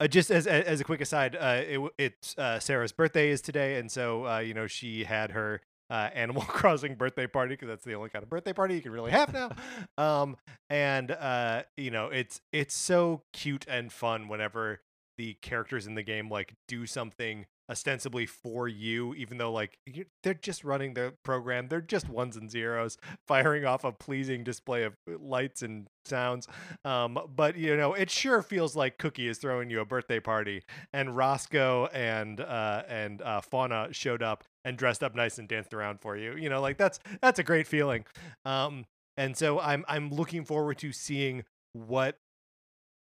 Uh, 0.00 0.06
just 0.08 0.30
as 0.30 0.46
as 0.46 0.64
as 0.64 0.80
a 0.80 0.84
quick 0.84 1.00
aside, 1.00 1.36
uh, 1.36 1.62
it, 1.64 1.80
it's 1.98 2.36
uh, 2.38 2.58
Sarah's 2.58 2.92
birthday 2.92 3.30
is 3.30 3.40
today, 3.40 3.78
and 3.78 3.90
so 3.90 4.26
uh, 4.26 4.38
you 4.38 4.54
know 4.54 4.66
she 4.66 5.04
had 5.04 5.30
her 5.32 5.60
uh, 5.90 6.08
Animal 6.14 6.42
Crossing 6.48 6.94
birthday 6.94 7.26
party 7.26 7.54
because 7.54 7.68
that's 7.68 7.84
the 7.84 7.94
only 7.94 8.08
kind 8.10 8.22
of 8.22 8.28
birthday 8.30 8.52
party 8.52 8.74
you 8.74 8.82
can 8.82 8.92
really 8.92 9.10
have 9.12 9.32
now. 9.32 9.50
um, 9.98 10.36
and 10.70 11.10
uh, 11.10 11.62
you 11.76 11.90
know 11.90 12.06
it's 12.06 12.40
it's 12.52 12.74
so 12.74 13.22
cute 13.32 13.64
and 13.68 13.92
fun 13.92 14.28
whenever 14.28 14.80
the 15.18 15.34
characters 15.34 15.86
in 15.86 15.94
the 15.94 16.02
game 16.02 16.28
like 16.30 16.54
do 16.66 16.86
something 16.86 17.46
ostensibly 17.70 18.26
for 18.26 18.68
you, 18.68 19.14
even 19.14 19.38
though 19.38 19.52
like 19.52 19.78
they're 20.22 20.34
just 20.34 20.64
running 20.64 20.94
the 20.94 21.14
program, 21.24 21.68
they're 21.68 21.80
just 21.80 22.08
ones 22.08 22.36
and 22.36 22.50
zeros, 22.50 22.98
firing 23.26 23.64
off 23.64 23.84
a 23.84 23.92
pleasing 23.92 24.44
display 24.44 24.84
of 24.84 24.94
uh, 25.10 25.18
lights 25.18 25.62
and 25.62 25.88
sounds. 26.04 26.48
Um, 26.84 27.18
but 27.34 27.56
you 27.56 27.76
know, 27.76 27.94
it 27.94 28.10
sure 28.10 28.42
feels 28.42 28.76
like 28.76 28.98
Cookie 28.98 29.28
is 29.28 29.38
throwing 29.38 29.70
you 29.70 29.80
a 29.80 29.84
birthday 29.84 30.20
party, 30.20 30.62
and 30.92 31.16
Roscoe 31.16 31.86
and 31.92 32.40
uh, 32.40 32.82
and 32.88 33.22
uh, 33.22 33.40
Fauna 33.40 33.88
showed 33.92 34.22
up 34.22 34.44
and 34.64 34.76
dressed 34.76 35.02
up 35.02 35.14
nice 35.14 35.38
and 35.38 35.48
danced 35.48 35.74
around 35.74 36.00
for 36.00 36.16
you. 36.16 36.36
You 36.36 36.48
know, 36.48 36.60
like 36.60 36.76
that's 36.76 36.98
that's 37.20 37.38
a 37.38 37.44
great 37.44 37.66
feeling. 37.66 38.04
Um, 38.44 38.84
and 39.16 39.36
so 39.36 39.60
I'm 39.60 39.84
I'm 39.88 40.10
looking 40.10 40.44
forward 40.44 40.78
to 40.78 40.92
seeing 40.92 41.44
what 41.72 42.16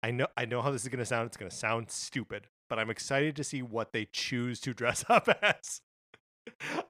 I 0.04 0.12
know 0.12 0.28
I 0.36 0.46
know 0.46 0.62
how 0.62 0.72
this 0.72 0.84
is 0.84 0.90
gonna 0.90 1.06
sound. 1.06 1.28
It's 1.28 1.38
gonna 1.38 1.52
sound 1.52 1.92
stupid, 1.92 2.48
but 2.72 2.80
I'm 2.80 2.90
excited 2.90 3.36
to 3.36 3.44
see 3.44 3.62
what 3.62 3.92
they 3.92 4.08
choose 4.14 4.62
to 4.62 4.74
dress 4.74 5.04
up 5.10 5.28
as. 5.42 5.82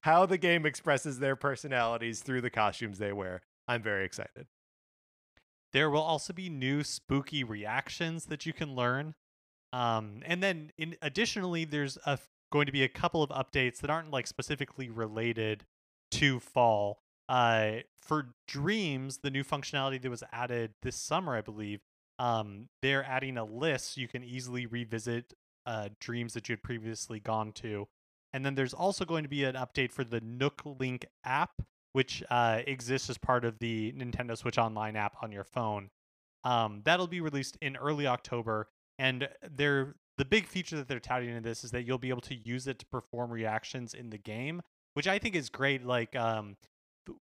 how 0.02 0.28
the 0.28 0.38
game 0.38 0.64
expresses 0.64 1.18
their 1.18 1.36
personalities 1.36 2.22
through 2.22 2.42
the 2.42 2.52
costumes 2.52 3.00
they 3.00 3.12
wear. 3.12 3.42
I'm 3.68 3.82
very 3.82 4.06
excited. 4.06 4.46
There 5.74 5.90
will 5.90 6.04
also 6.04 6.34
be 6.34 6.50
new 6.50 6.84
spooky 6.84 7.44
reactions 7.44 8.26
that 8.26 8.46
you 8.46 8.54
can 8.54 8.76
learn. 8.76 9.16
Um, 9.74 10.22
and 10.24 10.44
then 10.44 10.72
in 10.78 10.98
additionally, 11.02 11.66
there's 11.66 11.98
a, 12.06 12.20
going 12.52 12.68
to 12.68 12.72
be 12.72 12.84
a 12.84 12.88
couple 12.88 13.24
of 13.24 13.32
updates 13.32 13.80
that 13.80 13.90
aren't 13.90 14.12
like 14.12 14.28
specifically 14.28 14.88
related 14.88 15.66
to 16.12 16.40
fall. 16.40 17.00
Uh, 17.28 17.78
for 18.04 18.36
dreams, 18.48 19.22
the 19.24 19.32
new 19.32 19.44
functionality 19.44 20.00
that 20.00 20.12
was 20.12 20.24
added 20.32 20.74
this 20.84 20.96
summer, 20.96 21.36
I 21.36 21.42
believe, 21.42 21.80
um, 22.20 22.70
they're 22.84 23.04
adding 23.04 23.36
a 23.36 23.44
list 23.44 23.96
so 23.96 24.02
you 24.02 24.08
can 24.08 24.24
easily 24.24 24.68
revisit 24.68 25.34
uh, 25.66 25.90
dreams 26.00 26.34
that 26.34 26.50
you 26.50 26.54
had 26.54 26.64
previously 26.64 27.20
gone 27.20 27.52
to. 27.54 27.88
And 28.34 28.46
then 28.46 28.56
there's 28.56 28.74
also 28.74 29.06
going 29.06 29.24
to 29.24 29.30
be 29.30 29.44
an 29.44 29.56
update 29.56 29.92
for 29.92 30.04
the 30.04 30.22
Nook 30.22 30.62
Link 30.66 31.06
app, 31.26 31.62
which 31.94 32.24
uh, 32.30 32.62
exists 32.66 33.10
as 33.10 33.18
part 33.18 33.44
of 33.44 33.60
the 33.60 33.92
Nintendo 33.94 34.38
Switch 34.38 34.58
Online 34.58 34.96
app 34.96 35.16
on 35.22 35.32
your 35.32 35.44
phone. 35.44 35.90
Um, 36.44 36.82
that'll 36.86 37.08
be 37.08 37.22
released 37.22 37.58
in 37.62 37.76
early 37.76 38.08
October, 38.08 38.70
and 38.98 39.28
they're 39.50 39.96
the 40.18 40.26
big 40.26 40.48
feature 40.48 40.76
that 40.76 40.88
they're 40.88 41.00
touting 41.00 41.30
in 41.30 41.44
this 41.44 41.64
is 41.64 41.72
that 41.72 41.84
you'll 41.84 41.98
be 41.98 42.10
able 42.10 42.22
to 42.22 42.36
use 42.36 42.68
it 42.68 42.80
to 42.80 42.86
perform 42.86 43.32
reactions 43.32 43.94
in 43.94 44.10
the 44.10 44.18
game, 44.18 44.62
which 44.94 45.08
I 45.08 45.18
think 45.18 45.36
is 45.36 45.50
great. 45.50 45.86
Like 45.86 46.16
um, 46.16 46.58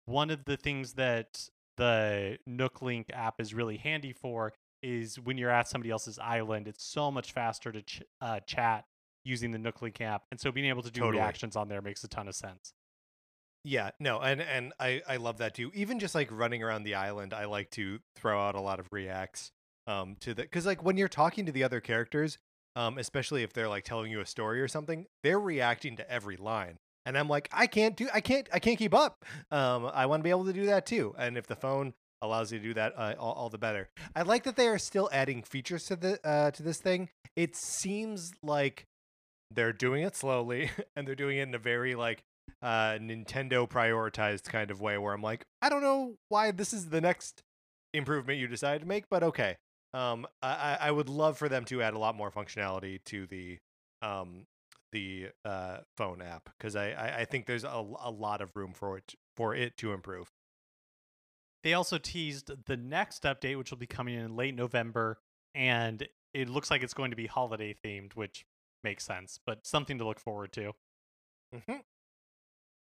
one 0.06 0.30
of 0.30 0.46
the 0.46 0.58
things 0.58 0.94
that 0.94 1.50
the 1.78 2.38
Nook 2.46 2.82
Link 2.82 3.08
app 3.12 3.40
is 3.40 3.54
really 3.54 3.78
handy 3.78 4.14
for 4.14 4.54
is 4.84 5.20
when 5.20 5.38
you're 5.38 5.50
at 5.50 5.68
somebody 5.68 5.90
else's 5.90 6.20
island, 6.20 6.68
it's 6.68 6.84
so 6.84 7.10
much 7.10 7.32
faster 7.32 7.72
to 7.72 7.82
ch- 7.82 8.04
uh, 8.22 8.40
chat 8.42 8.86
using 9.26 9.52
the 9.52 9.58
Nook 9.58 9.82
Link 9.82 10.00
app, 10.02 10.24
and 10.32 10.40
so 10.40 10.52
being 10.52 10.68
able 10.68 10.84
to 10.84 10.92
do 10.92 11.00
Totally. 11.02 11.20
reactions 11.20 11.56
on 11.56 11.70
there 11.70 11.82
makes 11.82 12.04
a 12.04 12.08
ton 12.08 12.28
of 12.28 12.36
sense. 12.36 12.74
Yeah, 13.64 13.92
no, 14.00 14.20
and 14.20 14.42
and 14.42 14.74
I 14.80 15.02
I 15.08 15.16
love 15.16 15.38
that 15.38 15.54
too. 15.56 15.72
Even 15.74 16.00
just 16.00 16.14
like 16.16 16.30
running 16.32 16.62
around 16.62 16.84
the 16.84 16.96
island, 16.96 17.34
I 17.34 17.46
like 17.46 17.70
to 17.72 18.00
throw 18.16 18.40
out 18.40 18.56
a 18.56 18.62
lot 18.62 18.80
of 18.80 18.88
reacts 18.92 19.52
um 19.88 20.16
to 20.22 20.34
the 20.34 20.44
because 20.44 20.66
like 20.66 20.84
when 20.84 20.98
you're 20.98 21.08
talking 21.08 21.46
to 21.46 21.52
the 21.54 21.64
other 21.64 21.80
characters, 21.80 22.38
um 22.76 22.98
especially 22.98 23.42
if 23.44 23.54
they're 23.54 23.70
like 23.70 23.86
telling 23.86 24.12
you 24.12 24.20
a 24.20 24.26
story 24.26 24.60
or 24.62 24.68
something, 24.68 25.06
they're 25.24 25.40
reacting 25.40 25.96
to 25.98 26.12
every 26.12 26.36
line, 26.36 26.78
and 27.06 27.18
I'm 27.18 27.30
like 27.30 27.48
I 27.54 27.68
can't 27.68 27.96
do 27.96 28.10
I 28.14 28.20
can't 28.20 28.50
I 28.52 28.60
can't 28.60 28.78
keep 28.78 28.94
up. 28.94 29.24
Um, 29.50 29.90
I 29.94 30.08
want 30.08 30.20
to 30.20 30.24
be 30.24 30.30
able 30.30 30.46
to 30.46 30.54
do 30.54 30.66
that 30.66 30.86
too, 30.86 31.16
and 31.18 31.38
if 31.38 31.48
the 31.48 31.56
phone 31.56 31.94
allows 32.24 32.52
you 32.52 32.60
to 32.60 32.64
do 32.64 32.74
that, 32.74 32.94
uh, 32.98 33.14
all, 33.20 33.34
all 33.34 33.50
the 33.50 33.58
better. 33.58 33.90
I 34.16 34.24
like 34.24 34.44
that 34.44 34.56
they 34.56 34.68
are 34.68 34.80
still 34.80 35.10
adding 35.12 35.44
features 35.44 35.86
to 35.86 35.96
the 35.96 36.20
uh 36.28 36.52
to 36.52 36.64
this 36.64 36.80
thing. 36.80 37.10
It 37.36 37.56
seems 37.56 38.32
like 38.42 38.86
they're 39.52 39.74
doing 39.74 40.04
it 40.04 40.16
slowly 40.16 40.72
and 40.96 41.08
they're 41.08 41.16
doing 41.16 41.38
it 41.38 41.44
in 41.44 41.54
a 41.54 41.60
very 41.60 41.96
like 41.96 42.24
uh 42.62 42.98
Nintendo 43.00 43.70
prioritized 43.70 44.46
kind 44.46 44.72
of 44.72 44.82
way 44.82 44.98
where 44.98 45.14
I'm 45.14 45.22
like, 45.22 45.46
I 45.62 45.70
don't 45.70 45.84
know 45.84 46.16
why 46.30 46.52
this 46.52 46.74
is 46.74 46.90
the 46.90 47.02
next 47.02 47.44
improvement 47.94 48.40
you 48.40 48.48
decided 48.48 48.80
to 48.82 48.88
make, 48.88 49.06
but 49.10 49.22
okay. 49.24 49.58
Um 49.94 50.26
I 50.42 50.78
I 50.80 50.92
would 50.92 51.10
love 51.10 51.38
for 51.38 51.50
them 51.50 51.66
to 51.66 51.82
add 51.84 51.94
a 51.94 52.00
lot 52.00 52.16
more 52.16 52.32
functionality 52.32 53.04
to 53.06 53.28
the 53.28 53.60
um 54.02 54.46
the 54.92 55.28
uh 55.44 55.78
phone 55.98 56.22
app 56.22 56.50
because 56.58 56.76
I, 56.76 56.92
I 56.92 57.18
I 57.20 57.26
think 57.26 57.48
there's 57.48 57.64
a, 57.64 57.86
a 58.02 58.12
lot 58.12 58.42
of 58.42 58.56
room 58.56 58.74
for 58.74 58.98
it 58.98 59.14
for 59.36 59.54
it 59.56 59.76
to 59.78 59.92
improve. 59.92 60.32
They 61.64 61.74
also 61.74 61.98
teased 61.98 62.52
the 62.66 62.78
next 62.78 63.24
update, 63.24 63.58
which 63.58 63.72
will 63.72 63.78
be 63.78 63.88
coming 63.88 64.16
in 64.16 64.36
late 64.36 64.54
November, 64.56 65.20
and 65.56 66.08
it 66.34 66.50
looks 66.50 66.70
like 66.70 66.84
it's 66.84 66.94
going 66.94 67.12
to 67.12 67.18
be 67.18 67.28
holiday 67.28 67.74
themed, 67.84 68.14
which 68.16 68.46
makes 68.84 69.06
sense, 69.06 69.40
but 69.46 69.66
something 69.66 69.98
to 69.98 70.06
look 70.06 70.20
forward 70.20 70.52
to. 70.54 70.74
Mhm. 71.56 71.84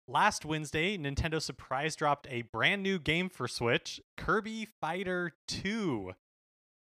Last 0.08 0.44
Wednesday, 0.44 0.98
Nintendo 0.98 1.40
surprise 1.40 1.94
dropped 1.94 2.26
a 2.28 2.42
brand 2.42 2.82
new 2.82 2.98
game 2.98 3.28
for 3.28 3.46
Switch, 3.46 4.00
Kirby 4.16 4.66
Fighter 4.80 5.32
2. 5.46 6.12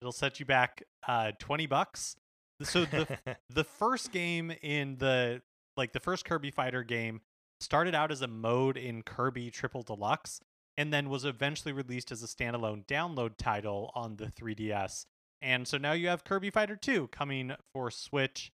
It'll 0.00 0.12
set 0.12 0.40
you 0.40 0.46
back 0.46 0.82
uh 1.06 1.32
20 1.38 1.66
bucks. 1.66 2.16
So 2.62 2.84
the 2.84 3.06
the 3.48 3.64
first 3.64 4.10
game 4.10 4.50
in 4.62 4.96
the 4.96 5.42
like 5.76 5.92
the 5.92 6.00
first 6.00 6.24
Kirby 6.24 6.50
Fighter 6.50 6.82
game 6.82 7.20
started 7.60 7.94
out 7.94 8.10
as 8.10 8.22
a 8.22 8.26
mode 8.26 8.76
in 8.76 9.02
Kirby 9.02 9.52
Triple 9.52 9.82
Deluxe 9.84 10.40
and 10.82 10.92
then 10.92 11.08
was 11.08 11.24
eventually 11.24 11.72
released 11.72 12.10
as 12.10 12.24
a 12.24 12.26
standalone 12.26 12.84
download 12.86 13.36
title 13.38 13.92
on 13.94 14.16
the 14.16 14.26
3DS. 14.26 15.06
And 15.40 15.68
so 15.68 15.78
now 15.78 15.92
you 15.92 16.08
have 16.08 16.24
Kirby 16.24 16.50
Fighter 16.50 16.74
2 16.74 17.06
coming 17.12 17.52
for 17.72 17.88
Switch. 17.88 18.50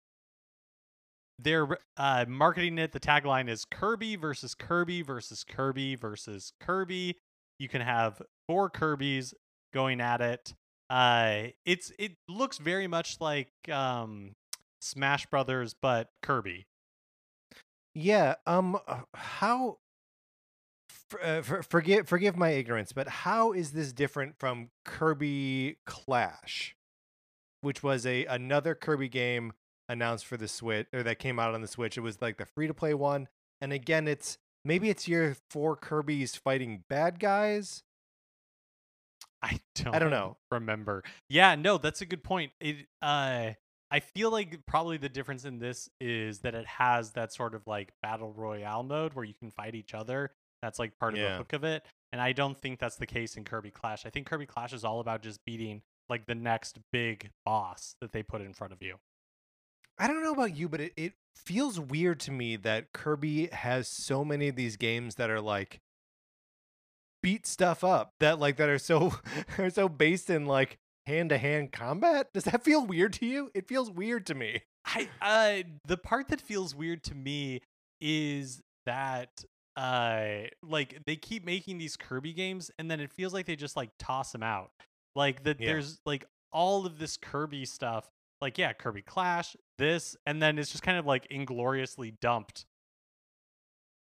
They're 1.38 1.66
uh, 1.96 2.26
marketing 2.28 2.76
it. 2.76 2.92
The 2.92 3.00
tagline 3.00 3.48
is 3.48 3.64
Kirby 3.64 4.16
versus 4.16 4.54
Kirby 4.54 5.00
versus 5.00 5.42
Kirby 5.42 5.94
versus 5.94 6.52
Kirby. 6.60 7.16
You 7.58 7.68
can 7.70 7.80
have 7.80 8.20
four 8.46 8.68
Kirby's 8.68 9.32
going 9.72 10.02
at 10.02 10.20
it. 10.20 10.52
Uh, 10.90 11.44
it's 11.64 11.92
it 11.98 12.12
looks 12.28 12.58
very 12.58 12.88
much 12.88 13.22
like 13.22 13.48
um, 13.72 14.32
Smash 14.82 15.24
Brothers, 15.26 15.74
but 15.80 16.08
Kirby. 16.22 16.66
Yeah. 17.94 18.34
Um. 18.46 18.76
uh, 18.86 19.00
How? 19.14 19.78
For, 21.11 21.24
uh, 21.24 21.42
for, 21.42 21.62
forgive 21.62 22.06
forgive 22.06 22.36
my 22.36 22.50
ignorance, 22.50 22.92
but 22.92 23.09
how 23.09 23.52
is 23.52 23.72
this 23.72 23.92
different 23.92 24.38
from 24.38 24.68
Kirby 24.84 25.78
Clash, 25.86 26.76
which 27.62 27.82
was 27.82 28.04
a 28.04 28.26
another 28.26 28.74
Kirby 28.74 29.09
game 29.09 29.52
announced 29.88 30.26
for 30.26 30.36
the 30.36 30.48
Switch 30.48 30.86
or 30.92 31.02
that 31.02 31.18
came 31.18 31.38
out 31.38 31.54
on 31.54 31.62
the 31.62 31.68
Switch? 31.68 31.96
It 31.96 32.02
was 32.02 32.20
like 32.20 32.36
the 32.36 32.44
free 32.44 32.66
to 32.66 32.74
play 32.74 32.92
one, 32.92 33.28
and 33.61 33.72
again, 33.72 34.06
it's 34.06 34.36
maybe 34.64 34.90
it's 34.90 35.09
your 35.09 35.34
four 35.48 35.76
Kirby's 35.76 36.36
fighting 36.36 36.84
bad 36.90 37.18
guys. 37.18 37.82
I 39.42 39.61
don't. 39.76 39.94
I 39.94 39.98
don't 39.98 40.11
know. 40.11 40.36
Remember? 40.50 41.04
Yeah, 41.30 41.54
no, 41.54 41.78
that's 41.78 42.02
a 42.02 42.06
good 42.06 42.22
point. 42.22 42.52
It 42.61 42.86
uh, 43.00 43.52
I 43.90 44.00
feel 44.00 44.30
like 44.30 44.66
probably 44.66 44.98
the 44.98 45.09
difference 45.09 45.44
in 45.44 45.59
this 45.59 45.88
is 46.00 46.40
that 46.40 46.54
it 46.54 46.66
has 46.66 47.12
that 47.12 47.32
sort 47.32 47.54
of 47.54 47.66
like 47.66 47.92
battle 48.02 48.32
royale 48.32 48.82
mode 48.82 49.14
where 49.14 49.24
you 49.24 49.34
can 49.34 49.50
fight 49.50 49.74
each 49.74 49.94
other. 49.94 50.32
That's 50.62 50.78
like 50.78 50.98
part 50.98 51.14
of 51.14 51.20
the 51.20 51.36
hook 51.36 51.52
of 51.52 51.64
it. 51.64 51.84
And 52.12 52.20
I 52.20 52.32
don't 52.32 52.59
think 52.59 52.78
that's 52.78 52.96
the 52.96 53.06
case 53.06 53.36
in 53.36 53.44
Kirby 53.44 53.70
Clash. 53.70 54.06
I 54.06 54.11
think 54.11 54.26
Kirby 54.26 54.46
Clash 54.46 54.72
is 54.72 54.84
all 54.84 55.00
about 55.00 55.22
just 55.22 55.44
beating 55.44 55.82
like 56.09 56.26
the 56.26 56.34
next 56.34 56.78
big 56.92 57.30
boss 57.44 57.94
that 58.00 58.12
they 58.12 58.22
put 58.22 58.40
in 58.40 58.54
front 58.54 58.72
of 58.72 58.82
you. 58.82 58.96
I 59.98 60.06
don't 60.06 60.22
know 60.22 60.32
about 60.32 60.56
you, 60.56 60.68
but 60.68 60.80
it, 60.80 60.92
it 60.96 61.12
feels 61.36 61.78
weird 61.78 62.20
to 62.20 62.30
me 62.30 62.56
that 62.56 62.92
Kirby 62.92 63.48
has 63.48 63.88
so 63.88 64.24
many 64.24 64.48
of 64.48 64.56
these 64.56 64.76
games 64.76 65.16
that 65.16 65.28
are 65.28 65.40
like 65.40 65.80
beat 67.22 67.46
stuff 67.46 67.82
up 67.82 68.12
that 68.20 68.38
like 68.38 68.56
that 68.56 68.68
are 68.68 68.78
so 68.78 69.14
are 69.59 69.70
so 69.70 69.88
based 69.88 70.30
in 70.30 70.46
like 70.46 70.78
hand 71.06 71.30
to 71.30 71.38
hand 71.38 71.72
combat. 71.72 72.28
Does 72.32 72.44
that 72.44 72.62
feel 72.62 72.86
weird 72.86 73.12
to 73.14 73.26
you? 73.26 73.50
It 73.54 73.66
feels 73.66 73.90
weird 73.90 74.26
to 74.26 74.34
me. 74.34 74.62
I 74.84 75.09
uh 75.20 75.68
the 75.86 75.96
part 75.96 76.28
that 76.28 76.40
feels 76.40 76.74
weird 76.74 77.02
to 77.04 77.14
me 77.14 77.61
is 78.00 78.62
that 78.86 79.44
uh 79.78 80.48
like 80.62 81.00
they 81.06 81.14
keep 81.16 81.44
making 81.44 81.78
these 81.78 81.96
Kirby 81.96 82.32
games 82.32 82.70
and 82.78 82.90
then 82.90 82.98
it 83.00 83.12
feels 83.12 83.32
like 83.32 83.46
they 83.46 83.56
just 83.56 83.76
like 83.76 83.90
toss 83.98 84.32
them 84.32 84.42
out. 84.42 84.70
Like 85.14 85.44
that 85.44 85.60
Yeah. 85.60 85.68
there's 85.72 86.00
like 86.04 86.24
all 86.52 86.84
of 86.84 86.98
this 86.98 87.16
Kirby 87.16 87.64
stuff. 87.64 88.08
Like 88.40 88.58
yeah, 88.58 88.72
Kirby 88.72 89.02
Clash, 89.02 89.56
this 89.78 90.16
and 90.26 90.42
then 90.42 90.58
it's 90.58 90.70
just 90.70 90.82
kind 90.82 90.98
of 90.98 91.06
like 91.06 91.26
ingloriously 91.30 92.14
dumped. 92.20 92.64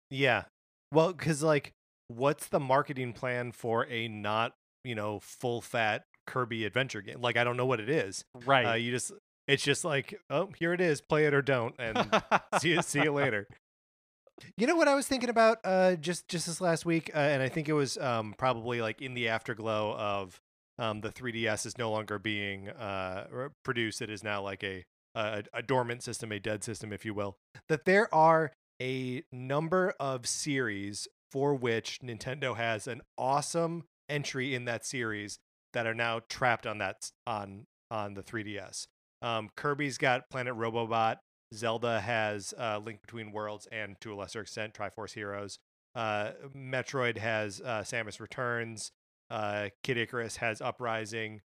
Yeah. 0.09 0.43
Well, 0.91 1.13
because 1.13 1.41
like, 1.41 1.71
what's 2.07 2.47
the 2.47 2.59
marketing 2.59 3.13
plan 3.13 3.51
for 3.51 3.85
a 3.87 4.07
not 4.07 4.53
you 4.83 4.95
know 4.95 5.19
full 5.19 5.61
fat 5.61 6.03
Kirby 6.27 6.65
adventure 6.65 7.01
game? 7.01 7.21
Like, 7.21 7.37
I 7.37 7.43
don't 7.43 7.57
know 7.57 7.65
what 7.65 7.79
it 7.79 7.89
is. 7.89 8.23
Right. 8.45 8.65
Uh, 8.65 8.73
you 8.73 8.91
just 8.91 9.11
it's 9.47 9.63
just 9.63 9.83
like, 9.83 10.19
oh, 10.29 10.49
here 10.57 10.73
it 10.73 10.81
is. 10.81 11.01
Play 11.01 11.25
it 11.25 11.33
or 11.33 11.41
don't, 11.41 11.73
and 11.79 11.97
see 12.59 12.69
you 12.69 12.81
see 12.81 13.03
you 13.03 13.11
later. 13.13 13.47
You 14.57 14.67
know 14.67 14.75
what 14.75 14.87
I 14.87 14.95
was 14.95 15.07
thinking 15.07 15.29
about 15.29 15.59
uh 15.63 15.95
just 15.95 16.27
just 16.27 16.47
this 16.47 16.61
last 16.61 16.85
week 16.85 17.11
uh, 17.13 17.19
and 17.19 17.41
I 17.41 17.49
think 17.49 17.69
it 17.69 17.73
was 17.73 17.97
um 17.97 18.33
probably 18.37 18.81
like 18.81 19.01
in 19.01 19.13
the 19.13 19.29
afterglow 19.29 19.95
of 19.95 20.39
um 20.79 21.01
the 21.01 21.09
3DS 21.09 21.65
is 21.65 21.77
no 21.77 21.91
longer 21.91 22.17
being 22.17 22.69
uh 22.69 23.49
produced 23.63 24.01
it 24.01 24.09
is 24.09 24.23
now 24.23 24.41
like 24.41 24.63
a 24.63 24.83
a, 25.13 25.43
a 25.53 25.61
dormant 25.61 26.01
system 26.03 26.31
a 26.31 26.39
dead 26.39 26.63
system 26.63 26.91
if 26.93 27.05
you 27.05 27.13
will 27.13 27.37
that 27.67 27.85
there 27.85 28.13
are 28.13 28.51
a 28.81 29.23
number 29.31 29.93
of 29.99 30.25
series 30.25 31.07
for 31.31 31.53
which 31.53 31.99
Nintendo 32.03 32.55
has 32.57 32.87
an 32.87 33.01
awesome 33.17 33.83
entry 34.09 34.53
in 34.53 34.65
that 34.65 34.85
series 34.85 35.39
that 35.73 35.85
are 35.85 35.93
now 35.93 36.21
trapped 36.29 36.67
on 36.67 36.79
that 36.79 37.11
on 37.25 37.65
on 37.89 38.13
the 38.13 38.23
3DS. 38.23 38.87
Um, 39.21 39.49
Kirby's 39.55 39.97
got 39.97 40.29
Planet 40.29 40.55
Robobot. 40.55 41.17
Zelda 41.53 41.99
has 41.99 42.53
uh, 42.57 42.79
Link 42.83 43.01
Between 43.01 43.31
Worlds 43.31 43.67
and 43.71 43.99
to 44.01 44.13
a 44.13 44.15
lesser 44.15 44.41
extent 44.41 44.73
Triforce 44.73 45.13
Heroes. 45.13 45.59
Uh, 45.93 46.31
Metroid 46.55 47.17
has 47.17 47.61
uh, 47.61 47.81
Samus 47.81 48.19
Returns. 48.19 48.91
Uh, 49.29 49.69
Kid 49.83 49.97
Icarus 49.97 50.37
has 50.37 50.61
Uprising. 50.61 51.41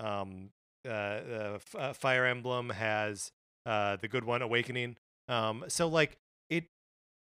Um, 0.00 0.50
uh, 0.86 0.90
uh, 0.90 1.58
F- 1.76 1.96
Fire 1.96 2.26
Emblem 2.26 2.70
has 2.70 3.30
the 3.64 4.08
good 4.10 4.24
one 4.24 4.42
Awakening. 4.42 4.96
Um, 5.28 5.64
so 5.68 5.86
like 5.88 6.16
it, 6.50 6.64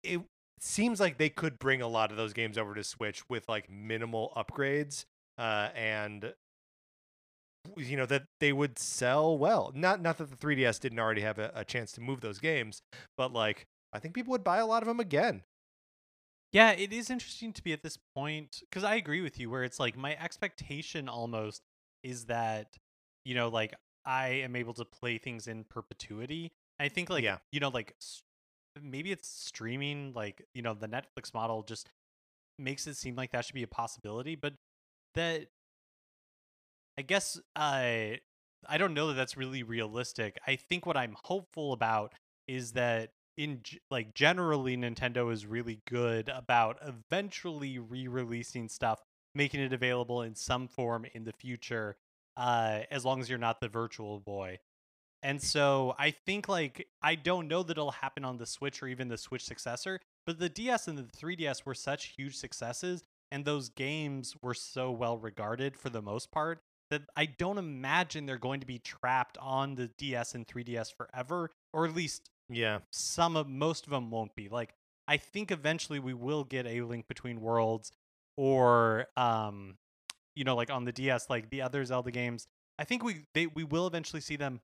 it 0.03 0.21
seems 0.61 1.01
like 1.01 1.19
they 1.19 1.31
could 1.31 1.59
bring 1.59 1.83
a 1.83 1.89
lot 1.89 2.11
of 2.11 2.17
those 2.17 2.33
games 2.33 2.59
over 2.59 2.75
to 2.75 2.85
Switch 2.85 3.23
with 3.29 3.49
like 3.49 3.71
minimal 3.71 4.33
upgrades. 4.37 5.07
And 5.39 6.35
you 7.77 7.97
know 7.97 8.07
that 8.07 8.25
they 8.41 8.53
would 8.53 8.79
sell 8.79 9.37
well. 9.37 9.73
Not 9.75 10.01
not 10.01 10.19
that 10.19 10.31
the 10.31 10.37
3DS 10.37 10.81
didn't 10.81 10.99
already 10.99 11.21
have 11.23 11.39
a, 11.39 11.51
a 11.55 11.65
chance 11.65 11.93
to 11.93 12.01
move 12.01 12.21
those 12.21 12.39
games, 12.39 12.83
but 13.17 13.33
like 13.33 13.67
I 13.93 13.99
think 13.99 14.15
people 14.15 14.31
would 14.33 14.45
buy 14.45 14.59
a 14.59 14.67
lot 14.67 14.83
of 14.83 14.89
them 14.89 15.01
again. 15.01 15.43
Yeah, 16.53 16.73
it 16.73 16.93
is 16.93 17.11
interesting 17.11 17.53
to 17.53 17.63
be 17.63 17.73
at 17.73 17.83
this 17.83 17.97
point 18.15 18.63
because 18.69 18.83
I 18.83 18.97
agree 18.97 19.21
with 19.21 19.39
you 19.39 19.51
where 19.51 19.63
it's 19.63 19.79
like 19.79 19.97
my 19.97 20.17
expectation 20.17 21.09
almost 21.09 21.63
is 22.03 22.25
that, 22.27 22.77
you 23.25 23.35
know, 23.35 23.49
like 23.49 23.75
I 24.05 24.29
am 24.29 24.57
able 24.57 24.75
to 24.75 24.85
play 24.85 25.19
things 25.19 25.47
in 25.47 25.65
perpetuity. 25.65 26.53
I 26.81 26.89
think 26.89 27.09
like, 27.09 27.23
Yeah. 27.23 27.39
you 27.53 27.61
know, 27.61 27.69
like 27.69 27.95
maybe 28.81 29.13
it's 29.13 29.29
streaming, 29.29 30.13
like, 30.13 30.45
you 30.55 30.63
know, 30.63 30.75
the 30.75 30.89
Netflix 30.89 31.33
model 31.33 31.63
just 31.63 31.89
makes 32.59 32.87
it 32.89 32.97
seem 32.97 33.15
like 33.15 33.31
that 33.31 33.45
should 33.45 33.55
be 33.55 33.63
a 33.63 33.69
possibility, 33.69 34.35
but 34.35 34.55
that 35.15 35.47
I 37.01 37.03
guess 37.03 37.41
I 37.57 38.19
I 38.69 38.77
don't 38.77 38.93
know 38.93 39.07
that 39.07 39.15
that's 39.15 39.35
really 39.35 39.63
realistic. 39.63 40.37
I 40.47 40.57
think 40.57 40.85
what 40.85 40.99
I'm 40.99 41.17
hopeful 41.25 41.73
about 41.73 42.13
is 42.47 42.73
that 42.73 43.13
in 43.39 43.63
like 43.91 44.13
generally 44.13 44.77
Nintendo 44.77 45.33
is 45.33 45.47
really 45.47 45.81
good 45.89 46.29
about 46.29 46.77
eventually 46.87 47.79
re-releasing 47.79 48.69
stuff, 48.69 49.01
making 49.35 49.61
it 49.61 49.73
available 49.73 50.21
in 50.21 50.35
some 50.35 50.69
form 50.69 51.07
in 51.15 51.25
the 51.25 51.33
future 51.33 51.97
uh 52.37 52.81
as 52.91 53.03
long 53.03 53.19
as 53.21 53.31
you're 53.31 53.39
not 53.39 53.63
the 53.63 53.69
virtual 53.69 54.21
boy. 54.21 54.59
And 55.23 55.41
so 55.41 55.95
I 55.99 56.11
think 56.11 56.51
like 56.51 56.87
I 57.01 57.15
don't 57.15 57.49
know 57.49 57.63
that 57.63 57.79
it'll 57.79 57.93
happen 57.93 58.27
on 58.27 58.37
the 58.37 58.45
Switch 58.45 58.83
or 58.83 58.89
even 58.89 59.09
the 59.09 59.17
Switch 59.17 59.47
successor, 59.47 60.01
but 60.27 60.39
the 60.39 60.51
DS 60.51 60.87
and 60.87 60.99
the 60.99 61.05
3DS 61.05 61.65
were 61.65 61.75
such 61.75 62.13
huge 62.19 62.37
successes 62.37 63.05
and 63.31 63.47
those 63.47 63.71
games 63.71 64.37
were 64.43 64.53
so 64.53 64.91
well 64.91 65.17
regarded 65.17 65.79
for 65.79 65.89
the 65.89 66.03
most 66.03 66.31
part 66.31 66.61
that 66.91 67.03
I 67.17 67.27
don't 67.27 67.59
imagine 67.59 68.27
they're 68.27 68.39
going 68.39 68.61
to 68.61 68.67
be 68.67 68.79
trapped 68.79 69.39
on 69.39 69.75
the 69.77 69.89
DS 69.99 70.35
and 70.35 70.47
3DS 70.47 70.93
forever, 70.95 71.51
or 71.73 71.87
at 71.87 71.95
least 71.95 72.31
Yeah, 72.49 72.81
some 72.91 73.37
of 73.37 73.49
most 73.49 73.85
of 73.87 73.91
them 73.91 74.11
won't 74.11 74.35
be. 74.35 74.49
Like 74.49 74.75
I 75.09 75.17
think 75.17 75.51
eventually 75.51 75.99
we 75.99 76.15
will 76.15 76.45
get 76.45 76.67
a 76.67 76.83
link 76.83 77.07
between 77.09 77.41
worlds 77.41 77.93
or 78.37 79.07
um 79.17 79.77
you 80.37 80.45
know 80.45 80.55
like 80.57 80.71
on 80.71 80.85
the 80.85 80.93
DS 80.93 81.29
like 81.31 81.51
the 81.51 81.63
other 81.63 81.85
Zelda 81.85 82.11
games. 82.11 82.47
I 82.79 82.85
think 82.85 83.03
we 83.05 83.27
they 83.35 83.47
we 83.47 83.65
will 83.65 83.87
eventually 83.87 84.21
see 84.21 84.37
them 84.37 84.61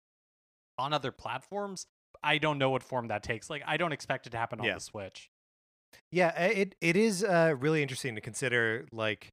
on 0.79 0.93
other 0.93 1.13
platforms. 1.13 1.87
I 2.23 2.39
don't 2.39 2.59
know 2.59 2.71
what 2.71 2.83
form 2.83 3.09
that 3.09 3.23
takes. 3.23 3.49
Like 3.51 3.63
I 3.67 3.77
don't 3.77 3.93
expect 3.93 4.27
it 4.27 4.31
to 4.31 4.37
happen 4.39 4.61
on 4.61 4.67
Yeah. 4.67 4.75
the 4.75 4.81
Switch. 4.81 5.31
yeah. 6.11 6.33
uh, 6.37 6.43
It 6.45 6.75
it 6.81 6.97
is 6.97 7.23
uh, 7.23 7.55
really 7.59 7.83
interesting 7.83 8.15
to 8.15 8.21
consider 8.21 8.87
like 8.91 9.33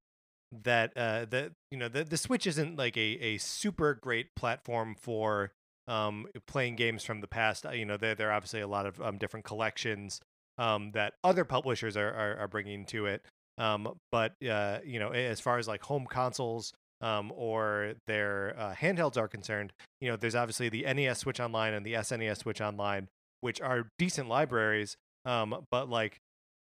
that 0.63 0.95
uh 0.95 1.25
the 1.25 1.51
you 1.71 1.77
know 1.77 1.87
the 1.87 2.03
the 2.03 2.17
Switch 2.17 2.45
isn't 2.47 2.77
like 2.77 2.95
a 2.97 3.17
a 3.21 3.37
super 3.37 3.93
great 3.93 4.35
platform 4.35 4.95
for 4.99 5.51
um 5.87 6.27
playing 6.47 6.75
games 6.75 7.03
from 7.03 7.21
the 7.21 7.27
past. 7.27 7.65
Uh, 7.65 7.71
You 7.71 7.85
know, 7.85 7.97
there 7.97 8.15
there 8.15 8.29
are 8.29 8.33
obviously 8.33 8.61
a 8.61 8.67
lot 8.67 8.85
of 8.85 9.01
um 9.01 9.17
different 9.17 9.45
collections 9.45 10.21
um 10.57 10.91
that 10.91 11.13
other 11.23 11.45
publishers 11.45 11.97
are 11.97 12.13
are, 12.13 12.37
are 12.37 12.47
bringing 12.47 12.85
to 12.87 13.05
it. 13.07 13.23
Um, 13.57 13.99
but 14.11 14.33
uh, 14.47 14.79
you 14.83 14.99
know, 14.99 15.09
as 15.09 15.39
far 15.39 15.57
as 15.57 15.67
like 15.67 15.83
home 15.83 16.05
consoles 16.09 16.73
um 17.01 17.31
or 17.35 17.93
their 18.07 18.55
uh, 18.57 18.73
handhelds 18.73 19.17
are 19.17 19.27
concerned, 19.27 19.73
you 20.01 20.09
know, 20.09 20.15
there's 20.15 20.35
obviously 20.35 20.69
the 20.69 20.83
NES 20.91 21.19
Switch 21.19 21.39
Online 21.39 21.73
and 21.73 21.85
the 21.85 21.93
SNES 21.93 22.37
Switch 22.37 22.61
Online, 22.61 23.09
which 23.41 23.61
are 23.61 23.89
decent 23.99 24.29
libraries. 24.29 24.95
Um, 25.25 25.65
but 25.71 25.89
like 25.89 26.19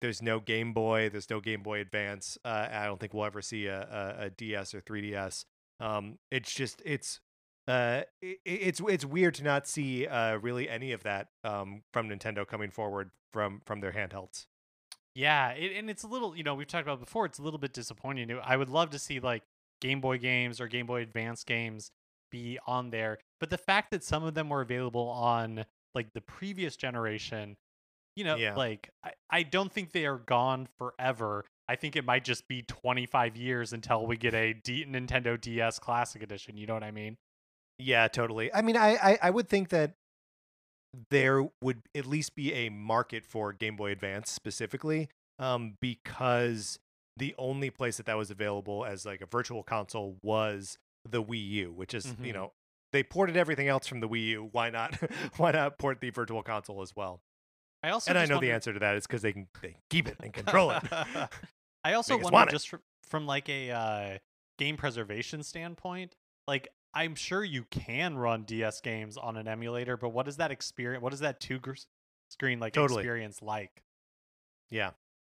there's 0.02 0.22
no 0.22 0.40
Game 0.40 0.74
Boy, 0.74 1.10
there's 1.10 1.30
no 1.30 1.40
Game 1.40 1.62
Boy 1.62 1.80
Advance. 1.80 2.38
Uh, 2.44 2.68
I 2.72 2.86
don't 2.86 3.00
think 3.00 3.14
we'll 3.14 3.26
ever 3.26 3.42
see 3.42 3.68
a, 3.68 4.16
a, 4.20 4.26
a 4.26 4.30
DS 4.32 4.74
or 4.74 4.82
3DS. 4.82 5.46
Um, 5.80 6.18
it's 6.30 6.54
just 6.54 6.82
it's 6.86 7.20
uh, 7.68 8.02
i 8.24 8.36
it's 8.46 8.82
it's 8.88 9.06
weird 9.06 9.36
to 9.36 9.44
not 9.44 9.68
see 9.68 10.08
uh, 10.08 10.38
really 10.38 10.70
any 10.70 10.92
of 10.92 11.04
that 11.04 11.28
um, 11.44 11.84
from 11.94 12.10
Nintendo 12.10 12.46
coming 12.46 12.72
forward 12.72 13.12
from 13.32 13.62
from 13.66 13.80
their 13.82 13.92
handhelds. 13.92 14.46
Yeah, 15.14 15.50
it, 15.50 15.78
and 15.78 15.90
it's 15.90 16.04
a 16.04 16.08
little, 16.08 16.36
you 16.38 16.44
know, 16.44 16.56
we've 16.56 16.68
talked 16.68 16.84
about 16.84 17.00
it 17.00 17.06
before. 17.06 17.26
It's 17.26 17.38
a 17.40 17.44
little 17.44 17.60
bit 17.60 17.74
disappointing. 17.74 18.32
I 18.44 18.56
would 18.56 18.70
love 18.70 18.92
to 18.92 19.00
see 19.00 19.20
like 19.20 19.44
Game 19.82 20.02
Boy 20.02 20.18
games 20.18 20.62
or 20.62 20.68
Game 20.68 20.86
Boy 20.86 21.02
Advance 21.02 21.44
games 21.44 21.92
be 22.32 22.58
on 22.66 22.92
there, 22.92 23.18
but 23.40 23.50
the 23.50 23.58
fact 23.58 23.92
that 23.92 24.04
some 24.04 24.24
of 24.24 24.34
them 24.34 24.50
were 24.50 24.62
available 24.62 25.10
on 25.10 25.66
like 25.94 26.14
the 26.14 26.22
previous 26.22 26.78
generation, 26.78 27.58
you 28.16 28.24
know, 28.24 28.36
Yeah. 28.36 28.56
like 28.56 28.90
I, 29.04 29.12
I 29.30 29.44
don't 29.44 29.72
think 29.72 29.92
they 29.92 30.06
are 30.06 30.18
gone 30.18 30.68
forever. 30.78 31.46
I 31.68 31.76
think 31.76 31.96
it 31.96 32.04
might 32.06 32.26
just 32.26 32.48
be 32.48 32.64
25 32.64 33.38
years 33.38 33.72
until 33.72 34.06
we 34.06 34.18
get 34.18 34.34
a 34.34 34.54
D- 34.54 34.86
Nintendo 34.86 35.40
DS 35.40 35.80
Classic 35.80 36.22
Edition. 36.22 36.58
You 36.58 36.68
know 36.68 36.74
what 36.74 36.84
I 36.84 36.92
mean? 36.92 37.18
Yeah, 37.80 38.08
totally. 38.10 38.54
I 38.54 38.62
mean, 38.62 38.76
I, 38.78 38.96
I 38.96 39.20
I 39.24 39.30
would 39.30 39.48
think 39.48 39.70
that 39.70 39.94
there 41.10 41.48
would 41.64 41.82
at 41.96 42.06
least 42.06 42.36
be 42.36 42.54
a 42.54 42.70
market 42.70 43.26
for 43.26 43.54
Game 43.54 43.76
Boy 43.78 43.92
Advance 43.92 44.30
specifically, 44.30 45.10
um, 45.40 45.76
because 45.82 46.80
the 47.18 47.34
only 47.38 47.70
place 47.70 47.98
that 47.98 48.06
that 48.08 48.18
was 48.18 48.30
available 48.30 48.84
as 48.86 49.06
like 49.06 49.22
a 49.22 49.26
virtual 49.26 49.64
console 49.64 50.18
was 50.22 50.78
the 51.10 51.24
Wii 51.24 51.48
U, 51.50 51.72
which 51.72 51.94
is 51.94 52.14
you 52.22 52.32
Mhm. 52.32 52.34
know 52.34 52.52
they 52.92 53.04
ported 53.04 53.38
everything 53.38 53.70
else 53.70 53.88
from 53.88 54.02
the 54.02 54.10
Wii 54.10 54.28
U. 54.28 54.50
Why 54.52 54.70
not? 54.70 54.96
why 55.38 55.52
not 55.52 55.78
port 55.78 56.02
the 56.02 56.10
virtual 56.10 56.44
console 56.44 56.82
as 56.82 56.94
well? 56.96 57.22
I 57.84 57.90
also 57.90 58.12
and 58.12 58.18
I 58.18 58.26
know 58.26 58.36
wonder- 58.36 58.48
the 58.48 58.54
answer 58.54 58.74
to 58.74 58.80
that 58.80 58.96
is 58.96 59.08
because 59.08 59.22
they 59.22 59.34
can 59.34 59.48
they 59.62 59.76
keep 59.90 60.08
it 60.08 60.18
and 60.22 60.32
control 60.34 60.72
it. 60.72 60.84
I 61.84 61.94
also 61.94 62.16
wonder 62.16 62.32
want 62.32 62.50
just 62.52 62.70
fr- 62.70 62.76
from 63.08 63.26
like 63.26 63.50
a 63.50 63.72
uh, 63.72 64.18
game 64.60 64.78
preservation 64.78 65.44
standpoint, 65.44 66.16
like 66.48 66.68
I'm 66.94 67.16
sure 67.16 67.44
you 67.44 67.66
can 67.72 68.18
run 68.18 68.44
DS 68.44 68.82
games 68.82 69.18
on 69.18 69.36
an 69.38 69.48
emulator, 69.48 69.98
but 69.98 70.10
what 70.10 70.28
is 70.28 70.38
that 70.38 70.52
experience? 70.52 71.02
What 71.02 71.14
is 71.14 71.22
that 71.22 71.40
two 71.40 71.58
gr- 71.60 71.74
screen 72.30 72.60
like 72.60 72.74
Totally. 72.74 73.00
experience 73.02 73.42
like? 73.42 73.82
Yeah, 74.70 74.92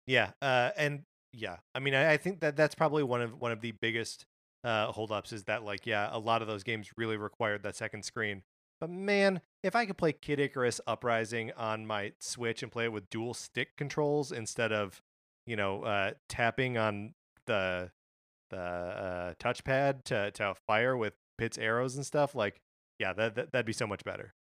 yeah, 0.05 0.31
uh, 0.41 0.69
and 0.77 1.03
yeah. 1.33 1.57
I 1.73 1.79
mean, 1.79 1.93
I, 1.95 2.13
I 2.13 2.17
think 2.17 2.39
that 2.41 2.55
that's 2.55 2.75
probably 2.75 3.03
one 3.03 3.21
of 3.21 3.41
one 3.41 3.51
of 3.51 3.61
the 3.61 3.71
biggest 3.71 4.25
uh, 4.63 4.91
holdups 4.91 5.33
is 5.33 5.45
that 5.45 5.63
like, 5.63 5.85
yeah, 5.85 6.09
a 6.11 6.19
lot 6.19 6.41
of 6.41 6.47
those 6.47 6.63
games 6.63 6.89
really 6.95 7.17
required 7.17 7.63
that 7.63 7.75
second 7.75 8.03
screen. 8.05 8.43
But 8.79 8.89
man, 8.89 9.41
if 9.65 9.75
I 9.75 9.87
could 9.87 9.97
play 9.97 10.13
Kid 10.13 10.39
Icarus 10.39 10.79
Uprising 10.85 11.51
on 11.57 11.87
my 11.87 12.13
Switch 12.19 12.61
and 12.61 12.71
play 12.71 12.85
it 12.85 12.91
with 12.91 13.09
dual 13.09 13.33
stick 13.33 13.75
controls 13.75 14.31
instead 14.31 14.71
of, 14.71 15.01
you 15.47 15.55
know, 15.55 15.81
uh, 15.83 16.11
tapping 16.29 16.77
on 16.77 17.15
the 17.47 17.89
the 18.51 18.57
uh, 18.57 19.33
touchpad 19.39 20.03
to 20.03 20.29
to 20.31 20.53
fire 20.67 20.95
with 20.95 21.13
Pit's 21.39 21.57
arrows 21.57 21.95
and 21.95 22.05
stuff, 22.05 22.35
like, 22.35 22.61
yeah, 22.99 23.11
that, 23.13 23.33
that 23.33 23.51
that'd 23.51 23.65
be 23.65 23.73
so 23.73 23.87
much 23.87 24.03
better. 24.03 24.35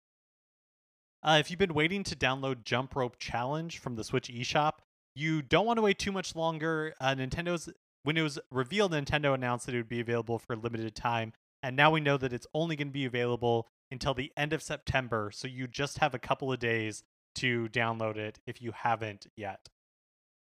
Uh, 1.23 1.37
if 1.39 1.51
you've 1.51 1.59
been 1.59 1.75
waiting 1.75 2.03
to 2.03 2.17
download 2.17 2.65
Jump 2.65 2.97
Rope 2.97 3.19
Challenge 3.19 3.79
from 3.79 3.97
the 3.97 4.05
Switch 4.05 4.29
eShop, 4.29 4.79
you 5.15 5.43
don't 5.43 5.67
want 5.67 5.77
to 5.77 5.83
wait 5.83 5.99
too 5.99 6.13
much 6.13 6.35
longer. 6.35 6.95
Uh, 6.99 7.15
Nintendo's 7.15 7.69
when 8.05 8.17
it 8.17 8.23
was 8.23 8.39
revealed, 8.51 8.93
Nintendo 8.93 9.35
announced 9.35 9.67
that 9.67 9.75
it 9.75 9.79
would 9.79 9.89
be 9.89 10.01
available 10.01 10.39
for 10.39 10.55
a 10.55 10.57
limited 10.57 10.95
time, 10.95 11.35
and 11.63 11.77
now 11.77 11.91
we 11.91 12.01
know 12.01 12.17
that 12.17 12.33
it's 12.33 12.47
only 12.55 12.77
going 12.77 12.89
to 12.89 12.93
be 12.93 13.05
available 13.05 13.69
until 13.91 14.15
the 14.15 14.33
end 14.37 14.53
of 14.53 14.63
September. 14.63 15.31
So 15.33 15.49
you 15.49 15.67
just 15.67 15.99
have 15.99 16.15
a 16.15 16.19
couple 16.19 16.53
of 16.53 16.59
days 16.59 17.03
to 17.37 17.69
download 17.69 18.17
it 18.17 18.39
if 18.47 18.63
you 18.63 18.73
haven't 18.73 19.27
yet. 19.37 19.69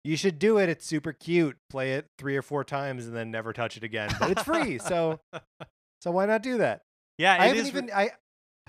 You 0.03 0.17
should 0.17 0.39
do 0.39 0.57
it. 0.57 0.69
It's 0.69 0.85
super 0.85 1.13
cute. 1.13 1.57
Play 1.69 1.93
it 1.93 2.07
three 2.17 2.35
or 2.35 2.41
four 2.41 2.63
times 2.63 3.05
and 3.05 3.15
then 3.15 3.29
never 3.29 3.53
touch 3.53 3.77
it 3.77 3.83
again. 3.83 4.09
But 4.19 4.31
it's 4.31 4.43
free, 4.43 4.79
so 4.79 5.19
so 6.01 6.11
why 6.11 6.25
not 6.25 6.41
do 6.41 6.57
that? 6.57 6.81
Yeah, 7.17 7.37
I 7.39 7.47
haven't 7.47 7.67
even 7.67 7.91
I, 7.93 8.11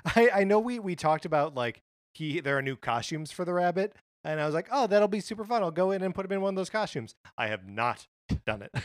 I 0.05 0.31
I 0.35 0.45
know 0.45 0.59
we 0.59 0.79
we 0.79 0.95
talked 0.95 1.25
about 1.25 1.55
like 1.55 1.81
he 2.13 2.41
there 2.41 2.59
are 2.59 2.63
new 2.63 2.77
costumes 2.77 3.33
for 3.33 3.47
the 3.47 3.55
rabbit, 3.55 3.95
and 4.25 4.41
I 4.41 4.45
was 4.45 4.55
like, 4.55 4.69
oh, 4.71 4.87
that'll 4.87 5.09
be 5.09 5.21
super 5.21 5.45
fun. 5.45 5.63
I'll 5.63 5.71
go 5.71 5.91
in 5.91 6.03
and 6.03 6.15
put 6.15 6.27
him 6.27 6.33
in 6.33 6.43
one 6.43 6.53
of 6.53 6.57
those 6.57 6.71
costumes. 6.71 7.15
I 7.39 7.47
have 7.47 7.67
not 7.67 8.07
done 8.45 8.63
it. 8.63 8.73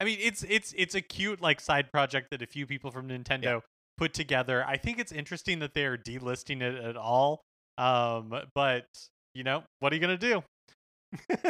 I 0.00 0.04
mean, 0.04 0.18
it's 0.20 0.44
it's 0.48 0.74
it's 0.76 0.94
a 0.94 1.00
cute 1.00 1.40
like 1.40 1.60
side 1.60 1.90
project 1.92 2.30
that 2.30 2.42
a 2.42 2.46
few 2.46 2.66
people 2.66 2.90
from 2.90 3.08
Nintendo 3.08 3.62
put 3.96 4.14
together. 4.14 4.64
I 4.66 4.76
think 4.76 4.98
it's 4.98 5.12
interesting 5.12 5.58
that 5.60 5.74
they 5.74 5.84
are 5.84 5.96
delisting 5.96 6.62
it 6.62 6.74
at 6.74 6.96
all. 6.96 7.42
Um, 7.78 8.34
but 8.54 8.86
you 9.34 9.44
know, 9.44 9.62
what 9.80 9.92
are 9.92 9.96
you 9.96 10.00
gonna 10.00 10.16
do? 10.16 10.42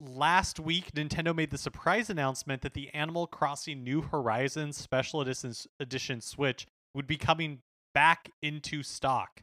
Last 0.00 0.58
week, 0.58 0.92
Nintendo 0.94 1.34
made 1.34 1.50
the 1.50 1.58
surprise 1.58 2.10
announcement 2.10 2.62
that 2.62 2.74
the 2.74 2.92
Animal 2.92 3.28
Crossing 3.28 3.84
New 3.84 4.02
Horizons 4.02 4.76
Special 4.76 5.20
Edition, 5.20 5.52
Edition 5.78 6.20
Switch 6.20 6.66
would 6.94 7.06
be 7.06 7.16
coming 7.16 7.60
back 7.94 8.30
into 8.42 8.82
stock. 8.82 9.42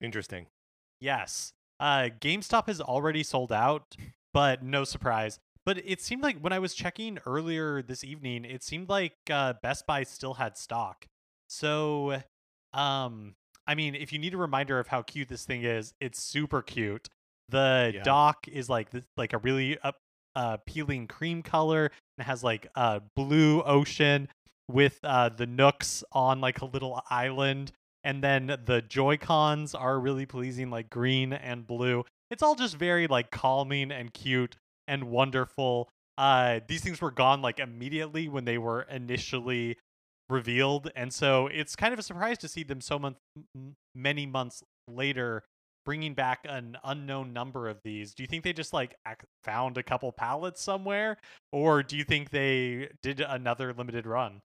Interesting. 0.00 0.46
Yes. 1.00 1.52
Uh, 1.78 2.08
GameStop 2.20 2.66
has 2.66 2.80
already 2.80 3.22
sold 3.22 3.52
out, 3.52 3.96
but 4.34 4.64
no 4.64 4.82
surprise. 4.82 5.38
But 5.64 5.78
it 5.84 6.00
seemed 6.00 6.22
like 6.22 6.38
when 6.38 6.52
I 6.52 6.58
was 6.58 6.74
checking 6.74 7.18
earlier 7.26 7.82
this 7.82 8.02
evening, 8.02 8.44
it 8.44 8.62
seemed 8.62 8.88
like 8.88 9.14
uh, 9.30 9.54
Best 9.62 9.86
Buy 9.86 10.02
still 10.04 10.34
had 10.34 10.56
stock. 10.56 11.06
So, 11.48 12.22
um, 12.72 13.34
I 13.66 13.74
mean, 13.74 13.94
if 13.94 14.12
you 14.12 14.18
need 14.18 14.34
a 14.34 14.38
reminder 14.38 14.78
of 14.78 14.88
how 14.88 15.02
cute 15.02 15.28
this 15.28 15.44
thing 15.44 15.64
is, 15.64 15.92
it's 16.00 16.22
super 16.22 16.62
cute. 16.62 17.08
The 17.50 17.92
Yeah. 17.94 18.02
dock 18.02 18.46
is 18.48 18.68
like 18.68 18.88
like 19.16 19.32
a 19.32 19.38
really 19.38 19.78
up, 19.80 19.96
uh, 20.36 20.58
appealing 20.60 21.06
cream 21.06 21.42
color 21.42 21.90
and 22.16 22.26
has 22.26 22.44
like 22.44 22.68
a 22.74 23.02
blue 23.16 23.62
ocean 23.62 24.28
with 24.68 24.98
uh, 25.02 25.30
the 25.30 25.46
nooks 25.46 26.04
on 26.12 26.40
like 26.40 26.60
a 26.60 26.66
little 26.66 27.02
island 27.10 27.72
and 28.04 28.22
then 28.22 28.46
the 28.64 28.82
joy 28.82 29.16
cons 29.16 29.74
are 29.74 29.98
really 29.98 30.26
pleasing 30.26 30.70
like 30.70 30.90
green 30.90 31.32
and 31.32 31.66
blue 31.66 32.04
it's 32.30 32.42
all 32.42 32.54
just 32.54 32.76
very 32.76 33.06
like 33.06 33.30
calming 33.30 33.90
and 33.90 34.12
cute 34.12 34.56
and 34.88 35.04
wonderful. 35.04 35.88
Uh 36.16 36.60
these 36.66 36.82
things 36.82 37.00
were 37.00 37.12
gone 37.12 37.40
like 37.42 37.60
immediately 37.60 38.28
when 38.28 38.44
they 38.44 38.58
were 38.58 38.82
initially 38.82 39.76
revealed 40.28 40.90
and 40.94 41.12
so 41.12 41.46
it's 41.46 41.74
kind 41.74 41.92
of 41.92 41.98
a 41.98 42.02
surprise 42.02 42.36
to 42.38 42.48
see 42.48 42.62
them 42.62 42.80
so 42.80 42.98
mon- 42.98 43.16
m- 43.56 43.76
many 43.94 44.26
months 44.26 44.62
later 44.86 45.42
bringing 45.86 46.12
back 46.12 46.40
an 46.46 46.76
unknown 46.84 47.32
number 47.32 47.66
of 47.66 47.78
these. 47.82 48.12
Do 48.12 48.22
you 48.22 48.26
think 48.26 48.44
they 48.44 48.52
just 48.52 48.74
like 48.74 48.96
found 49.42 49.78
a 49.78 49.82
couple 49.82 50.12
pallets 50.12 50.60
somewhere 50.60 51.16
or 51.52 51.82
do 51.82 51.96
you 51.96 52.04
think 52.04 52.30
they 52.30 52.90
did 53.02 53.20
another 53.20 53.72
limited 53.72 54.06
run? 54.06 54.42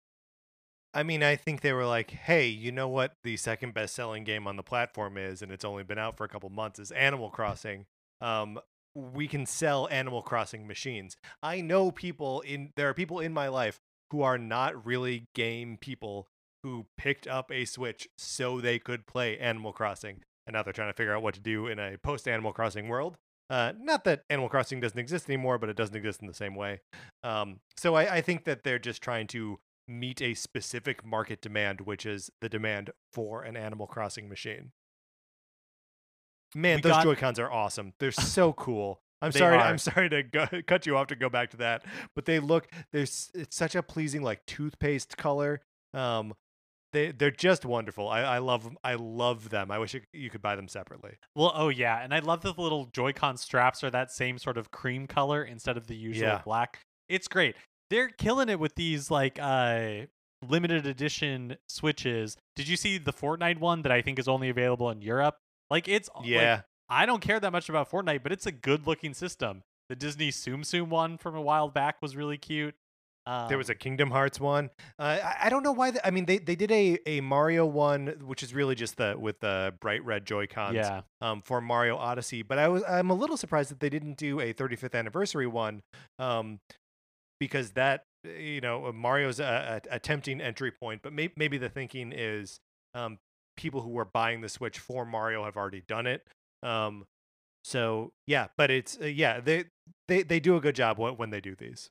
I 0.93 1.03
mean, 1.03 1.23
I 1.23 1.35
think 1.35 1.61
they 1.61 1.73
were 1.73 1.85
like, 1.87 2.11
hey, 2.11 2.47
you 2.47 2.71
know 2.71 2.87
what 2.87 3.13
the 3.23 3.35
second 3.35 3.73
best 3.73 3.95
selling 3.95 4.23
game 4.23 4.47
on 4.47 4.57
the 4.57 4.63
platform 4.63 5.17
is, 5.17 5.41
and 5.41 5.51
it's 5.51 5.65
only 5.65 5.83
been 5.83 5.97
out 5.97 6.17
for 6.17 6.23
a 6.23 6.29
couple 6.29 6.49
months, 6.49 6.77
is 6.77 6.91
Animal 6.91 7.31
Crossing. 7.31 7.85
Um, 8.21 8.59
we 8.95 9.27
can 9.27 9.45
sell 9.45 9.87
Animal 9.89 10.21
Crossing 10.21 10.67
machines. 10.67 11.17
I 11.41 11.61
know 11.61 11.91
people 11.91 12.41
in 12.41 12.71
there 12.75 12.89
are 12.89 12.93
people 12.93 13.19
in 13.19 13.33
my 13.33 13.47
life 13.47 13.79
who 14.11 14.21
are 14.21 14.37
not 14.37 14.85
really 14.85 15.25
game 15.33 15.77
people 15.79 16.27
who 16.63 16.85
picked 16.97 17.27
up 17.27 17.51
a 17.51 17.65
Switch 17.65 18.07
so 18.17 18.61
they 18.61 18.79
could 18.79 19.05
play 19.05 19.37
Animal 19.37 19.73
Crossing. 19.73 20.21
And 20.45 20.53
now 20.53 20.63
they're 20.63 20.73
trying 20.73 20.89
to 20.89 20.95
figure 20.95 21.15
out 21.15 21.23
what 21.23 21.33
to 21.35 21.39
do 21.39 21.67
in 21.67 21.79
a 21.79 21.97
post 21.97 22.27
Animal 22.27 22.53
Crossing 22.53 22.87
world. 22.87 23.17
Uh, 23.49 23.73
not 23.79 24.03
that 24.05 24.23
Animal 24.29 24.49
Crossing 24.49 24.79
doesn't 24.79 24.97
exist 24.97 25.29
anymore, 25.29 25.57
but 25.57 25.69
it 25.69 25.75
doesn't 25.75 25.95
exist 25.95 26.21
in 26.21 26.27
the 26.27 26.33
same 26.33 26.55
way. 26.55 26.81
Um, 27.23 27.59
so 27.77 27.95
I, 27.95 28.15
I 28.15 28.21
think 28.21 28.45
that 28.45 28.63
they're 28.63 28.79
just 28.79 29.01
trying 29.01 29.27
to 29.27 29.59
meet 29.87 30.21
a 30.21 30.33
specific 30.33 31.05
market 31.05 31.41
demand, 31.41 31.81
which 31.81 32.05
is 32.05 32.29
the 32.41 32.49
demand 32.49 32.91
for 33.11 33.43
an 33.43 33.57
Animal 33.57 33.87
Crossing 33.87 34.29
machine. 34.29 34.71
Man, 36.55 36.77
We 36.77 36.81
those 36.81 36.91
got- 36.93 37.03
Joy 37.03 37.15
Cons 37.15 37.39
are 37.39 37.51
awesome. 37.51 37.93
They're 37.99 38.11
so 38.37 38.53
cool. 38.53 38.99
I'm 39.21 39.31
They 39.31 39.39
sorry. 39.39 39.55
are. 39.55 39.61
I'm 39.61 39.77
sorry 39.77 40.09
to 40.09 40.23
go, 40.23 40.47
cut 40.67 40.85
you 40.85 40.97
off 40.97 41.07
to 41.07 41.15
go 41.15 41.29
back 41.29 41.51
to 41.51 41.57
that, 41.57 41.85
but 42.15 42.25
they 42.25 42.39
look. 42.39 42.67
There's 42.91 43.31
it's 43.33 43.55
such 43.55 43.73
a 43.75 43.81
pleasing 43.81 44.21
like 44.21 44.45
toothpaste 44.45 45.15
color. 45.17 45.61
Um, 45.93 46.33
they 46.91 47.11
they're 47.11 47.31
just 47.31 47.65
wonderful. 47.65 48.09
I 48.09 48.19
I 48.21 48.37
love 48.39 48.75
I 48.83 48.95
love 48.95 49.49
them. 49.49 49.71
I 49.71 49.79
wish 49.79 49.95
you 50.11 50.29
could 50.29 50.41
buy 50.41 50.55
them 50.57 50.67
separately. 50.67 51.11
Well, 51.35 51.53
oh 51.55 51.69
yeah, 51.69 52.01
and 52.03 52.13
I 52.13 52.19
love 52.19 52.41
that 52.41 52.55
the 52.57 52.61
little 52.61 52.85
Joy-Con 52.87 53.37
straps 53.37 53.81
are 53.83 53.89
that 53.91 54.11
same 54.11 54.37
sort 54.37 54.57
of 54.57 54.71
cream 54.71 55.07
color 55.07 55.41
instead 55.43 55.77
of 55.77 55.87
the 55.87 55.95
usual 55.95 56.27
Yeah. 56.27 56.41
black. 56.43 56.81
It's 57.07 57.27
great. 57.29 57.55
They're 57.89 58.09
killing 58.09 58.49
it 58.49 58.59
with 58.59 58.75
these 58.75 59.09
like 59.09 59.39
uh 59.41 60.01
limited 60.47 60.85
edition 60.85 61.55
switches. 61.69 62.35
Did 62.57 62.67
you 62.67 62.75
see 62.75 62.97
the 62.97 63.13
Fortnite 63.13 63.59
one 63.59 63.83
that 63.83 63.91
I 63.93 64.01
think 64.01 64.19
is 64.19 64.27
only 64.27 64.49
available 64.49 64.89
in 64.89 65.01
Europe? 65.01 65.37
Like 65.69 65.87
it's 65.87 66.09
like, 66.15 66.27
Yeah, 66.27 66.61
I 66.89 67.05
don't 67.05 67.21
care 67.21 67.39
that 67.39 67.51
much 67.51 67.69
about 67.69 67.89
Fortnite, 67.89 68.23
but 68.23 68.31
it's 68.31 68.45
a 68.45 68.51
good 68.51 68.87
looking 68.87 69.13
system. 69.13 69.63
The 69.89 69.95
Disney 69.95 70.31
Tsum 70.31 70.61
Tsum 70.61 70.87
one 70.87 71.17
from 71.17 71.35
a 71.35 71.41
while 71.41 71.69
back 71.69 72.01
was 72.01 72.15
really 72.15 72.37
cute. 72.37 72.75
Um, 73.25 73.47
there 73.47 73.57
was 73.57 73.69
a 73.69 73.75
Kingdom 73.75 74.11
Hearts 74.11 74.39
one. 74.39 74.69
Uh, 74.99 75.17
I, 75.23 75.35
I 75.43 75.49
don't 75.49 75.63
know 75.63 75.71
why. 75.71 75.91
The, 75.91 76.05
I 76.05 76.11
mean, 76.11 76.25
they 76.25 76.39
they 76.39 76.55
did 76.55 76.71
a 76.71 76.99
a 77.05 77.21
Mario 77.21 77.65
one, 77.65 78.07
which 78.25 78.43
is 78.43 78.53
really 78.53 78.75
just 78.75 78.97
the 78.97 79.15
with 79.17 79.39
the 79.39 79.73
bright 79.79 80.03
red 80.03 80.25
Joy 80.25 80.47
Cons. 80.47 80.75
yeah. 80.75 81.01
um, 81.21 81.41
for 81.41 81.61
Mario 81.61 81.95
Odyssey, 81.95 82.41
but 82.41 82.57
I 82.57 82.67
was 82.67 82.83
I'm 82.87 83.09
a 83.09 83.13
little 83.13 83.37
surprised 83.37 83.71
that 83.71 83.79
they 83.79 83.89
didn't 83.89 84.17
do 84.17 84.41
a 84.41 84.53
35th 84.53 84.93
anniversary 84.93 85.47
one, 85.47 85.83
um, 86.19 86.59
because 87.39 87.71
that 87.71 88.03
you 88.25 88.59
know 88.59 88.91
Mario's 88.91 89.39
a, 89.39 89.81
a, 89.89 89.95
a 89.95 89.99
tempting 89.99 90.41
entry 90.41 90.71
point, 90.71 91.01
but 91.01 91.13
may, 91.13 91.31
maybe 91.37 91.57
the 91.57 91.69
thinking 91.69 92.11
is 92.13 92.59
um, 92.93 93.19
people 93.55 93.81
who 93.81 93.97
are 93.97 94.05
buying 94.05 94.41
the 94.41 94.49
Switch 94.49 94.79
for 94.79 95.05
Mario 95.05 95.45
have 95.45 95.57
already 95.57 95.83
done 95.87 96.07
it. 96.07 96.25
Um, 96.61 97.05
so 97.63 98.11
yeah, 98.27 98.47
but 98.57 98.71
it's 98.71 98.97
uh, 99.01 99.05
yeah 99.05 99.39
they 99.39 99.65
they 100.07 100.23
they 100.23 100.39
do 100.39 100.55
a 100.55 100.61
good 100.61 100.75
job 100.75 100.97
when, 100.97 101.29
they 101.29 101.41
do 101.41 101.55
these. 101.55 101.89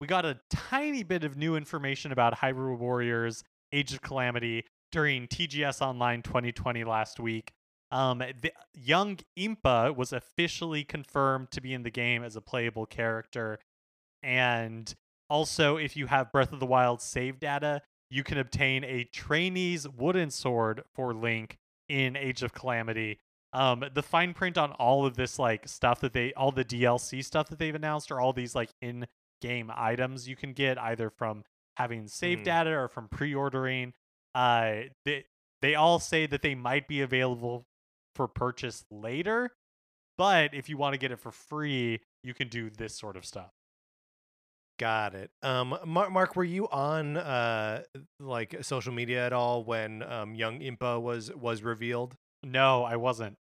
we 0.00 0.06
got 0.06 0.24
a 0.24 0.40
tiny 0.50 1.02
bit 1.02 1.24
of 1.24 1.36
new 1.36 1.56
information 1.56 2.12
about 2.12 2.38
Hyrule 2.38 2.78
Warriors 2.78 3.44
Age 3.72 3.92
of 3.92 4.02
Calamity 4.02 4.64
during 4.92 5.26
TGS 5.26 5.80
Online 5.80 6.22
2020 6.22 6.84
last 6.84 7.20
week. 7.20 7.52
Um, 7.90 8.18
the 8.18 8.52
young 8.74 9.18
Impa 9.38 9.94
was 9.94 10.12
officially 10.12 10.84
confirmed 10.84 11.50
to 11.52 11.60
be 11.60 11.72
in 11.72 11.82
the 11.82 11.90
game 11.90 12.24
as 12.24 12.34
a 12.36 12.40
playable 12.40 12.86
character. 12.86 13.58
And 14.22 14.92
also, 15.30 15.76
if 15.76 15.96
you 15.96 16.06
have 16.06 16.32
Breath 16.32 16.52
of 16.52 16.60
the 16.60 16.66
Wild 16.66 17.00
save 17.00 17.38
data, 17.38 17.82
you 18.10 18.22
can 18.22 18.38
obtain 18.38 18.84
a 18.84 19.04
trainee's 19.04 19.88
wooden 19.88 20.30
sword 20.30 20.82
for 20.94 21.12
Link 21.14 21.56
in 21.88 22.16
Age 22.16 22.42
of 22.42 22.52
Calamity. 22.52 23.18
Um, 23.52 23.84
the 23.94 24.02
fine 24.02 24.34
print 24.34 24.58
on 24.58 24.72
all 24.72 25.06
of 25.06 25.16
this 25.16 25.38
like 25.38 25.66
stuff 25.68 26.00
that 26.00 26.12
they 26.12 26.32
all 26.34 26.52
the 26.52 26.64
DLC 26.64 27.24
stuff 27.24 27.48
that 27.48 27.58
they've 27.58 27.74
announced 27.74 28.10
are 28.10 28.20
all 28.20 28.32
these 28.32 28.54
like 28.54 28.70
in 28.82 29.06
game 29.40 29.70
items 29.74 30.28
you 30.28 30.34
can 30.36 30.52
get 30.52 30.78
either 30.78 31.10
from 31.10 31.44
having 31.76 32.06
save 32.08 32.38
Hmm. 32.38 32.44
data 32.44 32.70
or 32.70 32.88
from 32.88 33.08
pre-ordering. 33.08 33.92
Uh, 34.34 34.82
they 35.04 35.24
they 35.62 35.74
all 35.74 35.98
say 35.98 36.26
that 36.26 36.42
they 36.42 36.54
might 36.54 36.86
be 36.88 37.00
available 37.00 37.64
for 38.14 38.28
purchase 38.28 38.84
later, 38.90 39.50
but 40.18 40.52
if 40.54 40.68
you 40.68 40.76
want 40.76 40.92
to 40.94 40.98
get 40.98 41.10
it 41.12 41.20
for 41.20 41.30
free, 41.32 42.00
you 42.22 42.34
can 42.34 42.48
do 42.48 42.68
this 42.70 42.94
sort 42.98 43.16
of 43.16 43.24
stuff. 43.24 43.50
Got 44.78 45.14
it. 45.14 45.30
Um, 45.42 45.78
Mark, 45.86 46.10
Mark, 46.12 46.36
were 46.36 46.44
you 46.44 46.68
on 46.68 47.16
uh 47.16 47.82
like 48.20 48.62
social 48.62 48.92
media 48.92 49.24
at 49.24 49.32
all 49.32 49.64
when 49.64 50.02
um 50.02 50.34
young 50.34 50.60
Impa 50.60 51.00
was 51.00 51.34
was 51.34 51.62
revealed? 51.62 52.14
No, 52.42 52.84
I 52.84 52.96
wasn't. 52.96 53.36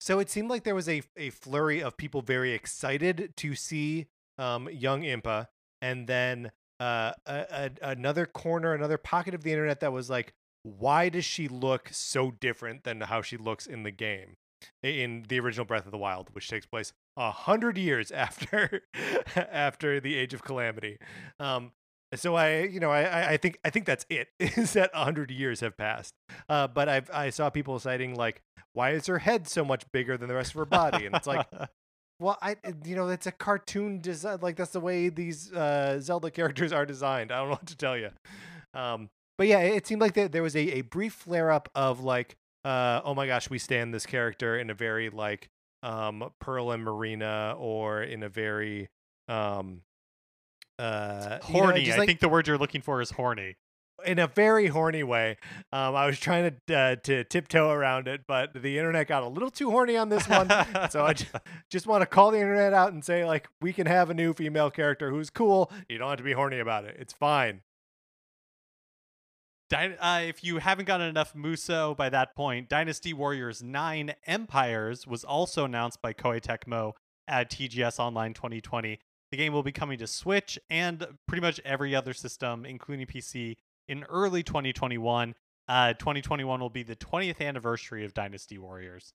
So 0.00 0.18
it 0.18 0.28
seemed 0.28 0.50
like 0.50 0.64
there 0.64 0.74
was 0.74 0.88
a 0.88 1.02
a 1.16 1.30
flurry 1.30 1.82
of 1.82 1.96
people 1.96 2.20
very 2.20 2.52
excited 2.52 3.34
to 3.36 3.54
see 3.54 4.06
um 4.38 4.68
young 4.72 5.02
Impa, 5.02 5.46
and 5.80 6.08
then 6.08 6.50
uh 6.80 7.12
a, 7.26 7.46
a, 7.50 7.70
another 7.82 8.26
corner, 8.26 8.74
another 8.74 8.98
pocket 8.98 9.34
of 9.34 9.44
the 9.44 9.52
internet 9.52 9.78
that 9.80 9.92
was 9.92 10.10
like, 10.10 10.32
why 10.64 11.08
does 11.08 11.24
she 11.24 11.46
look 11.46 11.90
so 11.92 12.32
different 12.32 12.82
than 12.82 13.02
how 13.02 13.22
she 13.22 13.36
looks 13.36 13.66
in 13.66 13.84
the 13.84 13.92
game? 13.92 14.34
in 14.82 15.24
the 15.28 15.40
original 15.40 15.64
Breath 15.64 15.86
of 15.86 15.90
the 15.90 15.96
Wild, 15.96 16.28
which 16.34 16.48
takes 16.48 16.66
place 16.66 16.92
a 17.16 17.30
hundred 17.30 17.78
years 17.78 18.10
after 18.10 18.82
after 19.36 20.00
the 20.00 20.14
Age 20.14 20.34
of 20.34 20.42
Calamity. 20.42 20.98
Um, 21.38 21.72
so 22.14 22.34
I, 22.34 22.62
you 22.62 22.80
know, 22.80 22.90
I, 22.90 23.32
I 23.32 23.36
think 23.36 23.58
I 23.64 23.70
think 23.70 23.86
that's 23.86 24.04
it. 24.10 24.28
Is 24.40 24.72
that 24.72 24.90
a 24.94 25.04
hundred 25.04 25.30
years 25.30 25.60
have 25.60 25.76
passed? 25.76 26.14
Uh, 26.48 26.66
but 26.66 26.88
I 26.88 27.02
I 27.12 27.30
saw 27.30 27.50
people 27.50 27.78
citing 27.78 28.14
like, 28.14 28.42
why 28.72 28.90
is 28.90 29.06
her 29.06 29.18
head 29.18 29.48
so 29.48 29.64
much 29.64 29.84
bigger 29.92 30.16
than 30.16 30.28
the 30.28 30.34
rest 30.34 30.52
of 30.52 30.58
her 30.58 30.64
body? 30.64 31.06
And 31.06 31.14
it's 31.14 31.26
like, 31.26 31.46
well, 32.20 32.38
I 32.42 32.56
you 32.84 32.96
know, 32.96 33.08
it's 33.08 33.26
a 33.26 33.32
cartoon 33.32 34.00
design. 34.00 34.38
Like 34.42 34.56
that's 34.56 34.72
the 34.72 34.80
way 34.80 35.08
these 35.08 35.52
uh, 35.52 36.00
Zelda 36.00 36.30
characters 36.30 36.72
are 36.72 36.86
designed. 36.86 37.32
I 37.32 37.38
don't 37.38 37.48
know 37.48 37.54
what 37.54 37.66
to 37.66 37.76
tell 37.76 37.96
you. 37.96 38.10
Um, 38.74 39.08
but 39.38 39.46
yeah, 39.46 39.60
it 39.60 39.86
seemed 39.86 40.00
like 40.00 40.14
there 40.14 40.42
was 40.42 40.54
a, 40.54 40.78
a 40.78 40.80
brief 40.82 41.14
flare 41.14 41.50
up 41.50 41.68
of 41.74 42.00
like, 42.00 42.36
uh, 42.64 43.00
oh 43.04 43.14
my 43.14 43.26
gosh, 43.26 43.48
we 43.48 43.58
stand 43.58 43.94
this 43.94 44.04
character 44.04 44.58
in 44.58 44.68
a 44.68 44.74
very 44.74 45.10
like 45.10 45.48
um, 45.82 46.30
Pearl 46.40 46.70
and 46.70 46.84
Marina 46.84 47.54
or 47.58 48.02
in 48.02 48.22
a 48.22 48.28
very 48.28 48.88
um, 49.28 49.82
uh, 50.78 51.38
horny. 51.42 51.82
You 51.82 51.96
know, 51.96 52.02
I 52.02 52.06
think 52.06 52.20
the 52.20 52.28
word 52.28 52.46
you're 52.46 52.58
looking 52.58 52.82
for 52.82 53.00
is 53.00 53.10
horny. 53.12 53.56
In 54.06 54.18
a 54.18 54.26
very 54.26 54.68
horny 54.68 55.02
way. 55.02 55.36
Um, 55.74 55.94
I 55.94 56.06
was 56.06 56.18
trying 56.18 56.56
to 56.68 56.74
uh, 56.74 56.96
to 56.96 57.22
tiptoe 57.24 57.68
around 57.68 58.08
it, 58.08 58.22
but 58.26 58.50
the 58.54 58.78
internet 58.78 59.08
got 59.08 59.22
a 59.22 59.28
little 59.28 59.50
too 59.50 59.70
horny 59.70 59.94
on 59.98 60.08
this 60.08 60.26
one. 60.26 60.48
so 60.90 61.04
I 61.04 61.12
just, 61.14 61.30
just 61.68 61.86
want 61.86 62.00
to 62.00 62.06
call 62.06 62.30
the 62.30 62.40
internet 62.40 62.72
out 62.72 62.94
and 62.94 63.04
say 63.04 63.26
like 63.26 63.48
we 63.60 63.74
can 63.74 63.86
have 63.86 64.08
a 64.08 64.14
new 64.14 64.32
female 64.32 64.70
character 64.70 65.10
who's 65.10 65.28
cool. 65.28 65.70
You 65.90 65.98
don't 65.98 66.08
have 66.08 66.16
to 66.16 66.24
be 66.24 66.32
horny 66.32 66.60
about 66.60 66.86
it. 66.86 66.96
It's 66.98 67.12
fine. 67.12 67.60
Uh, 69.72 70.22
if 70.24 70.42
you 70.42 70.58
haven't 70.58 70.86
gotten 70.86 71.06
enough 71.06 71.32
Musou 71.34 71.96
by 71.96 72.08
that 72.08 72.34
point, 72.34 72.68
Dynasty 72.68 73.12
Warriors 73.12 73.62
9 73.62 74.14
Empires 74.26 75.06
was 75.06 75.22
also 75.22 75.64
announced 75.64 76.02
by 76.02 76.12
Koei 76.12 76.40
Tecmo 76.40 76.92
at 77.28 77.50
TGS 77.50 78.00
Online 78.00 78.34
2020. 78.34 78.98
The 79.30 79.36
game 79.36 79.52
will 79.52 79.62
be 79.62 79.70
coming 79.70 79.98
to 79.98 80.08
Switch 80.08 80.58
and 80.68 81.06
pretty 81.28 81.40
much 81.40 81.60
every 81.64 81.94
other 81.94 82.12
system, 82.12 82.66
including 82.66 83.06
PC, 83.06 83.56
in 83.86 84.02
early 84.04 84.42
2021. 84.42 85.34
Uh, 85.68 85.92
2021 85.92 86.60
will 86.60 86.68
be 86.68 86.82
the 86.82 86.96
20th 86.96 87.40
anniversary 87.40 88.04
of 88.04 88.12
Dynasty 88.12 88.58
Warriors. 88.58 89.12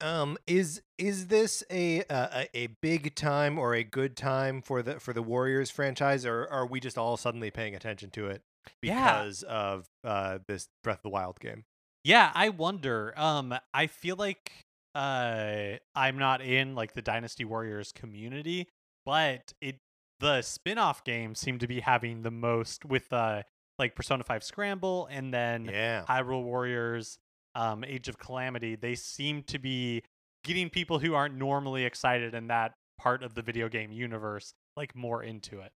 Um, 0.00 0.36
is 0.48 0.82
is 0.98 1.28
this 1.28 1.62
a, 1.70 2.00
a 2.10 2.48
a 2.52 2.66
big 2.82 3.14
time 3.14 3.58
or 3.58 3.74
a 3.74 3.84
good 3.84 4.16
time 4.16 4.60
for 4.60 4.82
the 4.82 4.98
for 4.98 5.12
the 5.12 5.22
Warriors 5.22 5.70
franchise, 5.70 6.26
or 6.26 6.46
are 6.50 6.66
we 6.66 6.80
just 6.80 6.98
all 6.98 7.16
suddenly 7.16 7.52
paying 7.52 7.76
attention 7.76 8.10
to 8.10 8.26
it? 8.26 8.42
Because 8.80 9.44
yeah. 9.46 9.54
of 9.54 9.88
uh, 10.04 10.38
this 10.46 10.68
Breath 10.82 10.98
of 10.98 11.02
the 11.02 11.08
Wild 11.10 11.40
game. 11.40 11.64
Yeah, 12.04 12.30
I 12.34 12.50
wonder. 12.50 13.12
Um, 13.16 13.54
I 13.74 13.86
feel 13.86 14.16
like 14.16 14.52
uh, 14.94 15.76
I'm 15.94 16.18
not 16.18 16.40
in 16.40 16.74
like 16.74 16.94
the 16.94 17.02
Dynasty 17.02 17.44
Warriors 17.44 17.92
community, 17.92 18.68
but 19.04 19.52
it 19.60 19.76
the 20.20 20.42
spin-off 20.42 21.04
games 21.04 21.38
seem 21.38 21.60
to 21.60 21.68
be 21.68 21.78
having 21.78 22.22
the 22.22 22.30
most 22.30 22.84
with 22.84 23.12
uh 23.12 23.42
like 23.78 23.94
Persona 23.94 24.24
5 24.24 24.42
Scramble 24.42 25.06
and 25.10 25.32
then 25.32 25.66
yeah. 25.66 26.04
Hyrule 26.08 26.42
Warriors, 26.42 27.18
um, 27.54 27.84
Age 27.84 28.08
of 28.08 28.18
Calamity. 28.18 28.74
They 28.74 28.96
seem 28.96 29.44
to 29.44 29.58
be 29.60 30.02
getting 30.42 30.68
people 30.68 30.98
who 30.98 31.14
aren't 31.14 31.36
normally 31.36 31.84
excited 31.84 32.34
in 32.34 32.48
that 32.48 32.74
part 32.98 33.22
of 33.22 33.34
the 33.34 33.42
video 33.42 33.68
game 33.68 33.92
universe 33.92 34.52
like 34.76 34.96
more 34.96 35.22
into 35.22 35.60
it. 35.60 35.70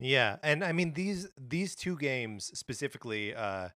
Yeah, 0.00 0.36
and 0.42 0.64
I 0.64 0.72
mean 0.72 0.92
these 0.92 1.28
these 1.38 1.74
two 1.74 1.96
games 1.96 2.50
specifically, 2.54 3.34
uh, 3.34 3.68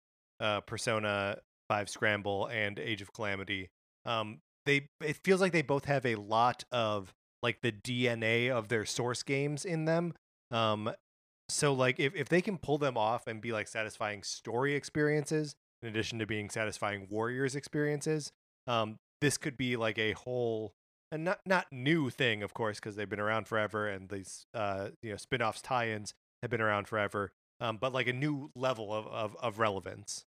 uh, 0.41 0.61
Persona 0.63 1.39
Five 1.69 1.89
Scramble 1.89 2.47
and 2.47 2.79
Age 2.79 3.03
of 3.03 3.13
Calamity, 3.13 3.71
um, 4.05 4.41
they 4.65 4.89
it 5.01 5.19
feels 5.23 5.41
like 5.41 5.53
they 5.53 5.63
both 5.63 5.85
have 5.85 6.07
a 6.07 6.15
lot 6.17 6.65
of 6.73 7.13
like 7.43 7.61
the 7.61 7.73
DNA 7.73 8.51
of 8.51 8.69
their 8.69 8.85
source 8.85 9.23
games 9.23 9.65
in 9.65 9.85
them. 9.85 10.15
Um, 10.51 10.91
so 11.49 11.73
like 11.73 12.01
if 12.01 12.15
if 12.15 12.29
they 12.29 12.41
can 12.41 12.59
pull 12.59 12.79
them 12.79 12.97
off 12.97 13.27
and 13.27 13.41
be 13.41 13.53
like 13.53 13.69
satisfying 13.69 14.23
story 14.23 14.75
experiences 14.75 15.55
in 15.83 15.89
addition 15.89 16.19
to 16.19 16.27
being 16.27 16.49
satisfying 16.51 17.07
warriors 17.11 17.55
experiences, 17.55 18.33
um, 18.67 18.97
this 19.21 19.37
could 19.37 19.57
be 19.57 19.77
like 19.77 19.99
a 19.99 20.13
whole 20.13 20.73
and 21.13 21.25
not 21.25 21.41
not 21.47 21.67
new 21.71 22.11
thing, 22.11 22.43
of 22.43 22.55
course, 22.55 22.79
because 22.79 22.97
they've 22.97 23.09
been 23.09 23.21
around 23.21 23.47
forever, 23.47 23.89
and 23.89 24.09
these 24.09 24.47
uh, 24.55 24.89
you 25.03 25.11
know 25.11 25.17
spin-offs, 25.17 25.63
tie-ins 25.63 26.15
have 26.43 26.51
been 26.51 26.61
around 26.61 26.89
forever. 26.89 27.33
Um, 27.61 27.79
but 27.81 27.93
like 27.95 28.07
a 28.07 28.13
new 28.13 28.51
level 28.55 28.93
of, 28.93 29.07
of 29.07 29.37
of 29.41 29.59
relevance. 29.59 30.25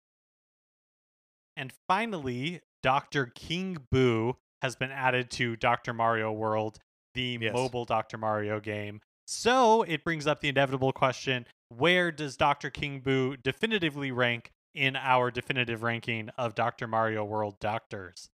And 1.57 1.73
finally, 1.89 2.61
Doctor 2.83 3.27
King 3.27 3.79
Boo 3.91 4.37
has 4.63 4.77
been 4.77 4.91
added 4.91 5.31
to 5.33 5.57
Doctor 5.57 5.93
Mario 5.93 6.33
World, 6.33 6.79
the 7.15 7.39
yes. 7.41 7.53
mobile 7.53 7.85
Doctor 7.85 8.17
Mario 8.17 8.61
game. 8.61 9.01
So 9.27 9.83
it 9.83 10.05
brings 10.05 10.27
up 10.27 10.41
the 10.41 10.49
inevitable 10.49 10.93
question: 10.93 11.47
Where 11.69 12.13
does 12.13 12.37
Doctor 12.37 12.71
King 12.71 13.01
Boo 13.01 13.37
definitively 13.37 14.13
rank 14.13 14.53
in 14.75 14.97
our 14.97 15.31
definitive 15.31 15.83
ranking 15.83 16.31
of 16.39 16.55
Doctor 16.55 16.87
Mario 16.87 17.25
World 17.25 17.57
doctors? 17.61 18.31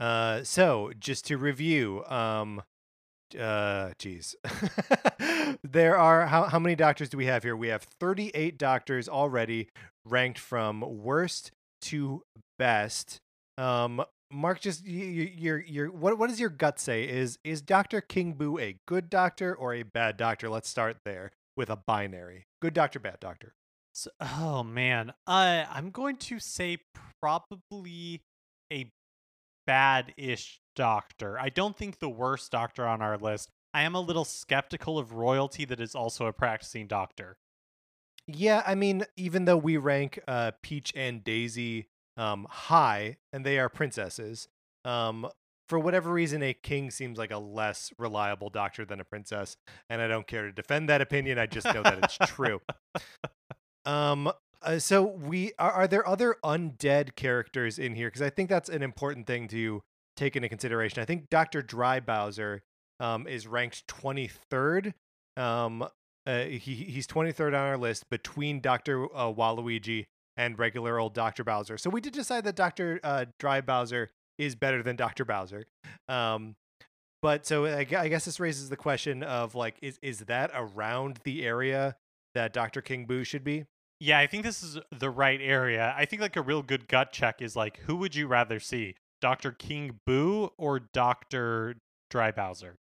Uh, 0.00 0.42
so 0.42 0.92
just 0.98 1.26
to 1.26 1.38
review, 1.38 2.04
um, 2.06 2.62
uh, 3.38 3.90
geez, 3.98 4.34
there 5.62 5.96
are 5.96 6.26
how 6.26 6.44
how 6.44 6.58
many 6.58 6.74
doctors 6.74 7.08
do 7.08 7.16
we 7.16 7.26
have 7.26 7.42
here? 7.42 7.56
We 7.56 7.68
have 7.68 7.82
38 8.00 8.58
doctors 8.58 9.08
already 9.08 9.68
ranked 10.04 10.38
from 10.38 10.80
worst 10.80 11.52
to 11.82 12.22
best. 12.58 13.18
Um, 13.58 14.04
Mark, 14.30 14.60
just 14.60 14.84
you, 14.84 15.30
your 15.36 15.60
your 15.60 15.90
what 15.90 16.18
what 16.18 16.28
does 16.28 16.40
your 16.40 16.50
gut 16.50 16.80
say? 16.80 17.04
Is 17.04 17.38
is 17.44 17.62
Doctor 17.62 18.00
King 18.00 18.32
Boo 18.32 18.58
a 18.58 18.76
good 18.86 19.08
doctor 19.08 19.54
or 19.54 19.74
a 19.74 19.82
bad 19.84 20.16
doctor? 20.16 20.48
Let's 20.48 20.68
start 20.68 20.96
there 21.04 21.30
with 21.56 21.70
a 21.70 21.76
binary: 21.76 22.46
good 22.60 22.74
doctor, 22.74 22.98
bad 22.98 23.20
doctor. 23.20 23.52
So, 23.92 24.10
oh 24.20 24.64
man, 24.64 25.12
uh, 25.26 25.64
I'm 25.70 25.90
going 25.90 26.16
to 26.16 26.40
say 26.40 26.78
probably 27.20 28.22
a 28.72 28.90
bad-ish 29.66 30.60
doctor. 30.74 31.38
I 31.38 31.48
don't 31.48 31.76
think 31.76 31.98
the 31.98 32.08
worst 32.08 32.50
doctor 32.50 32.86
on 32.86 33.02
our 33.02 33.16
list. 33.16 33.50
I 33.72 33.82
am 33.82 33.94
a 33.94 34.00
little 34.00 34.24
skeptical 34.24 34.98
of 34.98 35.12
royalty 35.14 35.64
that 35.64 35.80
is 35.80 35.94
also 35.94 36.26
a 36.26 36.32
practicing 36.32 36.86
doctor. 36.86 37.36
Yeah, 38.26 38.62
I 38.66 38.74
mean, 38.74 39.04
even 39.16 39.44
though 39.44 39.56
we 39.56 39.76
rank 39.76 40.18
uh, 40.26 40.52
Peach 40.62 40.92
and 40.96 41.22
Daisy 41.22 41.88
um, 42.16 42.46
high, 42.48 43.16
and 43.32 43.44
they 43.44 43.58
are 43.58 43.68
princesses, 43.68 44.48
um, 44.84 45.28
for 45.68 45.78
whatever 45.78 46.12
reason, 46.12 46.42
a 46.42 46.54
king 46.54 46.90
seems 46.90 47.18
like 47.18 47.30
a 47.30 47.38
less 47.38 47.92
reliable 47.98 48.50
doctor 48.50 48.84
than 48.84 49.00
a 49.00 49.04
princess, 49.04 49.56
and 49.90 50.00
I 50.00 50.08
don't 50.08 50.26
care 50.26 50.46
to 50.46 50.52
defend 50.52 50.88
that 50.88 51.00
opinion. 51.00 51.38
I 51.38 51.46
just 51.46 51.66
know 51.66 51.82
that 51.82 51.98
it's 52.02 52.18
true. 52.32 52.60
Um, 53.86 54.32
uh, 54.64 54.78
so 54.78 55.02
we 55.02 55.52
are, 55.58 55.72
are 55.72 55.88
there 55.88 56.06
other 56.08 56.36
undead 56.44 57.16
characters 57.16 57.78
in 57.78 57.94
here? 57.94 58.08
Because 58.08 58.22
I 58.22 58.30
think 58.30 58.48
that's 58.48 58.68
an 58.68 58.82
important 58.82 59.26
thing 59.26 59.48
to 59.48 59.82
take 60.16 60.36
into 60.36 60.48
consideration. 60.48 61.02
I 61.02 61.04
think 61.04 61.30
Dr. 61.30 61.62
Dry 61.62 62.00
Bowser 62.00 62.62
um, 63.00 63.26
is 63.26 63.46
ranked 63.46 63.86
23rd. 63.86 64.94
Um, 65.36 65.86
uh, 66.26 66.44
he 66.44 66.74
he's 66.74 67.06
23rd 67.06 67.48
on 67.48 67.54
our 67.54 67.76
list 67.76 68.08
between 68.08 68.60
Dr. 68.60 69.04
Uh, 69.14 69.32
Waluigi 69.32 70.06
and 70.36 70.58
regular 70.58 70.98
old 70.98 71.14
Dr. 71.14 71.44
Bowser. 71.44 71.76
So 71.76 71.90
we 71.90 72.00
did 72.00 72.12
decide 72.12 72.44
that 72.44 72.56
Dr. 72.56 73.00
Uh, 73.04 73.26
Dry 73.38 73.60
Bowser 73.60 74.10
is 74.38 74.54
better 74.54 74.82
than 74.82 74.96
Dr. 74.96 75.24
Bowser. 75.24 75.66
Um, 76.08 76.56
but 77.22 77.46
so 77.46 77.66
I, 77.66 77.86
I 77.96 78.08
guess 78.08 78.24
this 78.24 78.40
raises 78.40 78.68
the 78.68 78.76
question 78.76 79.22
of 79.22 79.54
like, 79.54 79.76
is 79.82 79.98
is 80.02 80.20
that 80.20 80.50
around 80.54 81.20
the 81.24 81.44
area 81.44 81.96
that 82.34 82.52
Dr. 82.52 82.80
King 82.80 83.06
Boo 83.06 83.24
should 83.24 83.44
be? 83.44 83.66
Yeah, 84.00 84.18
I 84.18 84.26
think 84.26 84.42
this 84.42 84.62
is 84.62 84.78
the 84.90 85.10
right 85.10 85.40
area. 85.40 85.94
I 85.96 86.04
think 86.04 86.20
like 86.20 86.36
a 86.36 86.42
real 86.42 86.62
good 86.62 86.88
gut 86.88 87.12
check 87.12 87.40
is 87.40 87.56
like, 87.56 87.78
who 87.86 87.96
would 87.96 88.14
you 88.14 88.26
rather 88.26 88.60
see, 88.60 88.96
Dr. 89.20 89.52
King 89.52 90.00
Boo 90.04 90.50
or 90.58 90.78
Dr. 90.80 91.76
Dry 92.10 92.30
Bowser? 92.30 92.76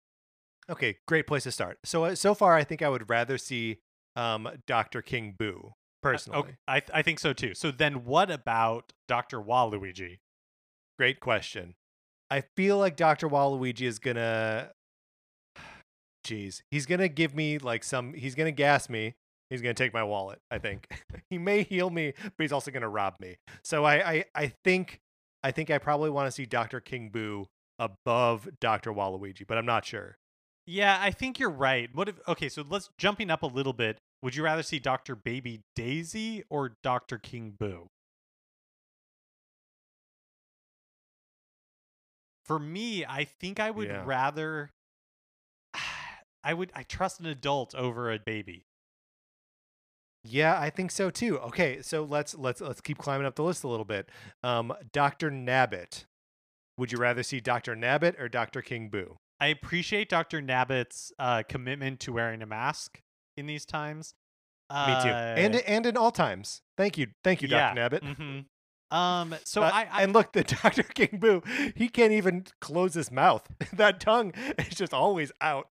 Okay, 0.69 0.97
great 1.07 1.27
place 1.27 1.43
to 1.43 1.51
start. 1.51 1.79
So 1.83 2.05
uh, 2.05 2.15
so 2.15 2.33
far, 2.33 2.55
I 2.55 2.63
think 2.63 2.81
I 2.81 2.89
would 2.89 3.09
rather 3.09 3.37
see 3.37 3.79
um, 4.15 4.49
Dr. 4.65 5.01
King 5.01 5.35
Boo 5.37 5.73
personally. 6.01 6.37
Uh, 6.37 6.41
okay, 6.41 6.57
I 6.67 6.79
th- 6.79 6.91
I 6.93 7.01
think 7.01 7.19
so 7.19 7.33
too. 7.33 7.53
So 7.53 7.69
then, 7.71 8.05
what 8.05 8.31
about 8.31 8.93
Dr. 9.07 9.41
Waluigi? 9.41 10.19
Great 10.97 11.19
question. 11.19 11.75
I 12.29 12.41
feel 12.55 12.77
like 12.77 12.95
Dr. 12.95 13.27
Waluigi 13.27 13.81
is 13.81 13.99
gonna 13.99 14.71
Jeez, 16.25 16.61
he's 16.71 16.85
gonna 16.85 17.09
give 17.09 17.35
me 17.35 17.57
like 17.57 17.83
some. 17.83 18.13
He's 18.13 18.35
gonna 18.35 18.51
gas 18.51 18.89
me. 18.89 19.15
He's 19.53 19.61
gonna 19.61 19.75
take 19.75 19.93
my 19.93 20.03
wallet. 20.03 20.39
I 20.49 20.57
think 20.57 20.87
he 21.29 21.37
may 21.37 21.61
heal 21.61 21.91
me, 21.91 22.13
but 22.23 22.33
he's 22.39 22.51
also 22.51 22.71
gonna 22.71 22.89
rob 22.89 23.17
me. 23.19 23.37
So 23.63 23.83
I, 23.83 24.11
I, 24.11 24.25
I 24.33 24.47
think, 24.63 24.99
I 25.43 25.51
think 25.51 25.69
I 25.69 25.77
probably 25.77 26.09
want 26.09 26.25
to 26.25 26.31
see 26.31 26.47
Doctor 26.47 26.79
King 26.79 27.09
Boo 27.09 27.45
above 27.77 28.49
Doctor 28.59 28.91
Waluigi, 28.91 29.45
but 29.45 29.59
I'm 29.59 29.65
not 29.67 29.85
sure. 29.85 30.17
Yeah, 30.65 30.97
I 30.99 31.11
think 31.11 31.37
you're 31.37 31.51
right. 31.51 31.87
What 31.93 32.09
if 32.09 32.15
okay, 32.27 32.49
so 32.49 32.65
let's 32.67 32.89
jumping 32.97 33.29
up 33.29 33.43
a 33.43 33.45
little 33.45 33.73
bit. 33.73 33.99
Would 34.23 34.35
you 34.35 34.43
rather 34.43 34.63
see 34.63 34.79
Dr. 34.79 35.15
Baby 35.15 35.61
Daisy 35.75 36.43
or 36.49 36.75
Dr. 36.81 37.19
King 37.19 37.53
Boo? 37.59 37.89
For 42.45 42.57
me, 42.57 43.05
I 43.05 43.25
think 43.25 43.59
I 43.59 43.69
would 43.69 43.87
Yeah. 43.87 44.03
rather 44.03 44.71
I 46.43 46.55
would 46.55 46.71
I 46.73 46.81
trust 46.81 47.19
an 47.19 47.27
adult 47.27 47.75
over 47.75 48.11
a 48.11 48.17
baby. 48.17 48.63
Yeah, 50.23 50.59
I 50.59 50.69
think 50.69 50.91
so 50.91 51.09
too. 51.09 51.37
Okay, 51.39 51.81
so 51.81 52.03
let's 52.03 52.33
let's 52.35 52.61
let's 52.61 52.79
keep 52.81 52.97
climbing 52.97 53.27
up 53.27 53.35
the 53.35 53.43
list 53.43 53.63
a 53.63 53.67
little 53.67 53.85
bit. 53.85 54.09
Um, 54.43 54.73
Doctor 54.91 55.29
Nabbit. 55.29 56.05
Would 56.77 56.91
you 56.91 56.97
rather 56.97 57.23
see 57.23 57.39
Doctor 57.39 57.75
Nabbit 57.75 58.19
or 58.19 58.27
Doctor 58.29 58.61
King 58.61 58.89
Boo? 58.89 59.17
I 59.39 59.47
appreciate 59.47 60.07
Dr. 60.09 60.41
Nabbit's 60.41 61.11
uh, 61.19 61.43
commitment 61.47 61.99
to 62.01 62.13
wearing 62.13 62.41
a 62.41 62.45
mask 62.45 62.99
in 63.35 63.45
these 63.45 63.65
times. 63.65 64.13
Me 64.71 64.77
too. 65.03 65.09
And 65.09 65.55
Uh, 65.55 65.59
and 65.67 65.85
in 65.85 65.97
all 65.97 66.11
times. 66.11 66.61
Thank 66.77 66.97
you, 66.97 67.07
thank 67.23 67.41
you, 67.41 67.47
yeah, 67.49 67.73
Nabbit. 67.75 68.01
mhm. 68.01 68.45
Um, 68.95 69.35
so 69.43 69.61
Uh, 69.61 69.69
I, 69.71 69.87
I 69.91 70.03
and 70.03 70.13
look, 70.13 70.31
the 70.33 70.43
Doctor 70.63 70.83
King 70.83 71.19
Boo, 71.19 71.43
he 71.75 71.89
can't 71.89 72.13
even 72.13 72.45
close 72.61 72.93
his 72.93 73.11
mouth. 73.11 73.47
that 73.73 73.99
tongue 73.99 74.33
is 74.57 74.69
just 74.75 74.93
always 74.93 75.31
out. 75.41 75.67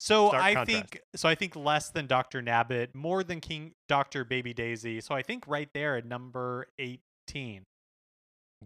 So 0.00 0.28
Stark 0.28 0.42
I 0.42 0.54
contrast. 0.54 0.90
think 0.90 1.02
so 1.14 1.28
I 1.28 1.34
think 1.34 1.54
less 1.56 1.90
than 1.90 2.06
Dr. 2.06 2.40
Nabbit, 2.42 2.94
more 2.94 3.22
than 3.22 3.40
King 3.40 3.72
Dr. 3.86 4.24
Baby 4.24 4.54
Daisy. 4.54 5.00
So 5.02 5.14
I 5.14 5.22
think 5.22 5.46
right 5.46 5.68
there 5.74 5.96
at 5.96 6.06
number 6.06 6.66
18. 6.78 7.64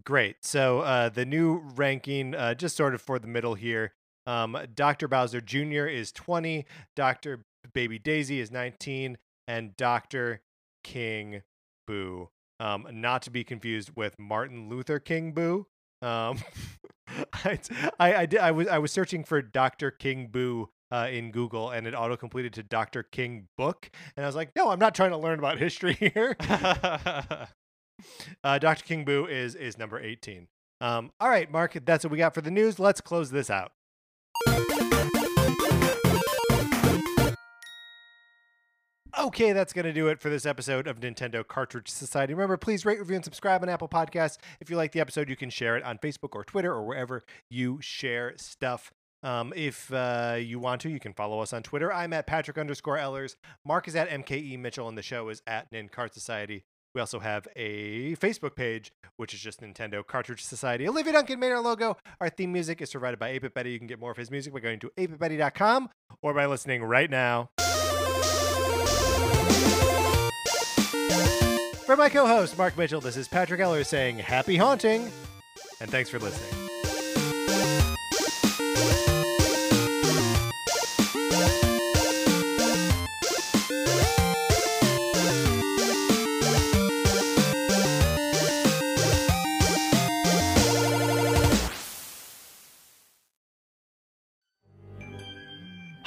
Great. 0.04 0.36
So 0.42 0.80
uh, 0.80 1.08
the 1.08 1.24
new 1.24 1.62
ranking, 1.74 2.34
uh, 2.34 2.54
just 2.54 2.76
sort 2.76 2.94
of 2.94 3.02
for 3.02 3.18
the 3.18 3.26
middle 3.26 3.54
here. 3.54 3.92
Um, 4.26 4.56
Dr. 4.74 5.08
Bowser 5.08 5.40
Jr. 5.40 5.86
is 5.86 6.10
20, 6.12 6.64
Dr. 6.96 7.44
Baby 7.74 7.98
Daisy 7.98 8.40
is 8.40 8.50
19, 8.50 9.18
and 9.46 9.76
Dr. 9.76 10.40
King 10.82 11.42
Boo. 11.86 12.30
Um, 12.60 12.86
not 12.90 13.22
to 13.22 13.30
be 13.30 13.44
confused 13.44 13.90
with 13.96 14.18
Martin 14.18 14.68
Luther 14.68 14.98
King 14.98 15.32
Boo. 15.32 15.66
Um, 16.00 16.38
I, 17.32 17.58
I, 17.98 18.14
I, 18.14 18.26
did, 18.26 18.40
I 18.40 18.50
was 18.50 18.68
I 18.68 18.78
was 18.78 18.92
searching 18.92 19.24
for 19.24 19.42
Dr. 19.42 19.90
King 19.90 20.28
Boo 20.28 20.70
uh, 20.94 21.08
in 21.10 21.32
Google, 21.32 21.70
and 21.70 21.88
it 21.88 21.94
auto 21.94 22.16
completed 22.16 22.52
to 22.54 22.62
Dr. 22.62 23.02
King 23.02 23.48
Book, 23.58 23.90
and 24.16 24.24
I 24.24 24.28
was 24.28 24.36
like, 24.36 24.54
no, 24.54 24.70
I'm 24.70 24.78
not 24.78 24.94
trying 24.94 25.10
to 25.10 25.16
learn 25.16 25.40
about 25.40 25.58
history 25.66 25.94
here. 25.94 26.36
Uh, 28.42 28.58
Dr. 28.58 28.84
King 28.84 29.04
Boo 29.04 29.24
is 29.24 29.54
is 29.54 29.78
number 29.78 30.00
18. 30.00 30.48
Um, 30.80 31.12
all 31.20 31.28
right, 31.28 31.50
Mark, 31.50 31.78
that's 31.86 32.04
what 32.04 32.10
we 32.10 32.18
got 32.18 32.34
for 32.34 32.40
the 32.40 32.50
news. 32.50 32.80
Let's 32.80 33.00
close 33.00 33.30
this 33.30 33.48
out. 33.48 33.70
Okay, 39.16 39.52
that's 39.52 39.72
going 39.72 39.84
to 39.84 39.92
do 39.92 40.08
it 40.08 40.20
for 40.20 40.28
this 40.28 40.44
episode 40.44 40.88
of 40.88 40.98
Nintendo 40.98 41.46
Cartridge 41.46 41.88
Society. 41.88 42.34
Remember, 42.34 42.56
please 42.56 42.84
rate, 42.84 42.98
review, 42.98 43.14
and 43.14 43.24
subscribe 43.24 43.62
on 43.62 43.68
Apple 43.68 43.88
Podcasts. 43.88 44.38
If 44.60 44.68
you 44.68 44.76
like 44.76 44.90
the 44.90 45.00
episode, 45.00 45.30
you 45.30 45.36
can 45.36 45.50
share 45.50 45.76
it 45.76 45.84
on 45.84 45.98
Facebook 45.98 46.30
or 46.34 46.42
Twitter 46.44 46.72
or 46.72 46.84
wherever 46.84 47.22
you 47.48 47.78
share 47.80 48.34
stuff. 48.36 48.92
Um, 49.24 49.54
if 49.56 49.90
uh, 49.92 50.36
you 50.38 50.58
want 50.58 50.82
to, 50.82 50.90
you 50.90 51.00
can 51.00 51.14
follow 51.14 51.40
us 51.40 51.54
on 51.54 51.62
Twitter. 51.62 51.92
I'm 51.92 52.12
at 52.12 52.26
Patrick 52.26 52.58
underscore 52.58 52.98
Ellers. 52.98 53.36
Mark 53.64 53.88
is 53.88 53.96
at 53.96 54.10
MKE 54.10 54.58
Mitchell, 54.58 54.86
and 54.86 54.98
the 54.98 55.02
show 55.02 55.30
is 55.30 55.42
at 55.46 55.72
Nin 55.72 55.88
Cart 55.88 56.12
Society. 56.12 56.64
We 56.94 57.00
also 57.00 57.18
have 57.18 57.48
a 57.56 58.14
Facebook 58.16 58.54
page, 58.54 58.92
which 59.16 59.34
is 59.34 59.40
just 59.40 59.60
Nintendo 59.60 60.06
Cartridge 60.06 60.44
Society. 60.44 60.86
Olivia 60.86 61.14
Duncan 61.14 61.40
made 61.40 61.50
our 61.50 61.60
logo. 61.60 61.96
Our 62.20 62.28
theme 62.28 62.52
music 62.52 62.80
is 62.82 62.90
provided 62.92 63.18
by 63.18 63.30
8 63.30 63.52
Betty. 63.52 63.70
You 63.72 63.78
can 63.78 63.88
get 63.88 63.98
more 63.98 64.12
of 64.12 64.16
his 64.16 64.30
music 64.30 64.52
by 64.52 64.60
going 64.60 64.78
to 64.80 64.92
8bitbetty.com 64.96 65.88
or 66.22 66.34
by 66.34 66.46
listening 66.46 66.84
right 66.84 67.10
now. 67.10 67.48
For 71.84 71.96
my 71.96 72.08
co 72.08 72.26
host, 72.26 72.56
Mark 72.56 72.78
Mitchell, 72.78 73.00
this 73.00 73.16
is 73.16 73.26
Patrick 73.26 73.60
Eller 73.60 73.84
saying 73.84 74.18
happy 74.18 74.56
haunting, 74.56 75.10
and 75.80 75.90
thanks 75.90 76.08
for 76.10 76.18
listening. 76.18 76.63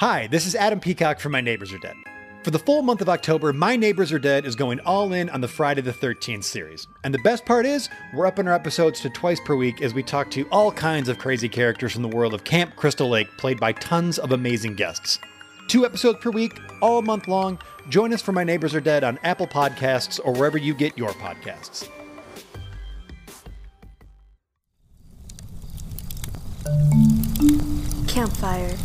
Hi, 0.00 0.28
this 0.28 0.46
is 0.46 0.54
Adam 0.54 0.78
Peacock 0.78 1.18
from 1.18 1.32
My 1.32 1.40
Neighbors 1.40 1.72
Are 1.72 1.78
Dead. 1.78 1.96
For 2.44 2.52
the 2.52 2.58
full 2.60 2.82
month 2.82 3.00
of 3.00 3.08
October, 3.08 3.52
My 3.52 3.74
Neighbors 3.74 4.12
Are 4.12 4.20
Dead 4.20 4.46
is 4.46 4.54
going 4.54 4.78
all 4.86 5.12
in 5.12 5.28
on 5.28 5.40
the 5.40 5.48
Friday 5.48 5.80
the 5.80 5.92
13th 5.92 6.44
series. 6.44 6.86
And 7.02 7.12
the 7.12 7.18
best 7.24 7.44
part 7.44 7.66
is, 7.66 7.88
we're 8.14 8.26
upping 8.26 8.46
our 8.46 8.54
episodes 8.54 9.00
to 9.00 9.10
twice 9.10 9.40
per 9.44 9.56
week 9.56 9.82
as 9.82 9.94
we 9.94 10.04
talk 10.04 10.30
to 10.30 10.46
all 10.52 10.70
kinds 10.70 11.08
of 11.08 11.18
crazy 11.18 11.48
characters 11.48 11.94
from 11.94 12.02
the 12.02 12.16
world 12.16 12.32
of 12.32 12.44
Camp 12.44 12.76
Crystal 12.76 13.08
Lake, 13.08 13.26
played 13.38 13.58
by 13.58 13.72
tons 13.72 14.20
of 14.20 14.30
amazing 14.30 14.76
guests. 14.76 15.18
Two 15.66 15.84
episodes 15.84 16.20
per 16.20 16.30
week, 16.30 16.60
all 16.80 17.02
month 17.02 17.26
long. 17.26 17.58
Join 17.88 18.12
us 18.12 18.22
for 18.22 18.30
My 18.30 18.44
Neighbors 18.44 18.76
Are 18.76 18.80
Dead 18.80 19.02
on 19.02 19.18
Apple 19.24 19.48
Podcasts 19.48 20.20
or 20.24 20.32
wherever 20.32 20.58
you 20.58 20.74
get 20.74 20.96
your 20.96 21.10
podcasts. 21.10 21.88
Campfire. 28.06 28.76